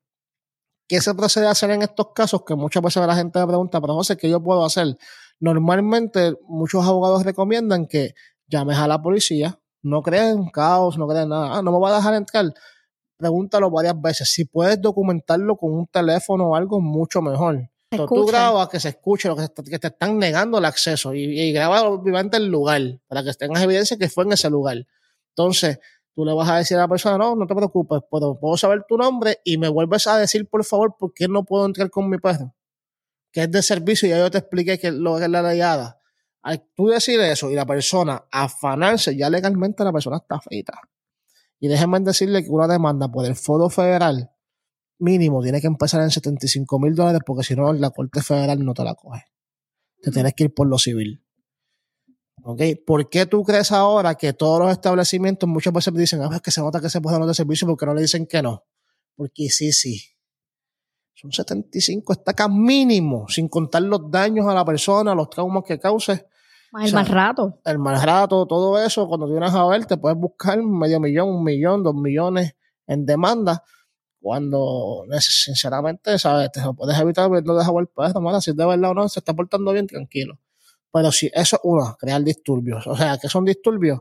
¿Qué 0.89 1.01
se 1.01 1.15
procede 1.15 1.47
a 1.47 1.51
hacer 1.51 1.71
en 1.71 1.83
estos 1.83 2.13
casos? 2.15 2.43
Que 2.47 2.55
muchas 2.55 2.83
veces 2.83 3.07
la 3.07 3.17
gente 3.17 3.39
me 3.41 3.47
pregunta, 3.47 3.81
pero 3.81 3.95
José, 3.95 4.17
¿qué 4.17 4.31
yo 4.31 4.43
puedo 4.43 4.65
hacer? 4.65 4.97
Normalmente 5.41 6.35
muchos 6.49 6.85
abogados 6.85 7.25
recomiendan 7.25 7.87
que 7.87 8.15
llames 8.47 8.79
a 8.79 8.87
la 8.87 9.03
policía, 9.03 9.59
no 9.83 10.03
creen 10.03 10.49
caos, 10.51 10.97
no 10.97 11.09
creen 11.09 11.29
nada, 11.29 11.59
ah, 11.59 11.63
no 11.63 11.73
me 11.73 11.81
va 11.81 11.91
a 11.91 11.97
dejar 11.97 12.15
entrar. 12.15 12.55
Pregúntalo 13.17 13.71
varias 13.71 14.01
veces. 14.01 14.31
Si 14.31 14.45
puedes 14.45 14.81
documentarlo 14.81 15.57
con 15.57 15.73
un 15.73 15.87
teléfono 15.87 16.51
o 16.51 16.57
algo, 16.57 16.81
mucho 16.81 17.21
mejor. 17.21 17.69
tú 17.91 18.27
grabas 18.27 18.69
que 18.69 18.79
se 18.79 18.91
escuche 18.91 19.29
lo 19.29 19.37
que, 19.37 19.49
te, 19.49 19.79
te 19.79 19.87
están 19.89 20.19
negando 20.19 20.59
el 20.59 20.65
acceso 20.67 21.15
y, 21.15 21.23
y 21.23 21.53
graba 21.53 21.83
obviamente 21.83 22.37
el 22.37 22.47
lugar 22.47 22.83
para 23.09 23.25
que 23.25 23.33
tengas 23.35 23.63
evidencia 23.63 23.97
que 23.97 24.09
fue 24.09 24.25
en 24.25 24.33
ese 24.33 24.51
lugar. 24.51 24.87
Entonces, 25.31 25.81
tú 26.17 26.25
le 26.25 26.33
vas 26.33 26.49
a 26.49 26.57
decir 26.57 26.79
a 26.79 26.81
la 26.81 26.89
persona, 26.89 27.19
no, 27.19 27.37
no 27.37 27.47
te 27.47 27.55
preocupes, 27.55 28.01
puedo, 28.09 28.41
puedo 28.41 28.57
saber 28.57 28.85
tu 28.89 28.97
nombre 28.97 29.39
y 29.45 29.59
me 29.59 29.69
vuelves 29.69 30.07
a 30.07 30.17
decir, 30.17 30.49
por 30.49 30.65
favor, 30.65 30.97
por 30.99 31.13
qué 31.13 31.29
no 31.29 31.45
puedo 31.45 31.67
entrar 31.67 31.91
con 31.91 32.09
mi 32.09 32.17
perro, 32.17 32.55
que 33.31 33.43
es 33.43 33.51
de 33.51 33.63
servicio 33.63 34.09
y 34.09 34.13
ya 34.13 34.19
yo 34.19 34.31
te 34.31 34.39
expliqué 34.39 34.79
que 34.79 34.91
lo 34.91 35.19
que 35.19 35.25
es 35.25 35.31
la 35.31 35.43
leyada. 35.43 36.01
Al 36.41 36.67
tú 36.75 36.87
decir 36.87 37.21
eso 37.21 37.51
y 37.51 37.55
la 37.55 37.67
persona 37.67 38.25
afanarse, 38.33 39.15
ya 39.15 39.29
legalmente 39.29 39.85
la 39.85 39.93
persona 39.93 40.17
está 40.17 40.41
feita. 40.41 40.81
Y 41.61 41.69
déjenme 41.69 42.01
decirle 42.01 42.43
que 42.43 42.51
una 42.51 42.67
demanda 42.67 43.09
por 43.09 43.27
el 43.27 43.37
Foro 43.37 43.69
Federal 43.69 44.31
mínimo 44.99 45.43
tiene 45.43 45.61
que 45.61 45.67
empezar 45.67 46.01
en 46.03 46.11
75 46.11 46.79
mil 46.79 46.95
dólares 46.95 47.21
porque 47.27 47.45
si 47.45 47.55
no 47.55 47.75
la 47.75 47.91
Corte 47.91 48.23
Federal 48.23 48.65
no 48.65 48.73
te 48.73 48.85
la 48.85 48.95
coge. 48.95 49.25
Te 50.01 50.11
tienes 50.11 50.33
que 50.35 50.45
ir 50.45 50.55
por 50.55 50.67
lo 50.67 50.79
civil. 50.79 51.26
¿Ok? 52.43 52.61
¿Por 52.87 53.09
qué 53.09 53.27
tú 53.27 53.43
crees 53.43 53.73
ahora 53.73 54.15
que 54.15 54.33
todos 54.33 54.61
los 54.61 54.71
establecimientos 54.71 55.49
muchas 55.49 55.73
veces 55.73 55.93
me 55.93 56.01
dicen, 56.01 56.23
ah, 56.23 56.31
es 56.35 56.43
que 56.43 56.51
se 56.51 56.61
nota 56.61 56.81
que 56.81 56.91
se 56.91 57.01
pueden 57.01 57.21
dar 57.21 57.29
de 57.29 57.35
servicio 57.35 57.67
porque 57.67 57.87
no 57.87 57.95
le 57.95 58.03
dicen 58.03 58.27
que 58.27 58.43
no? 58.43 58.65
Porque 59.17 59.49
sí, 59.49 59.73
sí. 59.73 60.03
Son 61.15 61.33
75 61.33 62.13
estacas 62.13 62.51
mínimo, 62.51 63.27
sin 63.29 63.49
contar 63.49 63.83
los 63.83 64.11
daños 64.11 64.47
a 64.47 64.55
la 64.55 64.65
persona, 64.65 65.15
los 65.15 65.31
traumas 65.31 65.65
que 65.67 65.79
cause. 65.79 66.27
El 66.79 66.93
mal 66.93 67.07
rato. 67.07 67.61
El 67.65 67.79
mal 67.79 68.03
rato, 68.03 68.47
todo 68.47 68.79
eso, 68.79 69.09
cuando 69.09 69.27
vienes 69.27 69.55
a 69.55 69.67
ver, 69.67 69.87
te 69.87 69.97
puedes 69.97 70.19
buscar 70.19 70.63
medio 70.63 71.01
millón, 71.01 71.29
un 71.31 71.43
millón, 71.43 71.83
dos 71.83 71.95
millones 71.95 72.55
en 72.87 73.07
demanda. 73.07 73.65
Cuando, 74.21 75.05
sinceramente, 75.21 76.19
¿sabes? 76.19 76.51
Te 76.53 76.61
lo 76.61 76.75
puedes 76.75 76.99
evitar 76.99 77.31
no 77.31 77.55
dejas 77.55 77.73
el 77.79 77.87
perro, 77.87 78.41
si 78.41 78.53
de 78.53 78.67
verdad 78.67 78.91
o 78.91 78.95
no, 78.95 79.09
se 79.09 79.21
está 79.21 79.33
portando 79.33 79.73
bien, 79.73 79.87
tranquilo. 79.87 80.39
Pero 80.93 81.13
si 81.13 81.27
eso 81.33 81.57
es 81.57 81.63
uno, 81.65 81.97
crear 81.99 82.23
disturbios. 82.23 82.87
O 82.87 82.97
sea, 82.97 83.19
¿qué 83.19 83.29
son 83.29 83.45
disturbios? 83.45 84.01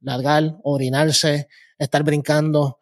Largar, 0.00 0.58
orinarse, 0.64 1.48
estar 1.78 2.02
brincando, 2.02 2.80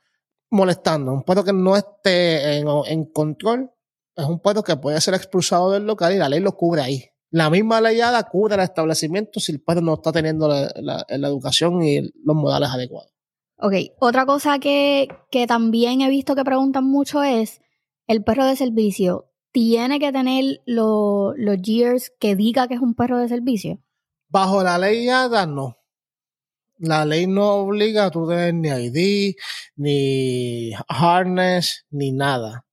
molestando. 0.50 1.12
Un 1.12 1.22
perro 1.22 1.44
que 1.44 1.52
no 1.52 1.76
esté 1.76 2.58
en, 2.58 3.04
control 3.06 3.70
es 4.16 4.24
un 4.24 4.40
perro 4.40 4.62
que 4.62 4.76
puede 4.76 5.00
ser 5.00 5.14
expulsado 5.14 5.70
del 5.72 5.84
local 5.84 6.14
y 6.14 6.18
la 6.18 6.28
ley 6.28 6.40
lo 6.40 6.56
cubre 6.56 6.82
ahí. 6.82 7.04
La 7.30 7.48
misma 7.48 7.80
leyada 7.80 8.22
cubre 8.24 8.54
el 8.54 8.60
establecimiento 8.60 9.38
si 9.38 9.52
el 9.52 9.62
perro 9.62 9.82
no 9.82 9.94
está 9.94 10.10
teniendo 10.12 10.48
la, 10.48 11.04
educación 11.08 11.82
y 11.82 12.00
los 12.00 12.36
modales 12.36 12.70
adecuados. 12.70 13.12
Ok, 13.58 13.74
otra 13.98 14.24
cosa 14.24 14.58
que, 14.58 15.08
que 15.30 15.46
también 15.46 16.00
he 16.00 16.08
visto 16.08 16.34
que 16.34 16.44
preguntan 16.44 16.84
mucho 16.84 17.22
es, 17.22 17.60
el 18.06 18.24
perro 18.24 18.44
de 18.44 18.56
servicio 18.56 19.29
tiene 19.52 19.98
que 19.98 20.12
tener 20.12 20.60
los 20.66 21.62
years 21.62 22.12
que 22.18 22.36
diga 22.36 22.68
que 22.68 22.74
es 22.74 22.80
un 22.80 22.94
perro 22.94 23.18
de 23.18 23.28
servicio? 23.28 23.78
Bajo 24.28 24.62
la 24.62 24.78
ley 24.78 25.06
ya 25.06 25.28
no. 25.46 25.76
La 26.78 27.04
ley 27.04 27.26
no 27.26 27.56
obliga 27.56 28.06
a 28.06 28.10
tú 28.10 28.26
tener 28.26 28.54
ni 28.54 28.68
ID, 28.68 29.34
ni 29.76 30.72
harness, 30.88 31.84
ni 31.90 32.10
nada. 32.10 32.64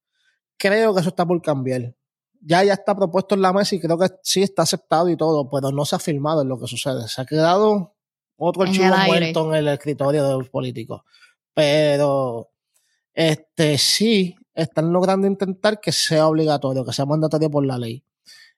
Creo 0.58 0.94
que 0.94 1.02
eso 1.02 1.10
está 1.10 1.26
por 1.26 1.42
cambiar. 1.42 1.94
Ya 2.40 2.64
ya 2.64 2.74
está 2.74 2.96
propuesto 2.96 3.36
en 3.36 3.42
la 3.42 3.52
mesa 3.52 3.76
y 3.76 3.82
creo 3.82 3.98
que 3.98 4.08
sí 4.24 4.44
está 4.44 4.62
aceptado 4.62 5.10
y 5.10 5.18
todo, 5.18 5.50
pero 5.50 5.72
no 5.72 5.84
se 5.84 5.96
ha 5.96 6.00
firmado 6.00 6.44
en 6.44 6.48
lo 6.48 6.60
que 6.60 6.68
sucede. 6.68 7.08
Se 7.08 7.22
ha 7.22 7.26
quedado 7.26 7.96
otro 8.38 8.64
archivo 8.64 8.96
muerto 9.06 9.50
en 9.50 9.56
el 9.56 9.68
escritorio 9.68 10.26
de 10.26 10.34
los 10.38 10.50
políticos. 10.50 11.02
Pero 11.54 12.52
este 13.14 13.78
sí 13.78 14.36
están 14.58 14.92
logrando 14.92 15.28
intentar 15.28 15.80
que 15.80 15.92
sea 15.92 16.28
obligatorio, 16.28 16.84
que 16.84 16.92
sea 16.92 17.06
mandatorio 17.06 17.50
por 17.50 17.66
la 17.66 17.78
ley. 17.78 18.04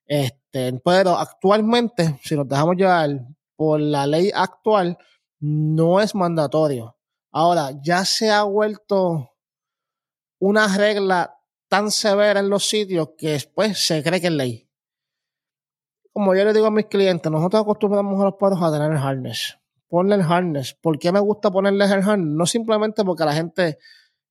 Este, 0.05 0.73
pero 0.83 1.17
actualmente, 1.17 2.19
si 2.23 2.35
nos 2.35 2.47
dejamos 2.47 2.77
llevar 2.77 3.09
por 3.55 3.81
la 3.81 4.07
ley 4.07 4.31
actual, 4.33 4.97
no 5.41 5.99
es 5.99 6.15
mandatorio. 6.15 6.95
Ahora, 7.31 7.71
ya 7.83 8.05
se 8.05 8.31
ha 8.31 8.43
vuelto 8.43 9.29
una 10.39 10.75
regla 10.75 11.37
tan 11.67 11.91
severa 11.91 12.39
en 12.39 12.49
los 12.49 12.67
sitios 12.67 13.09
que 13.17 13.31
después 13.31 13.77
se 13.77 14.01
cree 14.01 14.21
que 14.21 14.27
es 14.27 14.33
ley. 14.33 14.69
Como 16.13 16.33
yo 16.33 16.45
le 16.45 16.53
digo 16.53 16.65
a 16.65 16.71
mis 16.71 16.85
clientes, 16.85 17.29
nosotros 17.29 17.61
acostumbramos 17.61 18.19
a 18.21 18.25
los 18.25 18.35
perros 18.35 18.63
a 18.63 18.71
tener 18.71 18.91
el 18.91 18.97
harness. 18.97 19.59
Ponle 19.89 20.15
el 20.15 20.21
harness. 20.21 20.73
¿Por 20.73 20.97
qué 20.97 21.11
me 21.11 21.19
gusta 21.19 21.51
ponerles 21.51 21.91
el 21.91 22.03
harness? 22.03 22.35
No 22.35 22.45
simplemente 22.45 23.03
porque 23.03 23.25
la 23.25 23.33
gente 23.33 23.77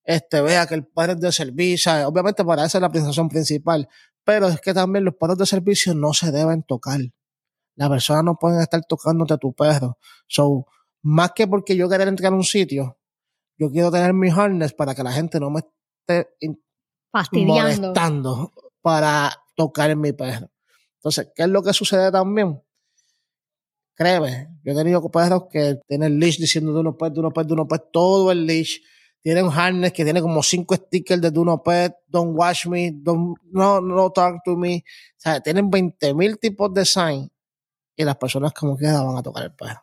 este, 0.08 0.40
vea 0.40 0.66
que 0.66 0.74
el 0.74 0.86
padre 0.86 1.16
de 1.16 1.30
servicio, 1.30 1.92
obviamente 2.08 2.42
para 2.42 2.64
eso 2.64 2.78
es 2.78 2.82
la 2.82 2.88
presentación 2.88 3.28
principal, 3.28 3.86
pero 4.24 4.48
es 4.48 4.58
que 4.58 4.72
también 4.72 5.04
los 5.04 5.14
padres 5.16 5.36
de 5.36 5.44
servicio 5.44 5.92
no 5.92 6.14
se 6.14 6.32
deben 6.32 6.62
tocar. 6.62 6.98
Las 7.74 7.90
personas 7.90 8.24
no 8.24 8.36
pueden 8.36 8.62
estar 8.62 8.80
tocándote 8.88 9.34
a 9.34 9.36
tu 9.36 9.52
perro. 9.52 9.98
So, 10.26 10.64
más 11.02 11.32
que 11.32 11.46
porque 11.46 11.76
yo 11.76 11.90
quiero 11.90 12.04
entrar 12.04 12.32
a 12.32 12.36
un 12.36 12.42
sitio, 12.42 12.96
yo 13.58 13.70
quiero 13.70 13.90
tener 13.90 14.14
mi 14.14 14.30
harness 14.30 14.72
para 14.72 14.94
que 14.94 15.02
la 15.02 15.12
gente 15.12 15.38
no 15.38 15.50
me 15.50 15.60
esté 15.60 16.30
molestando 17.30 18.50
para 18.80 19.30
tocar 19.56 19.90
en 19.90 20.00
mi 20.00 20.14
perro. 20.14 20.50
Entonces, 20.94 21.28
¿qué 21.34 21.42
es 21.42 21.48
lo 21.50 21.62
que 21.62 21.74
sucede 21.74 22.10
también? 22.10 22.58
Créeme, 23.94 24.56
yo 24.64 24.72
he 24.72 24.74
tenido 24.74 25.06
perros 25.10 25.48
que 25.50 25.78
tienen 25.86 26.18
leash 26.18 26.38
diciendo 26.38 26.72
de 26.72 26.80
uno 26.80 26.96
pet, 26.96 27.12
de 27.12 27.20
uno 27.20 27.30
pet, 27.30 27.46
de 27.46 27.52
uno 27.52 27.68
pet, 27.68 27.82
todo 27.92 28.32
el 28.32 28.46
leash 28.46 28.78
tiene 29.22 29.42
un 29.42 29.50
harness 29.50 29.92
que 29.92 30.04
tiene 30.04 30.20
como 30.20 30.42
cinco 30.42 30.74
stickers 30.74 31.20
de 31.20 31.30
Do 31.30 31.44
Not 31.44 31.62
Pet, 31.64 31.94
Don't 32.06 32.36
Watch 32.38 32.66
Me, 32.66 32.92
don't, 32.94 33.36
no, 33.50 33.80
no 33.80 34.10
Talk 34.10 34.42
to 34.44 34.56
Me. 34.56 34.84
O 34.86 35.20
sea, 35.20 35.40
tienen 35.40 35.70
20.000 35.70 36.38
tipos 36.38 36.72
de 36.72 36.84
sign 36.84 37.30
y 37.96 38.04
las 38.04 38.16
personas 38.16 38.52
como 38.52 38.76
que 38.76 38.86
van 38.86 39.16
a 39.16 39.22
tocar 39.22 39.44
el 39.44 39.54
perro. 39.54 39.82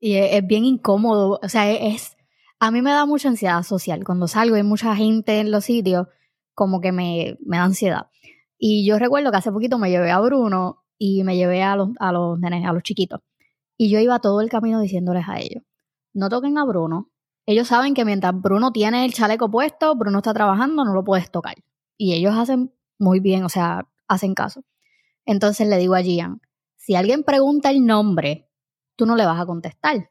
Y 0.00 0.16
es, 0.16 0.46
bien 0.46 0.64
incómodo, 0.64 1.38
o 1.42 1.48
sea, 1.48 1.70
es, 1.70 2.16
a 2.58 2.70
mí 2.70 2.82
me 2.82 2.90
da 2.90 3.06
mucha 3.06 3.28
ansiedad 3.28 3.62
social. 3.62 4.04
Cuando 4.04 4.28
salgo 4.28 4.56
hay 4.56 4.62
mucha 4.62 4.94
gente 4.96 5.40
en 5.40 5.50
los 5.50 5.64
sitios, 5.64 6.06
como 6.54 6.80
que 6.80 6.92
me, 6.92 7.36
me 7.44 7.58
da 7.58 7.64
ansiedad. 7.64 8.06
Y 8.58 8.86
yo 8.86 8.98
recuerdo 8.98 9.30
que 9.30 9.36
hace 9.36 9.52
poquito 9.52 9.78
me 9.78 9.90
llevé 9.90 10.10
a 10.10 10.20
Bruno 10.20 10.82
y 10.98 11.24
me 11.24 11.36
llevé 11.36 11.62
a 11.62 11.76
los, 11.76 11.90
a 11.98 12.12
los 12.12 12.38
a 12.42 12.72
los 12.72 12.82
chiquitos. 12.82 13.20
Y 13.76 13.90
yo 13.90 14.00
iba 14.00 14.18
todo 14.20 14.40
el 14.40 14.48
camino 14.48 14.80
diciéndoles 14.80 15.28
a 15.28 15.38
ellos, 15.38 15.62
no 16.14 16.30
toquen 16.30 16.56
a 16.56 16.64
Bruno, 16.64 17.10
ellos 17.46 17.68
saben 17.68 17.94
que 17.94 18.04
mientras 18.04 18.34
Bruno 18.34 18.72
tiene 18.72 19.04
el 19.04 19.14
chaleco 19.14 19.48
puesto, 19.48 19.94
Bruno 19.94 20.18
está 20.18 20.34
trabajando, 20.34 20.84
no 20.84 20.92
lo 20.92 21.04
puedes 21.04 21.30
tocar. 21.30 21.54
Y 21.96 22.12
ellos 22.14 22.34
hacen 22.36 22.72
muy 22.98 23.20
bien, 23.20 23.44
o 23.44 23.48
sea, 23.48 23.86
hacen 24.08 24.34
caso. 24.34 24.64
Entonces 25.24 25.68
le 25.68 25.78
digo 25.78 25.94
a 25.94 26.02
Gian, 26.02 26.40
si 26.76 26.96
alguien 26.96 27.22
pregunta 27.22 27.70
el 27.70 27.86
nombre, 27.86 28.48
tú 28.96 29.06
no 29.06 29.14
le 29.14 29.24
vas 29.24 29.40
a 29.40 29.46
contestar. 29.46 30.10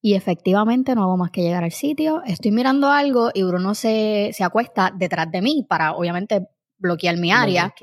Y 0.00 0.14
efectivamente 0.14 0.94
no 0.94 1.02
hago 1.02 1.18
más 1.18 1.30
que 1.30 1.42
llegar 1.42 1.64
al 1.64 1.72
sitio, 1.72 2.22
estoy 2.24 2.50
mirando 2.50 2.88
algo 2.88 3.30
y 3.34 3.42
Bruno 3.42 3.74
se, 3.74 4.30
se 4.32 4.42
acuesta 4.42 4.90
detrás 4.96 5.30
de 5.30 5.42
mí 5.42 5.66
para 5.68 5.92
obviamente 5.92 6.48
bloquear 6.78 7.18
mi 7.18 7.30
área. 7.30 7.74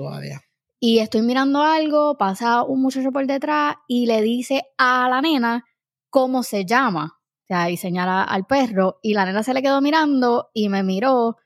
Y 0.80 1.00
estoy 1.00 1.22
mirando 1.22 1.62
algo, 1.62 2.18
pasa 2.18 2.64
un 2.64 2.82
muchacho 2.82 3.12
por 3.12 3.28
detrás 3.28 3.76
y 3.88 4.08
le 4.08 4.24
dice 4.24 4.64
a 4.80 5.08
la 5.10 5.22
nena 5.22 5.66
cómo 6.10 6.41
se 6.41 6.66
llama 6.66 7.16
sea, 7.48 7.70
y 7.70 7.78
señala 7.78 8.24
al 8.24 8.45
perro. 8.45 9.00
Y 9.02 9.14
la 9.14 9.26
nena 9.26 9.43
se 9.43 9.54
le 9.54 9.62
quedó 9.62 9.82
mirando 9.82 10.50
y 10.54 10.70
me 10.70 10.84
miró 10.84 11.38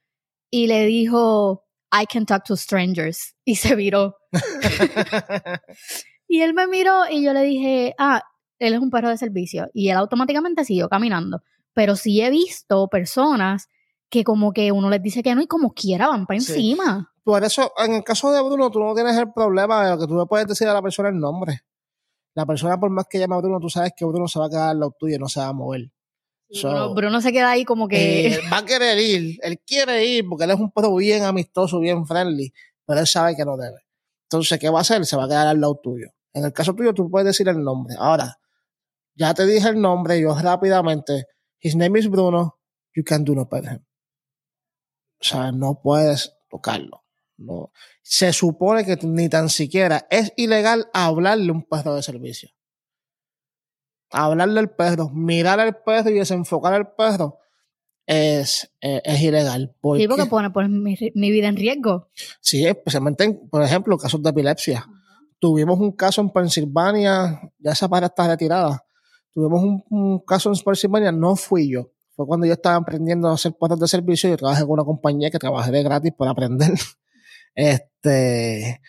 y 0.49 0.67
le 0.67 0.85
dijo, 0.85 1.65
I 1.91 2.05
can 2.05 2.25
talk 2.25 2.43
to 2.45 2.55
strangers. 2.55 3.35
Y 3.45 3.55
se 3.55 3.75
viró. 3.75 4.17
y 6.27 6.41
él 6.41 6.53
me 6.53 6.67
miró 6.67 7.09
y 7.09 7.23
yo 7.23 7.33
le 7.33 7.43
dije, 7.43 7.95
ah, 7.97 8.21
él 8.59 8.73
es 8.73 8.79
un 8.79 8.89
perro 8.89 9.09
de 9.09 9.17
servicio. 9.17 9.69
Y 9.73 9.89
él 9.89 9.97
automáticamente 9.97 10.65
siguió 10.65 10.89
caminando. 10.89 11.41
Pero 11.73 11.95
sí 11.95 12.21
he 12.21 12.29
visto 12.29 12.87
personas 12.87 13.69
que 14.09 14.23
como 14.23 14.51
que 14.51 14.71
uno 14.71 14.89
les 14.89 15.01
dice 15.01 15.23
que 15.23 15.33
no 15.33 15.41
y 15.41 15.47
como 15.47 15.73
quiera 15.73 16.07
van 16.07 16.25
para 16.25 16.37
encima. 16.37 17.13
Por 17.23 17.43
eso, 17.43 17.71
en 17.77 17.93
el 17.93 18.03
caso 18.03 18.31
de 18.31 18.41
Bruno, 18.41 18.69
tú 18.69 18.79
no 18.79 18.93
tienes 18.93 19.15
el 19.17 19.31
problema 19.31 19.89
de 19.89 19.97
que 19.97 20.07
tú 20.07 20.17
le 20.17 20.25
puedes 20.25 20.47
decir 20.47 20.67
a 20.67 20.73
la 20.73 20.81
persona 20.81 21.09
el 21.09 21.19
nombre. 21.19 21.61
La 22.33 22.45
persona, 22.45 22.79
por 22.79 22.89
más 22.89 23.05
que 23.09 23.19
llame 23.19 23.35
a 23.35 23.39
Bruno, 23.39 23.59
tú 23.59 23.69
sabes 23.69 23.91
que 23.95 24.05
Bruno 24.05 24.27
se 24.27 24.39
va 24.39 24.45
a 24.45 24.49
quedar 24.49 24.69
al 24.69 24.79
lado 24.79 24.95
tuyo 24.97 25.15
y 25.15 25.19
no 25.19 25.27
se 25.27 25.39
va 25.39 25.47
a 25.47 25.53
mover. 25.53 25.91
Bruno, 26.93 27.21
se 27.21 27.31
queda 27.31 27.51
ahí 27.51 27.65
como 27.65 27.87
que... 27.87 28.27
Eh, 28.27 28.39
va 28.51 28.59
a 28.59 28.65
querer 28.65 28.99
ir, 28.99 29.37
él 29.41 29.59
quiere 29.65 30.05
ir 30.05 30.27
porque 30.27 30.45
él 30.45 30.51
es 30.51 30.59
un 30.59 30.71
perro 30.71 30.95
bien 30.95 31.23
amistoso, 31.23 31.79
bien 31.79 32.05
friendly, 32.05 32.53
pero 32.85 32.99
él 32.99 33.07
sabe 33.07 33.35
que 33.35 33.45
no 33.45 33.57
debe. 33.57 33.85
Entonces, 34.23 34.59
¿qué 34.59 34.69
va 34.69 34.79
a 34.79 34.81
hacer? 34.81 35.05
Se 35.05 35.17
va 35.17 35.25
a 35.25 35.27
quedar 35.27 35.47
al 35.47 35.59
lado 35.59 35.79
tuyo. 35.81 36.07
En 36.33 36.45
el 36.45 36.53
caso 36.53 36.73
tuyo, 36.73 36.93
tú 36.93 37.09
puedes 37.09 37.25
decir 37.25 37.47
el 37.47 37.61
nombre. 37.61 37.95
Ahora, 37.97 38.37
ya 39.15 39.33
te 39.33 39.45
dije 39.45 39.69
el 39.69 39.81
nombre, 39.81 40.19
yo 40.21 40.33
rápidamente, 40.35 41.25
his 41.59 41.75
name 41.75 41.99
is 41.99 42.09
Bruno, 42.09 42.57
you 42.95 43.03
can 43.03 43.25
do 43.25 43.35
no 43.35 43.47
pet 43.47 43.65
him. 43.65 43.85
O 45.19 45.23
sea, 45.23 45.51
no 45.51 45.79
puedes 45.81 46.33
tocarlo. 46.49 47.00
No. 47.41 47.71
Se 48.01 48.33
supone 48.33 48.85
que 48.85 48.97
ni 49.03 49.29
tan 49.29 49.49
siquiera 49.49 50.07
es 50.09 50.33
ilegal 50.35 50.89
hablarle 50.93 51.51
un 51.51 51.63
perro 51.63 51.95
de 51.95 52.03
servicio. 52.03 52.49
Hablarle 54.11 54.59
al 54.59 54.75
perro, 54.75 55.09
mirar 55.09 55.59
al 55.59 55.81
perro 55.83 56.09
y 56.09 56.15
desenfocar 56.15 56.73
al 56.73 56.93
perro 56.93 57.39
es, 58.05 58.71
eh, 58.81 59.01
es, 59.03 59.21
ilegal. 59.21 59.75
Porque, 59.79 60.03
sí, 60.03 60.07
porque 60.07 60.25
pone, 60.25 60.69
mi, 60.69 61.31
vida 61.31 61.47
en 61.47 61.55
riesgo. 61.55 62.09
Sí, 62.41 62.65
especialmente, 62.65 63.23
en, 63.23 63.49
por 63.49 63.63
ejemplo, 63.63 63.97
casos 63.97 64.21
de 64.21 64.29
epilepsia. 64.29 64.85
Tuvimos 65.39 65.79
un 65.79 65.93
caso 65.93 66.21
en 66.21 66.29
Pensilvania, 66.29 67.41
ya 67.57 67.71
esa 67.71 67.87
para 67.87 68.07
está 68.07 68.27
retirada. 68.27 68.85
Tuvimos 69.31 69.63
un, 69.63 69.83
un, 69.89 70.19
caso 70.19 70.51
en 70.51 70.59
Pensilvania, 70.63 71.11
no 71.11 71.35
fui 71.35 71.71
yo. 71.71 71.91
Fue 72.15 72.27
cuando 72.27 72.45
yo 72.45 72.53
estaba 72.53 72.75
aprendiendo 72.75 73.29
a 73.29 73.33
hacer 73.33 73.53
perros 73.53 73.79
de 73.79 73.87
servicio. 73.87 74.29
Yo 74.29 74.37
trabajé 74.37 74.63
con 74.63 74.71
una 74.71 74.83
compañía 74.83 75.31
que 75.31 75.39
trabajé 75.39 75.71
de 75.71 75.83
gratis 75.83 76.11
por 76.15 76.27
aprender. 76.27 76.71
Este, 77.55 78.81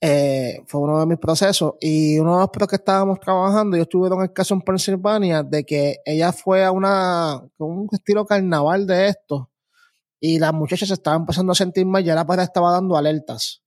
eh, 0.00 0.62
fue 0.66 0.80
uno 0.82 1.00
de 1.00 1.06
mis 1.06 1.18
procesos. 1.18 1.74
Y 1.80 2.18
uno 2.18 2.34
de 2.34 2.40
los 2.40 2.50
perros 2.50 2.68
que 2.68 2.76
estábamos 2.76 3.20
trabajando, 3.20 3.76
yo 3.76 3.84
estuve 3.84 4.08
en 4.08 4.22
el 4.22 4.32
caso 4.32 4.54
en 4.54 4.62
Pensilvania, 4.62 5.42
de 5.42 5.64
que 5.64 5.98
ella 6.04 6.32
fue 6.32 6.64
a 6.64 6.72
una, 6.72 7.42
con 7.56 7.70
un 7.70 7.88
estilo 7.92 8.24
carnaval 8.26 8.86
de 8.86 9.08
esto. 9.08 9.50
Y 10.20 10.38
las 10.38 10.52
muchachas 10.52 10.88
se 10.88 10.94
estaban 10.94 11.22
empezando 11.22 11.52
a 11.52 11.54
sentir 11.54 11.86
mal, 11.86 12.04
ya 12.04 12.14
la 12.14 12.26
padre 12.26 12.44
estaba 12.44 12.72
dando 12.72 12.96
alertas. 12.96 13.62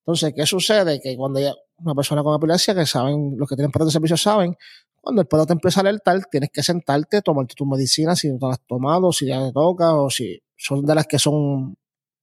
Entonces, 0.00 0.32
¿qué 0.34 0.46
sucede? 0.46 1.00
Que 1.00 1.16
cuando 1.16 1.38
ella, 1.38 1.54
una 1.78 1.94
persona 1.94 2.22
con 2.22 2.34
epilepsia, 2.36 2.74
que 2.74 2.86
saben, 2.86 3.34
los 3.36 3.48
que 3.48 3.56
tienen 3.56 3.70
perros 3.70 3.88
de 3.88 3.92
servicio 3.92 4.16
saben, 4.16 4.56
cuando 5.00 5.22
el 5.22 5.28
perro 5.28 5.46
te 5.46 5.52
empieza 5.52 5.80
a 5.80 5.82
alertar, 5.82 6.22
tienes 6.30 6.50
que 6.52 6.62
sentarte, 6.62 7.22
tomarte 7.22 7.54
tu 7.54 7.66
medicina 7.66 8.14
si 8.16 8.30
no 8.30 8.38
te 8.38 8.46
la 8.46 8.52
has 8.52 8.66
tomado, 8.66 9.12
si 9.12 9.26
ya 9.26 9.44
te 9.46 9.52
toca, 9.52 9.94
o 9.94 10.10
si 10.10 10.40
son 10.56 10.84
de 10.84 10.94
las 10.94 11.06
que 11.06 11.18
son 11.18 11.76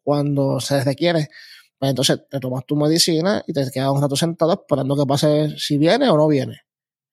cuando 0.10 0.60
se 0.60 0.84
requiere. 0.84 1.30
Pues 1.78 1.92
entonces 1.92 2.22
te 2.28 2.40
tomas 2.40 2.66
tu 2.66 2.76
medicina 2.76 3.44
y 3.46 3.54
te 3.54 3.70
quedas 3.70 3.90
un 3.92 4.02
rato 4.02 4.16
sentado 4.16 4.54
esperando 4.54 4.98
que 4.98 5.06
pase 5.06 5.56
si 5.56 5.78
viene 5.78 6.10
o 6.10 6.18
no 6.18 6.28
viene. 6.28 6.62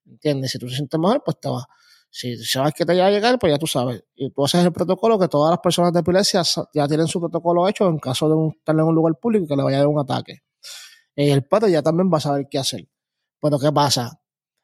¿Entiendes? 0.07 0.53
Si 0.53 0.59
tú 0.59 0.66
te 0.66 0.74
sientes 0.76 0.99
mejor, 0.99 1.22
pues 1.22 1.38
te 1.38 1.51
vas. 1.51 1.64
Si 2.09 2.38
sabes 2.38 2.72
que 2.72 2.86
te 2.86 2.99
va 2.99 3.07
a 3.07 3.11
llegar, 3.11 3.38
pues 3.38 3.53
ya 3.53 3.59
tú 3.59 3.66
sabes. 3.66 4.03
Y 4.14 4.30
tú 4.30 4.47
haces 4.47 4.64
el 4.64 4.72
protocolo 4.72 5.18
que 5.18 5.28
todas 5.28 5.51
las 5.51 5.61
personas 5.61 5.92
de 5.92 6.01
epilepsia 6.01 6.42
ya 6.72 6.88
tienen 6.88 7.07
su 7.07 7.20
protocolo 7.20 7.68
hecho 7.68 7.86
en 7.86 7.99
caso 7.99 8.30
de 8.30 8.57
estar 8.57 8.74
en 8.74 8.80
un 8.80 8.94
lugar 8.94 9.16
público 9.20 9.44
y 9.44 9.49
que 9.49 9.57
le 9.57 9.62
vaya 9.62 9.76
a 9.76 9.80
dar 9.80 9.88
un 9.88 9.99
ataque. 9.99 10.38
Y 11.14 11.28
el 11.28 11.44
padre 11.44 11.70
ya 11.70 11.82
también 11.82 12.11
va 12.11 12.16
a 12.16 12.22
saber 12.22 12.47
qué 12.51 12.59
hacer. 12.59 12.88
Pero 13.42 13.59
¿qué 13.59 13.70
pasa? 13.70 14.22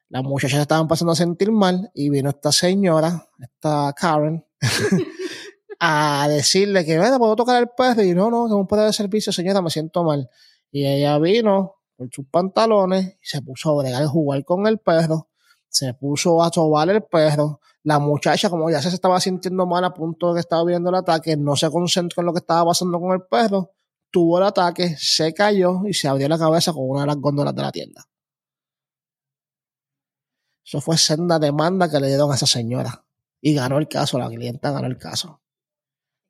Las 0.09 0.23
muchachas 0.23 0.61
estaban 0.63 0.89
pasando 0.89 1.13
a 1.13 1.17
sentir 1.17 1.53
mal 1.53 1.91
y 1.95 2.09
vino 2.09 2.31
esta 2.31 2.51
señora, 2.51 3.29
esta 3.39 3.93
Karen, 3.95 4.43
a 5.85 6.29
decirle 6.29 6.85
que, 6.85 6.97
bueno, 6.97 7.19
puedo 7.19 7.35
tocar 7.35 7.61
el 7.61 7.69
perro. 7.77 8.03
Y 8.03 8.15
no, 8.15 8.31
no, 8.31 8.47
que 8.47 8.55
un 8.55 8.69
perro 8.69 8.85
de 8.85 8.93
servicio, 8.93 9.33
señora, 9.33 9.61
me 9.61 9.69
siento 9.69 10.05
mal. 10.05 10.31
Y 10.71 10.87
ella 10.87 11.19
vino 11.19 11.75
con 11.97 12.09
sus 12.13 12.25
pantalones 12.29 13.17
y 13.21 13.27
se 13.27 13.43
puso 13.43 13.71
a 13.71 13.83
bregar 13.83 14.05
y 14.05 14.07
jugar 14.07 14.45
con 14.45 14.69
el 14.69 14.79
perro. 14.79 15.29
Se 15.69 15.93
puso 15.95 16.41
a 16.41 16.53
sobar 16.53 16.89
el 16.91 17.03
perro. 17.03 17.61
La 17.83 17.99
muchacha, 17.99 18.49
como 18.49 18.71
ya 18.71 18.81
se 18.81 18.91
estaba 18.91 19.19
sintiendo 19.19 19.67
mal 19.67 19.85
a 19.85 19.93
punto 19.93 20.29
de 20.29 20.35
que 20.35 20.41
estaba 20.41 20.65
viendo 20.65 20.91
el 20.91 20.95
ataque, 20.95 21.37
no 21.37 21.57
se 21.57 21.69
concentró 21.69 22.21
en 22.21 22.27
lo 22.27 22.33
que 22.33 22.39
estaba 22.39 22.65
pasando 22.67 23.01
con 23.01 23.13
el 23.13 23.23
perro. 23.23 23.73
Tuvo 24.13 24.39
el 24.39 24.45
ataque, 24.45 24.95
se 24.97 25.35
cayó 25.35 25.81
y 25.85 25.95
se 25.95 26.07
abrió 26.07 26.29
la 26.29 26.39
cabeza 26.39 26.73
con 26.73 26.89
una 26.89 27.01
de 27.01 27.07
las 27.09 27.17
góndolas 27.17 27.57
de 27.57 27.63
la 27.63 27.73
tienda. 27.73 28.09
Eso 30.65 30.81
fue 30.81 30.97
senda 30.97 31.41
demanda 31.41 31.91
que 31.91 31.99
le 31.99 32.07
dieron 32.07 32.31
a 32.31 32.37
esa 32.37 32.47
señora. 32.47 33.05
Y 33.41 33.55
ganó 33.55 33.79
el 33.79 33.89
caso, 33.89 34.17
la 34.17 34.29
clienta 34.29 34.71
ganó 34.71 34.87
el 34.87 34.97
caso. 34.97 35.42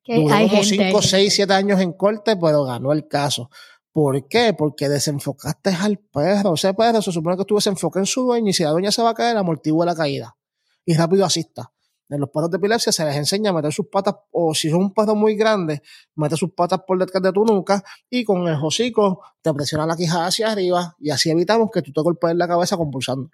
Duró 0.07 0.49
como 0.49 0.65
5, 0.65 1.03
6, 1.03 1.35
7 1.35 1.53
años 1.53 1.81
en 1.81 1.93
corte, 1.93 2.37
pero 2.37 2.65
ganó 2.65 2.93
el 2.93 3.07
caso. 3.07 3.51
¿Por 3.93 4.27
qué? 4.27 4.55
Porque 4.55 4.89
desenfocaste 4.89 5.71
al 5.71 5.99
perro. 5.99 6.55
Ese 6.55 6.75
perro 6.75 7.03
se 7.03 7.13
supone 7.13 7.37
que 7.37 7.45
tú 7.45 7.57
desenfoques 7.57 8.01
en 8.01 8.07
su 8.07 8.23
dueño 8.23 8.51
y 8.51 8.53
si 8.53 8.65
la 8.65 8.71
dueña 8.71 8.91
se 8.91 9.03
va 9.03 9.11
a 9.11 9.15
caer, 9.15 9.37
amortigua 9.37 9.85
la 9.87 9.95
caída. 9.95 10.37
Y 10.85 10.95
rápido 10.95 11.25
asista. 11.25 11.73
En 12.09 12.21
los 12.21 12.29
perros 12.29 12.51
de 12.51 12.59
epilepsia 12.59 12.93
se 12.93 13.05
les 13.07 13.17
enseña 13.17 13.51
a 13.51 13.53
meter 13.55 13.73
sus 13.73 13.87
patas, 13.87 14.17
o 14.33 14.55
si 14.55 14.69
son 14.69 14.81
un 14.81 14.93
perro 14.93 15.15
muy 15.15 15.35
grande, 15.35 15.81
mete 16.15 16.37
sus 16.37 16.53
patas 16.53 16.81
por 16.87 16.99
detrás 16.99 17.23
de 17.23 17.33
tu 17.33 17.43
nuca 17.43 17.83
y 18.11 18.23
con 18.23 18.47
el 18.49 18.59
hocico 18.63 19.23
te 19.41 19.55
presiona 19.55 19.87
la 19.87 19.97
quijada 19.97 20.27
hacia 20.27 20.53
arriba 20.53 20.95
y 20.99 21.09
así 21.09 21.31
evitamos 21.31 21.71
que 21.73 21.81
tú 21.81 21.91
te 21.91 22.03
golpees 22.03 22.37
la 22.37 22.47
cabeza 22.47 22.77
compulsando. 22.77 23.31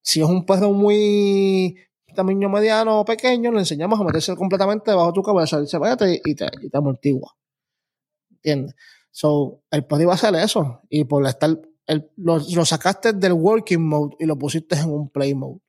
Si 0.00 0.22
es 0.22 0.26
un 0.26 0.46
perro 0.46 0.72
muy 0.72 1.76
tamaño 2.18 2.48
mediano 2.48 3.00
o 3.00 3.04
pequeño, 3.04 3.52
le 3.52 3.60
enseñamos 3.60 4.00
a 4.00 4.02
meterse 4.02 4.34
completamente 4.34 4.90
debajo 4.90 5.08
de 5.08 5.12
tu 5.12 5.22
cabeza, 5.22 5.60
y 5.62 5.96
te, 5.96 6.20
y 6.24 6.34
te, 6.34 6.46
y 6.62 6.68
te 6.68 6.76
amortigua. 6.76 7.36
¿Entiendes? 8.30 8.74
So, 9.10 9.62
el 9.70 9.86
perro 9.86 10.02
iba 10.02 10.12
a 10.12 10.16
hacer 10.16 10.34
eso. 10.34 10.80
Y 10.90 11.04
por 11.04 11.24
estar, 11.26 11.50
el, 11.86 12.10
lo, 12.16 12.38
lo, 12.38 12.64
sacaste 12.64 13.12
del 13.12 13.34
working 13.34 13.86
mode 13.86 14.16
y 14.18 14.26
lo 14.26 14.36
pusiste 14.36 14.76
en 14.76 14.90
un 14.90 15.10
play 15.10 15.34
mode. 15.34 15.60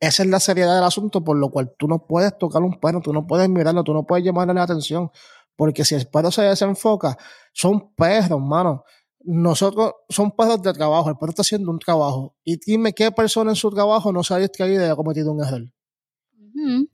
Esa 0.00 0.22
es 0.22 0.28
la 0.30 0.40
seriedad 0.40 0.74
del 0.74 0.84
asunto, 0.84 1.22
por 1.22 1.36
lo 1.36 1.50
cual 1.50 1.74
tú 1.78 1.88
no 1.88 2.06
puedes 2.06 2.36
tocar 2.38 2.62
un 2.62 2.80
perro, 2.80 3.00
tú 3.00 3.12
no 3.12 3.26
puedes 3.26 3.48
mirarlo, 3.48 3.84
tú 3.84 3.92
no 3.92 4.04
puedes 4.06 4.24
llamarle 4.24 4.54
la 4.54 4.62
atención. 4.62 5.10
Porque 5.56 5.84
si 5.84 5.94
el 5.94 6.06
perro 6.06 6.30
se 6.30 6.42
desenfoca, 6.42 7.18
son 7.52 7.94
perros, 7.94 8.40
mano 8.40 8.84
nosotros 9.26 9.92
son 10.08 10.30
perros 10.30 10.62
de 10.62 10.72
trabajo, 10.72 11.10
el 11.10 11.16
perro 11.16 11.30
está 11.30 11.42
haciendo 11.42 11.70
un 11.70 11.78
trabajo. 11.78 12.36
Y 12.44 12.58
dime 12.64 12.92
qué 12.92 13.10
persona 13.10 13.50
en 13.50 13.56
su 13.56 13.70
trabajo 13.70 14.12
no 14.12 14.22
se 14.22 14.34
ha 14.34 14.38
distraído 14.38 14.86
y 14.86 14.88
ha 14.88 14.96
cometido 14.96 15.32
un 15.32 15.44
error. 15.44 15.62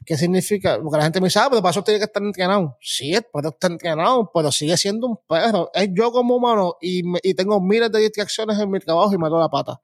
¿Qué 0.05 0.17
significa? 0.17 0.81
Porque 0.83 0.97
la 0.97 1.05
gente 1.05 1.21
me 1.21 1.27
dice, 1.27 1.39
ah, 1.39 1.47
pero 1.49 1.63
para 1.63 1.71
eso 1.71 1.85
tiene 1.85 2.01
que 2.01 2.07
estar 2.07 2.23
entrenado. 2.23 2.77
Sí, 2.81 3.15
el 3.15 3.23
perro 3.33 3.51
está 3.51 3.69
entrenado, 3.69 4.31
pero 4.35 4.51
sigue 4.51 4.77
siendo 4.77 5.07
un 5.07 5.19
perro. 5.29 5.71
Es 5.73 5.89
yo 5.95 6.11
como 6.11 6.37
humano 6.37 6.77
y, 6.81 7.03
y 7.23 7.35
tengo 7.35 7.61
miles 7.61 7.93
de 7.93 8.01
distracciones 8.01 8.59
en 8.59 8.71
mi 8.71 8.81
trabajo 8.81 9.15
y 9.15 9.19
me 9.19 9.29
doy 9.29 9.41
la 9.41 9.49
pata. 9.49 9.81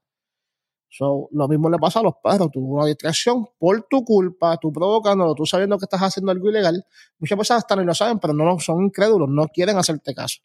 So, 0.90 1.28
lo 1.32 1.46
mismo 1.46 1.70
le 1.70 1.78
pasa 1.78 2.00
a 2.00 2.02
los 2.02 2.14
perros. 2.22 2.50
Tuvo 2.50 2.76
una 2.76 2.86
distracción 2.86 3.46
por 3.58 3.86
tu 3.88 4.04
culpa, 4.04 4.56
tú 4.56 4.72
provocándolo, 4.72 5.34
tú 5.34 5.46
sabiendo 5.46 5.78
que 5.78 5.84
estás 5.84 6.00
haciendo 6.00 6.32
algo 6.32 6.48
ilegal. 6.48 6.84
Muchas 7.18 7.36
personas 7.36 7.62
están 7.62 7.80
y 7.80 7.84
lo 7.84 7.94
saben, 7.94 8.18
pero 8.18 8.32
no 8.32 8.58
son 8.58 8.82
incrédulos, 8.84 9.28
no 9.28 9.46
quieren 9.48 9.76
hacerte 9.76 10.12
caso 10.14 10.40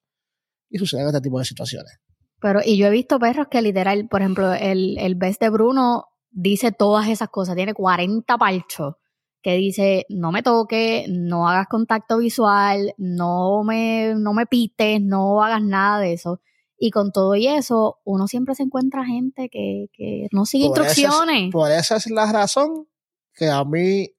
y 0.70 0.78
suceden 0.78 1.08
este 1.08 1.22
tipo 1.22 1.40
de 1.40 1.46
situaciones. 1.46 2.00
Pero, 2.40 2.60
y 2.64 2.78
yo 2.78 2.88
he 2.88 2.92
visto 2.92 3.20
perros 3.20 3.48
que 3.50 3.62
literal, 3.62 4.08
por 4.10 4.22
ejemplo, 4.22 4.54
el, 4.54 4.98
el 4.98 5.16
best 5.16 5.42
de 5.42 5.50
Bruno 5.50 6.06
dice 6.30 6.72
todas 6.72 7.08
esas 7.08 7.30
cosas, 7.30 7.56
tiene 7.56 7.74
40 7.74 8.38
palchos 8.38 8.96
que 9.44 9.56
dice, 9.56 10.06
no 10.10 10.32
me 10.32 10.42
toques, 10.42 11.06
no 11.10 11.50
hagas 11.50 11.68
contacto 11.68 12.18
visual, 12.18 12.94
no 12.98 13.64
me, 13.64 14.16
no 14.16 14.34
me 14.34 14.46
pites, 14.46 15.02
no 15.02 15.44
hagas 15.44 15.62
nada 15.62 16.00
de 16.00 16.14
eso. 16.14 16.42
Y 16.78 16.92
con 16.92 17.12
todo 17.12 17.36
y 17.36 17.48
eso, 17.48 18.00
uno 18.06 18.28
siempre 18.28 18.56
se 18.56 18.64
encuentra 18.64 19.06
gente 19.06 19.50
que, 19.52 19.88
que 19.94 20.28
no 20.32 20.46
sigue 20.46 20.66
instrucciones. 20.66 21.52
por 21.52 21.70
esa 21.72 21.98
es 21.98 22.10
la 22.10 22.32
razón 22.32 22.88
que 23.34 23.50
a 23.50 23.66
mí, 23.66 24.10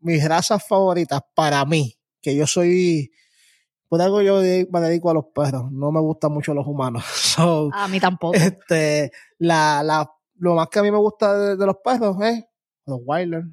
mis 0.00 0.26
razas 0.26 0.66
favoritas, 0.66 1.20
para 1.34 1.64
mí, 1.66 1.98
que 2.22 2.34
yo 2.34 2.46
soy 2.46 3.10
por 3.90 4.00
algo 4.00 4.22
yo 4.22 4.36
me 4.36 4.80
dedico 4.80 5.10
a 5.10 5.14
los 5.14 5.26
perros, 5.34 5.72
no 5.72 5.90
me 5.90 5.98
gustan 5.98 6.30
mucho 6.32 6.54
los 6.54 6.64
humanos. 6.64 7.02
a 7.72 7.88
mí 7.88 7.98
tampoco. 7.98 8.36
Este, 8.36 9.10
la, 9.38 9.82
la, 9.82 10.08
lo 10.36 10.54
más 10.54 10.68
que 10.68 10.78
a 10.78 10.82
mí 10.84 10.92
me 10.92 10.98
gusta 10.98 11.56
de, 11.56 11.66
los 11.66 11.76
perros 11.82 12.16
es 12.22 12.44
los 12.86 13.00
Wilder, 13.04 13.46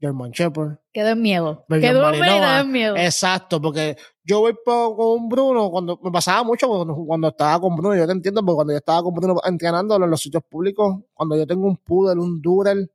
German 0.00 0.30
Shepherd. 0.30 0.78
Que 0.94 1.04
den 1.04 1.20
miedo. 1.20 1.66
Que 1.68 1.92
den 1.92 2.72
miedo. 2.72 2.96
Exacto, 2.96 3.60
porque 3.60 3.98
yo 4.24 4.40
voy 4.40 4.54
con 4.64 5.28
Bruno, 5.28 5.70
cuando 5.70 6.00
me 6.02 6.10
pasaba 6.10 6.42
mucho 6.42 6.68
cuando, 7.06 7.28
estaba 7.28 7.60
con 7.60 7.76
Bruno, 7.76 7.94
yo 7.94 8.06
te 8.06 8.12
entiendo, 8.12 8.40
porque 8.40 8.56
cuando 8.56 8.72
yo 8.72 8.78
estaba 8.78 9.02
con 9.02 9.12
Bruno 9.12 9.38
entrenándolo 9.44 10.06
en 10.06 10.10
los 10.10 10.22
sitios 10.22 10.42
públicos, 10.48 11.02
cuando 11.12 11.36
yo 11.36 11.46
tengo 11.46 11.66
un 11.66 11.76
poodle, 11.76 12.18
un 12.18 12.40
doodle, 12.40 12.88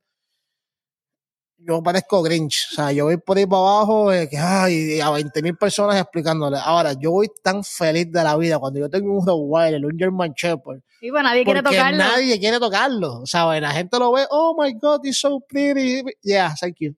yo 1.68 1.82
parezco 1.82 2.22
Grinch. 2.22 2.68
O 2.72 2.76
sea, 2.76 2.92
yo 2.92 3.06
voy 3.06 3.18
por 3.18 3.38
ahí 3.38 3.46
para 3.46 3.62
abajo 3.62 4.12
eh, 4.12 4.28
que, 4.30 4.38
ay, 4.38 5.00
a 5.00 5.10
20 5.12 5.42
mil 5.42 5.56
personas 5.56 6.00
explicándole. 6.00 6.58
Ahora, 6.64 6.94
yo 6.94 7.12
voy 7.12 7.28
tan 7.44 7.64
feliz 7.64 8.12
de 8.12 8.24
la 8.24 8.36
vida 8.38 8.60
cuando 8.60 8.80
yo 8.80 8.90
tengo 8.90 9.18
un 9.18 9.26
Rottweiler, 9.26 9.86
un 9.86 9.98
German 9.98 10.34
Shepherd. 10.34 10.82
Y 11.02 11.10
bueno, 11.10 11.30
nadie 11.30 11.44
quiere 11.44 11.64
tocarlo. 11.64 11.98
nadie 11.98 12.40
quiere 12.40 12.60
tocarlo. 12.60 13.22
O 13.22 13.26
sea, 13.26 13.60
la 13.60 13.72
gente 13.72 13.98
lo 13.98 14.12
ve, 14.12 14.26
oh 14.30 14.56
my 14.60 14.74
God, 14.74 15.02
he's 15.04 15.20
so 15.20 15.40
pretty. 15.48 16.04
Yeah, 16.22 16.54
thank 16.60 16.76
you. 16.80 16.96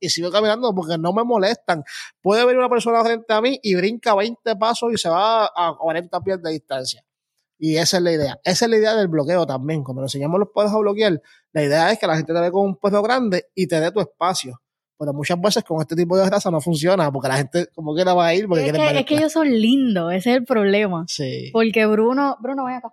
y 0.00 0.08
sigo 0.08 0.30
caminando 0.30 0.74
porque 0.74 0.96
no 0.98 1.12
me 1.12 1.22
molestan. 1.22 1.84
Puede 2.20 2.44
venir 2.44 2.58
una 2.58 2.70
persona 2.70 3.02
frente 3.02 3.32
a 3.32 3.40
mí 3.40 3.58
y 3.62 3.74
brinca 3.74 4.14
20 4.14 4.56
pasos 4.56 4.92
y 4.92 4.98
se 4.98 5.08
va 5.08 5.46
a 5.46 5.74
40 5.78 6.20
pies 6.20 6.42
de 6.42 6.50
distancia. 6.50 7.04
Y 7.64 7.76
esa 7.76 7.98
es 7.98 8.02
la 8.02 8.10
idea. 8.10 8.40
Esa 8.42 8.64
es 8.64 8.70
la 8.72 8.76
idea 8.76 8.96
del 8.96 9.06
bloqueo 9.06 9.46
también. 9.46 9.84
Cuando 9.84 10.02
nos 10.02 10.12
enseñamos 10.12 10.40
los 10.40 10.48
perros 10.52 10.72
a 10.72 10.78
bloquear, 10.78 11.22
la 11.52 11.62
idea 11.62 11.92
es 11.92 11.98
que 12.00 12.08
la 12.08 12.16
gente 12.16 12.34
te 12.34 12.40
ve 12.40 12.50
con 12.50 12.66
un 12.66 12.76
perro 12.76 13.00
grande 13.02 13.44
y 13.54 13.68
te 13.68 13.78
dé 13.78 13.92
tu 13.92 14.00
espacio. 14.00 14.60
Pero 14.98 15.12
muchas 15.12 15.40
veces 15.40 15.62
con 15.62 15.80
este 15.80 15.94
tipo 15.94 16.16
de 16.16 16.28
raza 16.28 16.50
no 16.50 16.60
funciona 16.60 17.12
porque 17.12 17.28
la 17.28 17.36
gente 17.36 17.68
como 17.72 17.94
que 17.94 18.04
la 18.04 18.14
va 18.14 18.26
a 18.26 18.34
ir 18.34 18.48
porque 18.48 18.66
es 18.66 18.72
que, 18.72 18.98
es 18.98 19.06
que 19.06 19.14
ellos 19.14 19.30
son 19.30 19.48
lindos, 19.48 20.12
ese 20.12 20.32
es 20.32 20.36
el 20.38 20.44
problema. 20.44 21.04
Sí. 21.06 21.50
Porque 21.52 21.86
Bruno, 21.86 22.36
Bruno, 22.40 22.64
ven 22.64 22.74
acá. 22.74 22.92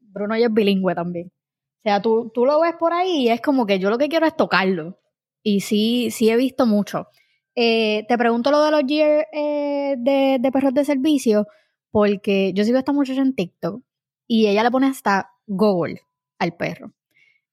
Bruno 0.00 0.38
ya 0.38 0.46
es 0.46 0.54
bilingüe 0.54 0.94
también. 0.94 1.26
O 1.26 1.82
sea, 1.82 2.00
tú, 2.00 2.30
tú 2.32 2.46
lo 2.46 2.58
ves 2.62 2.72
por 2.80 2.94
ahí 2.94 3.24
y 3.24 3.28
es 3.28 3.42
como 3.42 3.66
que 3.66 3.78
yo 3.78 3.90
lo 3.90 3.98
que 3.98 4.08
quiero 4.08 4.24
es 4.24 4.34
tocarlo. 4.34 4.98
Y 5.42 5.60
sí, 5.60 6.10
sí 6.10 6.30
he 6.30 6.36
visto 6.36 6.64
mucho. 6.64 7.08
Eh, 7.54 8.06
te 8.08 8.16
pregunto 8.16 8.50
lo 8.50 8.64
de 8.64 8.70
los 8.70 8.84
years 8.86 9.26
eh, 9.34 9.96
de, 9.98 10.38
de 10.40 10.50
perros 10.50 10.72
de 10.72 10.86
servicio 10.86 11.46
porque 11.94 12.52
yo 12.54 12.64
sigo 12.64 12.76
a 12.76 12.80
esta 12.80 12.92
muchacha 12.92 13.22
en 13.22 13.36
TikTok 13.36 13.80
y 14.26 14.48
ella 14.48 14.64
le 14.64 14.72
pone 14.72 14.88
hasta 14.88 15.30
Google 15.46 16.00
al 16.40 16.56
perro. 16.56 16.92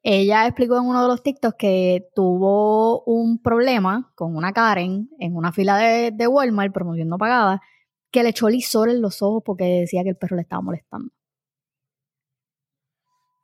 Ella 0.02 0.48
explicó 0.48 0.80
en 0.80 0.86
uno 0.86 1.04
de 1.04 1.08
los 1.10 1.22
TikToks 1.22 1.56
que 1.60 2.10
tuvo 2.16 3.04
un 3.04 3.40
problema 3.40 4.12
con 4.16 4.36
una 4.36 4.52
Karen 4.52 5.12
en 5.20 5.36
una 5.36 5.52
fila 5.52 5.78
de, 5.78 6.10
de 6.10 6.26
Walmart, 6.26 6.74
promoción 6.74 7.08
no 7.08 7.20
pagada, 7.20 7.62
que 8.10 8.24
le 8.24 8.30
echó 8.30 8.50
lisol 8.50 8.90
en 8.90 9.04
los 9.04 9.22
ojos 9.22 9.44
porque 9.46 9.82
decía 9.82 10.02
que 10.02 10.10
el 10.10 10.18
perro 10.18 10.38
le 10.38 10.42
estaba 10.42 10.64
molestando. 10.64 11.14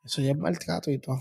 Eso 0.03 0.23
ya 0.23 0.31
es 0.31 0.37
maltrato 0.37 0.89
y 0.89 0.97
todo. 0.97 1.19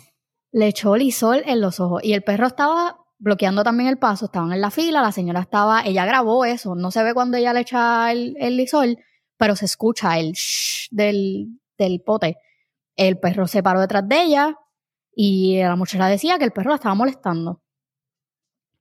Le 0.52 0.68
echó 0.68 0.96
lisol 0.96 1.42
en 1.44 1.60
los 1.60 1.80
ojos 1.80 2.02
y 2.02 2.14
el 2.14 2.22
perro 2.22 2.46
estaba 2.46 2.96
bloqueando 3.18 3.62
también 3.62 3.90
el 3.90 3.98
paso, 3.98 4.24
estaban 4.24 4.54
en 4.54 4.62
la 4.62 4.70
fila, 4.70 5.02
la 5.02 5.12
señora 5.12 5.40
estaba, 5.40 5.82
ella 5.84 6.06
grabó 6.06 6.46
eso, 6.46 6.74
no 6.76 6.90
se 6.90 7.02
ve 7.02 7.12
cuando 7.12 7.36
ella 7.36 7.52
le 7.52 7.60
echa 7.60 8.10
el, 8.10 8.36
el 8.40 8.56
lisol, 8.56 8.98
pero 9.36 9.56
se 9.56 9.64
escucha 9.64 10.18
el 10.18 10.32
shh 10.32 10.88
del, 10.90 11.60
del 11.78 12.00
pote. 12.02 12.36
El 12.94 13.18
perro 13.18 13.46
se 13.46 13.62
paró 13.62 13.80
detrás 13.80 14.08
de 14.08 14.22
ella 14.22 14.56
y 15.14 15.58
la 15.60 15.76
muchacha 15.76 16.06
decía 16.06 16.38
que 16.38 16.44
el 16.44 16.52
perro 16.52 16.70
la 16.70 16.76
estaba 16.76 16.94
molestando. 16.94 17.62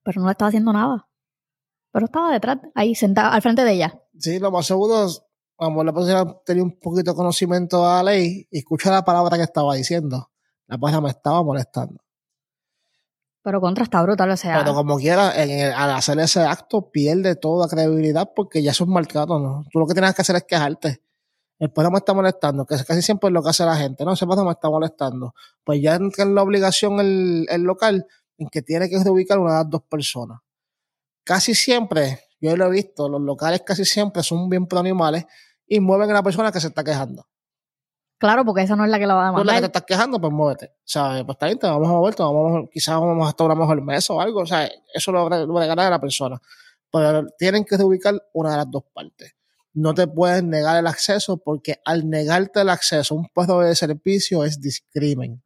Pero 0.03 0.21
no 0.21 0.27
le 0.27 0.31
estaba 0.31 0.49
haciendo 0.49 0.71
nada. 0.71 1.07
Pero 1.91 2.05
estaba 2.05 2.31
detrás, 2.31 2.57
ahí 2.75 2.93
sentado 2.93 3.31
al 3.31 3.41
frente 3.41 3.63
de 3.63 3.73
ella. 3.73 4.01
Sí, 4.17 4.39
lo 4.39 4.51
más 4.51 4.65
seguro, 4.65 5.07
vamos, 5.57 5.85
la 5.85 5.93
persona 5.93 6.25
tenía 6.45 6.63
un 6.63 6.77
poquito 6.79 7.11
de 7.11 7.17
conocimiento 7.17 7.77
de 7.77 7.87
la 7.87 8.03
ley 8.03 8.47
y 8.51 8.59
escucha 8.59 8.91
la 8.91 9.03
palabra 9.03 9.37
que 9.37 9.43
estaba 9.43 9.75
diciendo. 9.75 10.29
La 10.67 10.77
persona 10.77 11.01
me 11.01 11.09
estaba 11.09 11.43
molestando. 11.43 12.04
Pero 13.45 13.61
contra 13.61 13.83
está 13.83 14.01
brutal, 14.01 14.31
o 14.31 14.37
sea. 14.37 14.57
Pero 14.57 14.73
como 14.73 14.97
quiera, 14.97 15.29
al 15.29 15.91
hacer 15.91 16.17
ese 16.17 16.39
acto 16.39 16.89
pierde 16.89 17.35
toda 17.35 17.67
credibilidad 17.67 18.31
porque 18.35 18.63
ya 18.63 18.71
es 18.71 18.81
un 18.81 18.91
¿no? 18.91 19.63
Tú 19.71 19.77
lo 19.77 19.85
que 19.85 19.93
tienes 19.93 20.15
que 20.15 20.23
hacer 20.23 20.37
es 20.37 20.45
quejarte. 20.45 21.03
El 21.59 21.71
me 21.91 21.97
está 21.99 22.15
molestando, 22.15 22.65
que 22.65 22.75
casi 22.83 23.03
siempre 23.03 23.27
es 23.27 23.33
lo 23.33 23.43
que 23.43 23.49
hace 23.49 23.63
la 23.63 23.75
gente, 23.75 24.03
¿no? 24.03 24.13
Ese 24.13 24.25
me 24.25 24.33
está 24.33 24.67
molestando. 24.67 25.35
Pues 25.63 25.79
ya 25.79 25.93
entra 25.93 26.23
en 26.23 26.33
la 26.33 26.41
obligación 26.41 26.99
el, 26.99 27.61
local 27.61 28.07
en 28.39 28.49
que 28.49 28.63
tiene 28.63 28.89
que 28.89 28.97
reubicar 29.03 29.37
una 29.37 29.51
de 29.51 29.57
las 29.59 29.69
dos 29.69 29.83
personas. 29.83 30.39
Casi 31.23 31.53
siempre, 31.53 32.21
yo 32.41 32.57
lo 32.57 32.65
he 32.65 32.71
visto, 32.71 33.07
los 33.07 33.21
locales 33.21 33.61
casi 33.63 33.85
siempre 33.85 34.23
son 34.23 34.49
bien 34.49 34.65
pro 34.65 34.79
animales 34.79 35.25
y 35.67 35.79
mueven 35.81 36.09
a 36.09 36.13
la 36.13 36.23
persona 36.23 36.51
que 36.51 36.59
se 36.59 36.69
está 36.69 36.83
quejando. 36.83 37.27
Claro, 38.17 38.45
porque 38.45 38.61
esa 38.61 38.75
no 38.75 38.85
es 38.85 38.91
la 38.91 38.97
que 38.97 39.07
la 39.07 39.15
va 39.15 39.23
a 39.23 39.25
demandar. 39.25 39.43
Tú 39.43 39.47
la 39.47 39.53
que 39.55 39.61
te 39.61 39.65
estás 39.65 39.83
quejando, 39.83 40.21
pues 40.21 40.31
muévete. 40.31 40.67
O 40.67 40.83
sea, 40.85 41.23
pues 41.25 41.35
está 41.35 41.47
bien, 41.47 41.59
te 41.59 41.67
vamos 41.67 41.87
a 41.87 41.91
mover, 41.91 42.15
te 42.15 42.23
vamos 42.23 42.63
a, 42.63 42.69
quizás 42.71 42.99
vamos 42.99 43.25
a 43.27 43.29
estar 43.29 43.45
una 43.45 43.55
mejor 43.55 43.81
mesa 43.81 44.13
o 44.13 44.21
algo. 44.21 44.41
O 44.41 44.45
sea, 44.45 44.69
eso 44.93 45.11
lo, 45.11 45.27
lo 45.29 45.59
regalar 45.59 45.87
a 45.87 45.89
la 45.89 45.99
persona. 45.99 46.41
Pero 46.91 47.27
tienen 47.37 47.65
que 47.65 47.75
reubicar 47.75 48.15
una 48.33 48.51
de 48.51 48.57
las 48.57 48.71
dos 48.71 48.83
partes. 48.93 49.35
No 49.73 49.93
te 49.93 50.07
puedes 50.07 50.41
negar 50.43 50.77
el 50.77 50.87
acceso 50.87 51.37
porque 51.37 51.81
al 51.83 52.09
negarte 52.09 52.61
el 52.61 52.69
acceso 52.69 53.13
a 53.13 53.17
un 53.17 53.27
puesto 53.33 53.59
de 53.59 53.75
servicio 53.75 54.45
es 54.45 54.61
discrimen. 54.61 55.43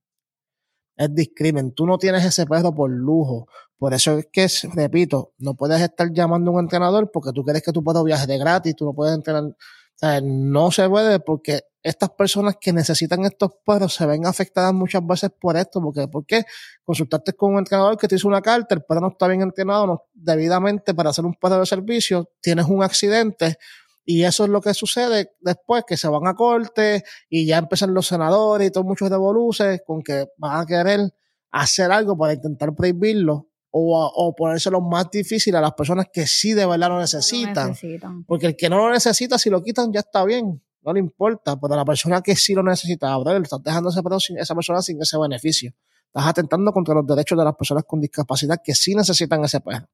Es 0.96 1.16
discrimen. 1.16 1.72
Tú 1.72 1.88
no 1.88 1.98
tienes 1.98 2.24
ese 2.24 2.46
perro 2.46 2.76
por 2.76 2.92
lujo. 2.92 3.48
Por 3.80 3.94
eso 3.96 4.20
es 4.20 4.28
que, 4.32 4.48
repito, 4.76 5.34
no 5.40 5.56
puedes 5.56 5.82
estar 5.82 6.12
llamando 6.12 6.52
a 6.52 6.54
un 6.56 6.60
entrenador 6.60 7.10
porque 7.12 7.32
tú 7.34 7.44
quieres 7.44 7.64
que 7.64 7.72
tu 7.72 7.84
perro 7.84 8.04
viaje 8.04 8.28
de 8.28 8.38
gratis, 8.38 8.76
tú 8.76 8.86
no 8.86 8.94
puedes 8.94 9.16
entrenar. 9.16 9.56
No 10.02 10.72
se 10.72 10.88
puede 10.88 11.20
porque 11.20 11.62
estas 11.84 12.10
personas 12.12 12.56
que 12.60 12.74
necesitan 12.74 13.26
estos 13.26 13.52
perros 13.66 13.94
se 13.94 14.06
ven 14.06 14.26
afectadas 14.26 14.74
muchas 14.74 15.06
veces 15.06 15.30
por 15.40 15.58
esto, 15.58 15.82
porque 15.82 16.08
¿por 16.08 16.26
qué? 16.26 16.44
Consultaste 16.84 17.34
con 17.34 17.54
un 17.54 17.60
entrenador 17.60 17.98
que 17.98 18.08
te 18.08 18.16
hizo 18.16 18.28
una 18.28 18.42
carta, 18.42 18.76
el 18.76 18.84
perro 18.84 19.02
no 19.02 19.08
está 19.10 19.28
bien 19.28 19.42
entrenado 19.42 19.88
no, 19.88 20.04
debidamente 20.14 20.94
para 20.94 21.10
hacer 21.10 21.26
un 21.26 21.36
perro 21.36 21.60
de 21.60 21.66
servicio, 21.66 22.30
tienes 22.42 22.66
un 22.66 22.84
accidente 22.84 23.58
y 24.06 24.24
eso 24.24 24.46
es 24.46 24.50
lo 24.50 24.62
que 24.62 24.74
sucede 24.74 25.32
después, 25.40 25.84
que 25.88 25.96
se 25.96 26.08
van 26.08 26.28
a 26.28 26.34
corte 26.34 27.04
y 27.30 27.46
ya 27.46 27.58
empiezan 27.58 27.94
los 27.94 28.08
senadores 28.08 28.68
y 28.68 28.72
todos 28.72 28.86
muchos 28.86 29.10
devoluces 29.10 29.82
con 29.86 30.02
que 30.02 30.28
van 30.38 30.62
a 30.62 30.66
querer 30.66 31.14
hacer 31.52 31.92
algo 31.92 32.18
para 32.18 32.34
intentar 32.34 32.74
prohibirlo 32.74 33.50
o, 33.72 34.12
o 34.16 34.36
ponérselo 34.36 34.82
más 34.82 35.10
difícil 35.12 35.56
a 35.56 35.62
las 35.62 35.74
personas 35.74 36.08
que 36.12 36.26
sí 36.26 36.54
de 36.54 36.66
verdad 36.66 36.90
lo 36.90 37.00
necesitan. 37.00 37.68
Lo 37.68 37.70
necesitan. 37.70 38.24
Porque 38.26 38.48
el 38.48 38.56
que 38.56 38.70
no 38.70 38.78
lo 38.78 38.92
necesita, 38.92 39.38
si 39.38 39.50
lo 39.50 39.62
quitan, 39.64 39.92
ya 39.92 40.00
está 40.00 40.24
bien 40.26 40.62
no 40.82 40.94
le 40.94 41.00
importa, 41.00 41.60
pero 41.60 41.74
a 41.74 41.78
la 41.78 41.86
persona 41.86 42.22
que 42.22 42.36
sí 42.36 42.54
lo 42.54 42.64
necesita, 42.64 43.18
le 43.18 43.38
estás 43.40 43.64
dejando 43.64 43.90
ese 43.90 44.02
sin, 44.20 44.38
esa 44.38 44.56
persona 44.56 44.82
sin 44.82 45.02
ese 45.02 45.18
beneficio. 45.18 45.74
Estás 46.08 46.28
atentando 46.28 46.72
contra 46.72 46.96
los 46.96 47.06
derechos 47.06 47.38
de 47.38 47.44
las 47.44 47.56
personas 47.56 47.84
con 47.86 48.02
discapacidad 48.02 48.60
que 48.64 48.74
sí 48.74 48.96
necesitan 48.96 49.44
ese 49.44 49.60
perro. 49.60 49.88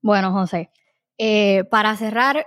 Bueno, 0.00 0.32
José, 0.32 0.70
eh, 1.18 1.64
para 1.64 1.96
cerrar, 1.96 2.46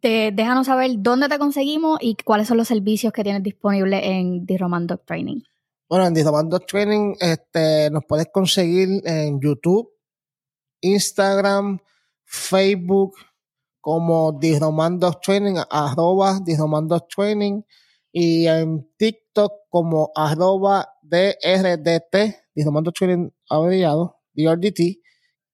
te, 0.00 0.32
déjanos 0.32 0.66
saber 0.66 0.90
dónde 0.98 1.28
te 1.28 1.38
conseguimos 1.38 1.98
y 2.00 2.16
cuáles 2.22 2.48
son 2.48 2.58
los 2.58 2.68
servicios 2.68 3.12
que 3.12 3.22
tienes 3.22 3.42
disponibles 3.42 4.02
en 4.04 4.44
The 4.44 4.58
Roman 4.58 4.86
Dog 4.86 5.04
Training. 5.04 5.40
Bueno, 5.92 6.06
en 6.06 6.14
Training 6.66 7.16
este, 7.20 7.90
nos 7.90 8.06
puedes 8.06 8.28
conseguir 8.32 9.02
en 9.04 9.38
YouTube, 9.42 9.90
Instagram, 10.80 11.80
Facebook, 12.24 13.14
como 13.78 14.32
Disromandos 14.32 15.20
Training, 15.20 15.56
arroba 15.68 16.40
Disromandos 16.42 17.06
Training, 17.08 17.60
y 18.10 18.46
en 18.46 18.90
TikTok 18.96 19.52
como 19.68 20.10
arroba 20.14 20.94
DRDT, 21.02 22.36
Disromandos 22.54 22.94
Training 22.94 23.28
abreviado, 23.50 24.16
DRDT, 24.32 24.98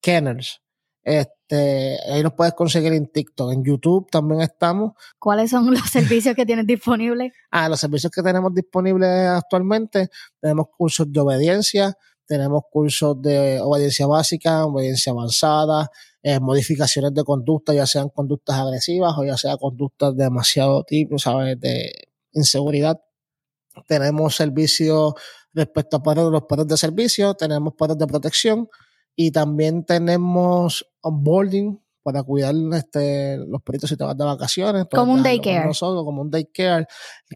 Kenners. 0.01 0.63
Este, 1.03 1.99
ahí 2.11 2.23
nos 2.23 2.35
puedes 2.35 2.55
conseguir 2.55 2.93
en 2.93 3.07
TikTok. 3.07 3.53
En 3.53 3.65
YouTube 3.65 4.11
también 4.11 4.43
estamos. 4.43 4.93
¿Cuáles 5.19 5.51
son 5.51 5.71
los 5.71 5.81
servicios 5.91 6.35
que 6.35 6.45
tienes 6.45 6.67
disponibles? 6.67 7.33
Ah, 7.51 7.69
los 7.69 7.81
servicios 7.81 8.13
que 8.13 8.23
tenemos 8.23 8.53
disponibles 8.55 9.09
actualmente, 9.09 10.11
tenemos 10.41 10.67
cursos 10.77 11.11
de 11.11 11.21
obediencia, 11.21 11.97
tenemos 12.27 12.63
cursos 12.71 13.21
de 13.23 13.59
obediencia 13.63 14.07
básica, 14.07 14.67
obediencia 14.67 15.13
avanzada, 15.13 15.91
eh, 16.23 16.39
modificaciones 16.41 17.15
de 17.15 17.25
conducta, 17.25 17.73
ya 17.73 17.87
sean 17.87 18.11
conductas 18.11 18.57
agresivas 18.57 19.15
o 19.17 19.25
ya 19.25 19.37
sea 19.39 19.57
conductas 19.57 20.15
demasiado 20.15 20.85
tipo, 20.85 21.19
¿sabes? 21.19 21.59
De 21.59 21.91
inseguridad. 22.33 23.01
Tenemos 23.87 24.37
servicios 24.37 25.15
respecto 25.55 26.03
a 26.05 26.15
los 26.15 26.43
perros 26.43 26.67
de 26.67 26.77
servicio, 26.77 27.35
tenemos 27.35 27.73
perros 27.75 27.97
de 27.97 28.07
protección 28.07 28.69
y 29.21 29.33
también 29.33 29.85
tenemos 29.85 30.87
onboarding 31.01 31.83
para 32.05 32.23
cuidar 32.23 32.55
este, 32.75 33.37
los 33.37 33.61
perritos 33.63 33.91
si 33.91 33.97
te 33.97 34.05
vas 34.05 34.17
de 34.17 34.25
vacaciones. 34.25 34.87
Como 34.95 35.13
un 35.13 35.25
daycare. 35.25 35.67
Nosotros, 35.67 36.05
como 36.05 36.23
un 36.23 36.31
daycare. 36.31 36.87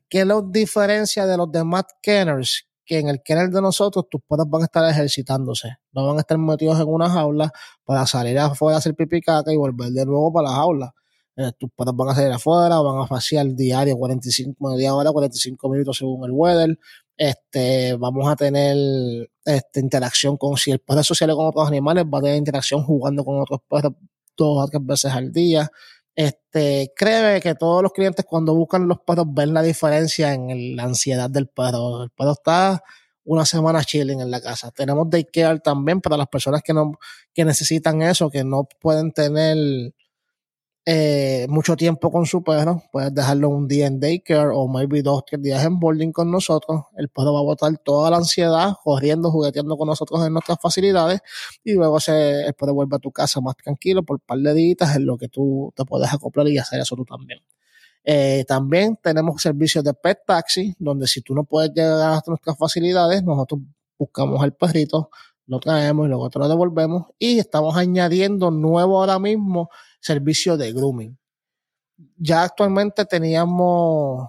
¿Qué 0.08 0.24
los 0.24 0.48
diferencia 0.52 1.26
de 1.26 1.36
los 1.36 1.50
demás 1.50 1.82
kenners? 2.00 2.68
que 2.84 2.98
en 2.98 3.08
el 3.08 3.22
kennel 3.22 3.50
de 3.50 3.60
nosotros 3.60 4.06
tus 4.08 4.20
perros 4.28 4.48
van 4.48 4.62
a 4.62 4.64
estar 4.64 4.88
ejercitándose, 4.88 5.76
no 5.92 6.06
van 6.06 6.16
a 6.16 6.20
estar 6.20 6.36
metidos 6.36 6.80
en 6.80 6.88
una 6.88 7.08
jaula 7.08 7.50
para 7.84 8.06
salir 8.06 8.36
afuera 8.38 8.76
a 8.76 8.78
hacer 8.78 8.94
pipí 8.94 9.20
caca 9.20 9.52
y 9.52 9.56
volver 9.56 9.90
de 9.90 10.04
nuevo 10.04 10.32
para 10.32 10.48
la 10.48 10.54
jaula. 10.56 10.94
Eh, 11.36 11.50
tus 11.58 11.70
perros 11.76 11.96
van 11.96 12.10
a 12.10 12.14
salir 12.14 12.32
afuera, 12.32 12.80
van 12.80 12.98
a 12.98 13.06
faciar 13.06 13.46
diario 13.54 13.96
45, 13.96 14.68
media 14.68 14.94
hora, 14.94 15.10
45 15.10 15.68
minutos 15.68 15.96
según 15.96 16.24
el 16.24 16.32
weather. 16.32 16.78
Este, 17.16 17.94
vamos 17.94 18.28
a 18.28 18.36
tener 18.36 18.76
este, 19.44 19.80
interacción 19.80 20.36
con, 20.36 20.56
si 20.56 20.70
el 20.70 20.80
perro 20.80 21.00
es 21.00 21.06
social 21.06 21.34
con 21.34 21.46
otros 21.46 21.68
animales, 21.68 22.04
va 22.04 22.18
a 22.18 22.22
tener 22.22 22.36
interacción 22.36 22.82
jugando 22.82 23.24
con 23.24 23.40
otros 23.40 23.60
perros 23.68 23.92
dos 24.36 24.64
o 24.64 24.68
tres 24.68 24.84
veces 24.84 25.12
al 25.12 25.32
día. 25.32 25.70
Este, 26.14 26.92
cree 26.96 27.40
que 27.40 27.54
todos 27.54 27.82
los 27.82 27.92
clientes 27.92 28.24
cuando 28.28 28.54
buscan 28.54 28.86
los 28.86 29.00
perros 29.00 29.26
ven 29.28 29.54
la 29.54 29.62
diferencia 29.62 30.34
en 30.34 30.76
la 30.76 30.84
ansiedad 30.84 31.30
del 31.30 31.48
perro. 31.48 32.04
El 32.04 32.10
perro 32.10 32.32
está 32.32 32.82
una 33.24 33.46
semana 33.46 33.84
chilling 33.84 34.20
en 34.20 34.30
la 34.30 34.40
casa. 34.40 34.70
Tenemos 34.72 35.08
daycare 35.08 35.60
también 35.60 36.00
para 36.00 36.16
las 36.16 36.28
personas 36.28 36.62
que 36.62 36.74
no 36.74 36.92
que 37.32 37.44
necesitan 37.44 38.02
eso, 38.02 38.30
que 38.30 38.44
no 38.44 38.68
pueden 38.80 39.12
tener 39.12 39.94
eh, 40.84 41.46
mucho 41.48 41.76
tiempo 41.76 42.10
con 42.10 42.26
su 42.26 42.42
perro. 42.42 42.82
Puedes 42.90 43.14
dejarlo 43.14 43.48
un 43.48 43.68
día 43.68 43.86
en 43.86 44.00
daycare 44.00 44.50
o 44.52 44.66
maybe 44.66 45.02
dos 45.02 45.24
tres 45.24 45.40
días 45.40 45.64
en 45.64 45.78
boarding 45.78 46.12
con 46.12 46.30
nosotros. 46.30 46.82
El 46.96 47.08
perro 47.08 47.32
va 47.34 47.40
a 47.40 47.42
botar 47.42 47.76
toda 47.78 48.10
la 48.10 48.16
ansiedad 48.16 48.74
corriendo, 48.82 49.30
jugueteando 49.30 49.76
con 49.76 49.86
nosotros 49.86 50.26
en 50.26 50.32
nuestras 50.32 50.58
facilidades 50.60 51.20
y 51.62 51.74
luego 51.74 52.00
se, 52.00 52.46
el 52.46 52.54
perro 52.54 52.74
vuelve 52.74 52.96
a 52.96 52.98
tu 52.98 53.12
casa 53.12 53.40
más 53.40 53.56
tranquilo 53.56 54.02
por 54.02 54.16
un 54.16 54.22
par 54.26 54.38
de 54.38 54.54
días 54.54 54.96
en 54.96 55.06
lo 55.06 55.16
que 55.16 55.28
tú 55.28 55.72
te 55.76 55.84
puedes 55.84 56.12
acoplar 56.12 56.48
y 56.48 56.58
hacer 56.58 56.80
eso 56.80 56.96
tú 56.96 57.04
también. 57.04 57.40
Eh, 58.04 58.44
también 58.48 58.98
tenemos 59.00 59.40
servicios 59.40 59.84
de 59.84 59.94
pet 59.94 60.18
taxi, 60.26 60.74
donde 60.78 61.06
si 61.06 61.22
tú 61.22 61.34
no 61.34 61.44
puedes 61.44 61.70
llegar 61.72 62.14
a 62.14 62.22
nuestras 62.26 62.58
facilidades, 62.58 63.22
nosotros 63.22 63.60
buscamos 63.96 64.42
al 64.42 64.52
perrito, 64.54 65.10
lo 65.46 65.60
traemos 65.60 66.06
y 66.06 66.08
luego 66.08 66.30
te 66.30 66.38
lo 66.38 66.48
devolvemos. 66.48 67.06
Y 67.18 67.38
estamos 67.38 67.76
añadiendo 67.76 68.50
nuevo 68.50 68.98
ahora 68.98 69.18
mismo 69.18 69.70
servicio 70.00 70.56
de 70.56 70.72
grooming. 70.72 71.18
Ya 72.16 72.42
actualmente 72.42 73.04
teníamos, 73.04 74.28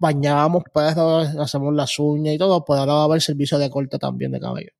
bañábamos 0.00 0.64
perros, 0.72 1.28
hacemos 1.38 1.74
las 1.74 1.98
uñas 1.98 2.34
y 2.34 2.38
todo, 2.38 2.64
pues 2.64 2.80
ahora 2.80 2.94
va 2.94 3.00
a 3.02 3.04
haber 3.04 3.20
servicio 3.20 3.58
de 3.58 3.70
corte 3.70 3.98
también 3.98 4.32
de 4.32 4.40
cabello, 4.40 4.72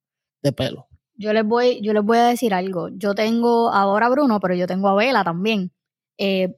de 0.43 0.53
pelo. 0.53 0.89
Yo 1.15 1.33
les 1.33 1.45
voy, 1.45 1.81
yo 1.83 1.93
les 1.93 2.05
voy 2.05 2.19
a 2.19 2.27
decir 2.27 2.55
algo. 2.55 2.89
Yo 2.91 3.15
tengo 3.15 3.73
ahora 3.73 4.07
a 4.07 4.11
Bruno, 4.11 4.39
pero 4.39 4.55
yo 4.55 4.69
tengo 4.69 4.89
a 4.89 4.95
Vela 4.95 5.25
también. 5.25 5.73
Eh, 6.17 6.57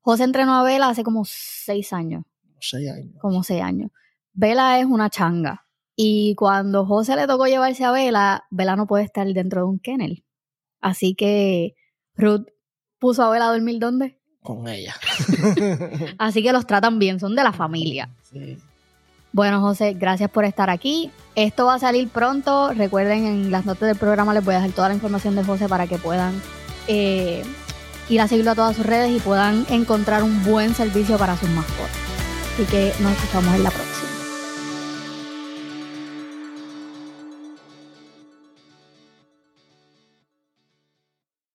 José 0.00 0.24
entrenó 0.24 0.54
a 0.54 0.64
Vela 0.64 0.88
hace 0.88 1.04
como 1.04 1.24
seis 1.24 1.92
años. 1.92 2.24
Seis 2.58 2.90
años. 2.90 3.14
Como 3.20 3.44
seis 3.44 3.62
años. 3.62 3.92
Vela 4.32 4.80
es 4.80 4.86
una 4.86 5.10
changa. 5.10 5.66
Y 6.02 6.34
cuando 6.34 6.86
José 6.86 7.14
le 7.14 7.26
tocó 7.26 7.44
llevarse 7.44 7.84
a 7.84 7.90
Vela, 7.90 8.46
Vela 8.50 8.74
no 8.74 8.86
puede 8.86 9.04
estar 9.04 9.26
dentro 9.26 9.60
de 9.60 9.66
un 9.66 9.78
kennel. 9.78 10.24
Así 10.80 11.14
que 11.14 11.74
Ruth 12.14 12.46
puso 12.98 13.22
a 13.22 13.28
Vela 13.28 13.48
a 13.48 13.52
dormir 13.52 13.78
¿dónde? 13.78 14.18
Con 14.42 14.66
ella. 14.66 14.94
Así 16.18 16.42
que 16.42 16.54
los 16.54 16.66
tratan 16.66 16.98
bien, 16.98 17.20
son 17.20 17.36
de 17.36 17.42
la 17.42 17.52
familia. 17.52 18.08
Sí. 18.22 18.56
Bueno, 19.32 19.60
José, 19.60 19.92
gracias 19.92 20.30
por 20.30 20.46
estar 20.46 20.70
aquí. 20.70 21.10
Esto 21.34 21.66
va 21.66 21.74
a 21.74 21.78
salir 21.78 22.08
pronto. 22.08 22.72
Recuerden, 22.72 23.26
en 23.26 23.50
las 23.50 23.66
notas 23.66 23.88
del 23.88 23.98
programa 23.98 24.32
les 24.32 24.42
voy 24.42 24.54
a 24.54 24.60
dejar 24.60 24.74
toda 24.74 24.88
la 24.88 24.94
información 24.94 25.36
de 25.36 25.44
José 25.44 25.68
para 25.68 25.86
que 25.86 25.98
puedan 25.98 26.32
eh, 26.88 27.42
ir 28.08 28.22
a 28.22 28.26
seguirlo 28.26 28.52
a 28.52 28.54
todas 28.54 28.74
sus 28.74 28.86
redes 28.86 29.14
y 29.14 29.20
puedan 29.20 29.66
encontrar 29.68 30.22
un 30.22 30.42
buen 30.44 30.74
servicio 30.74 31.18
para 31.18 31.36
sus 31.36 31.50
mascotas. 31.50 31.90
Así 32.54 32.64
que 32.64 32.94
nos 33.02 33.12
escuchamos 33.12 33.54
en 33.54 33.64
la 33.64 33.70
próxima. 33.70 33.99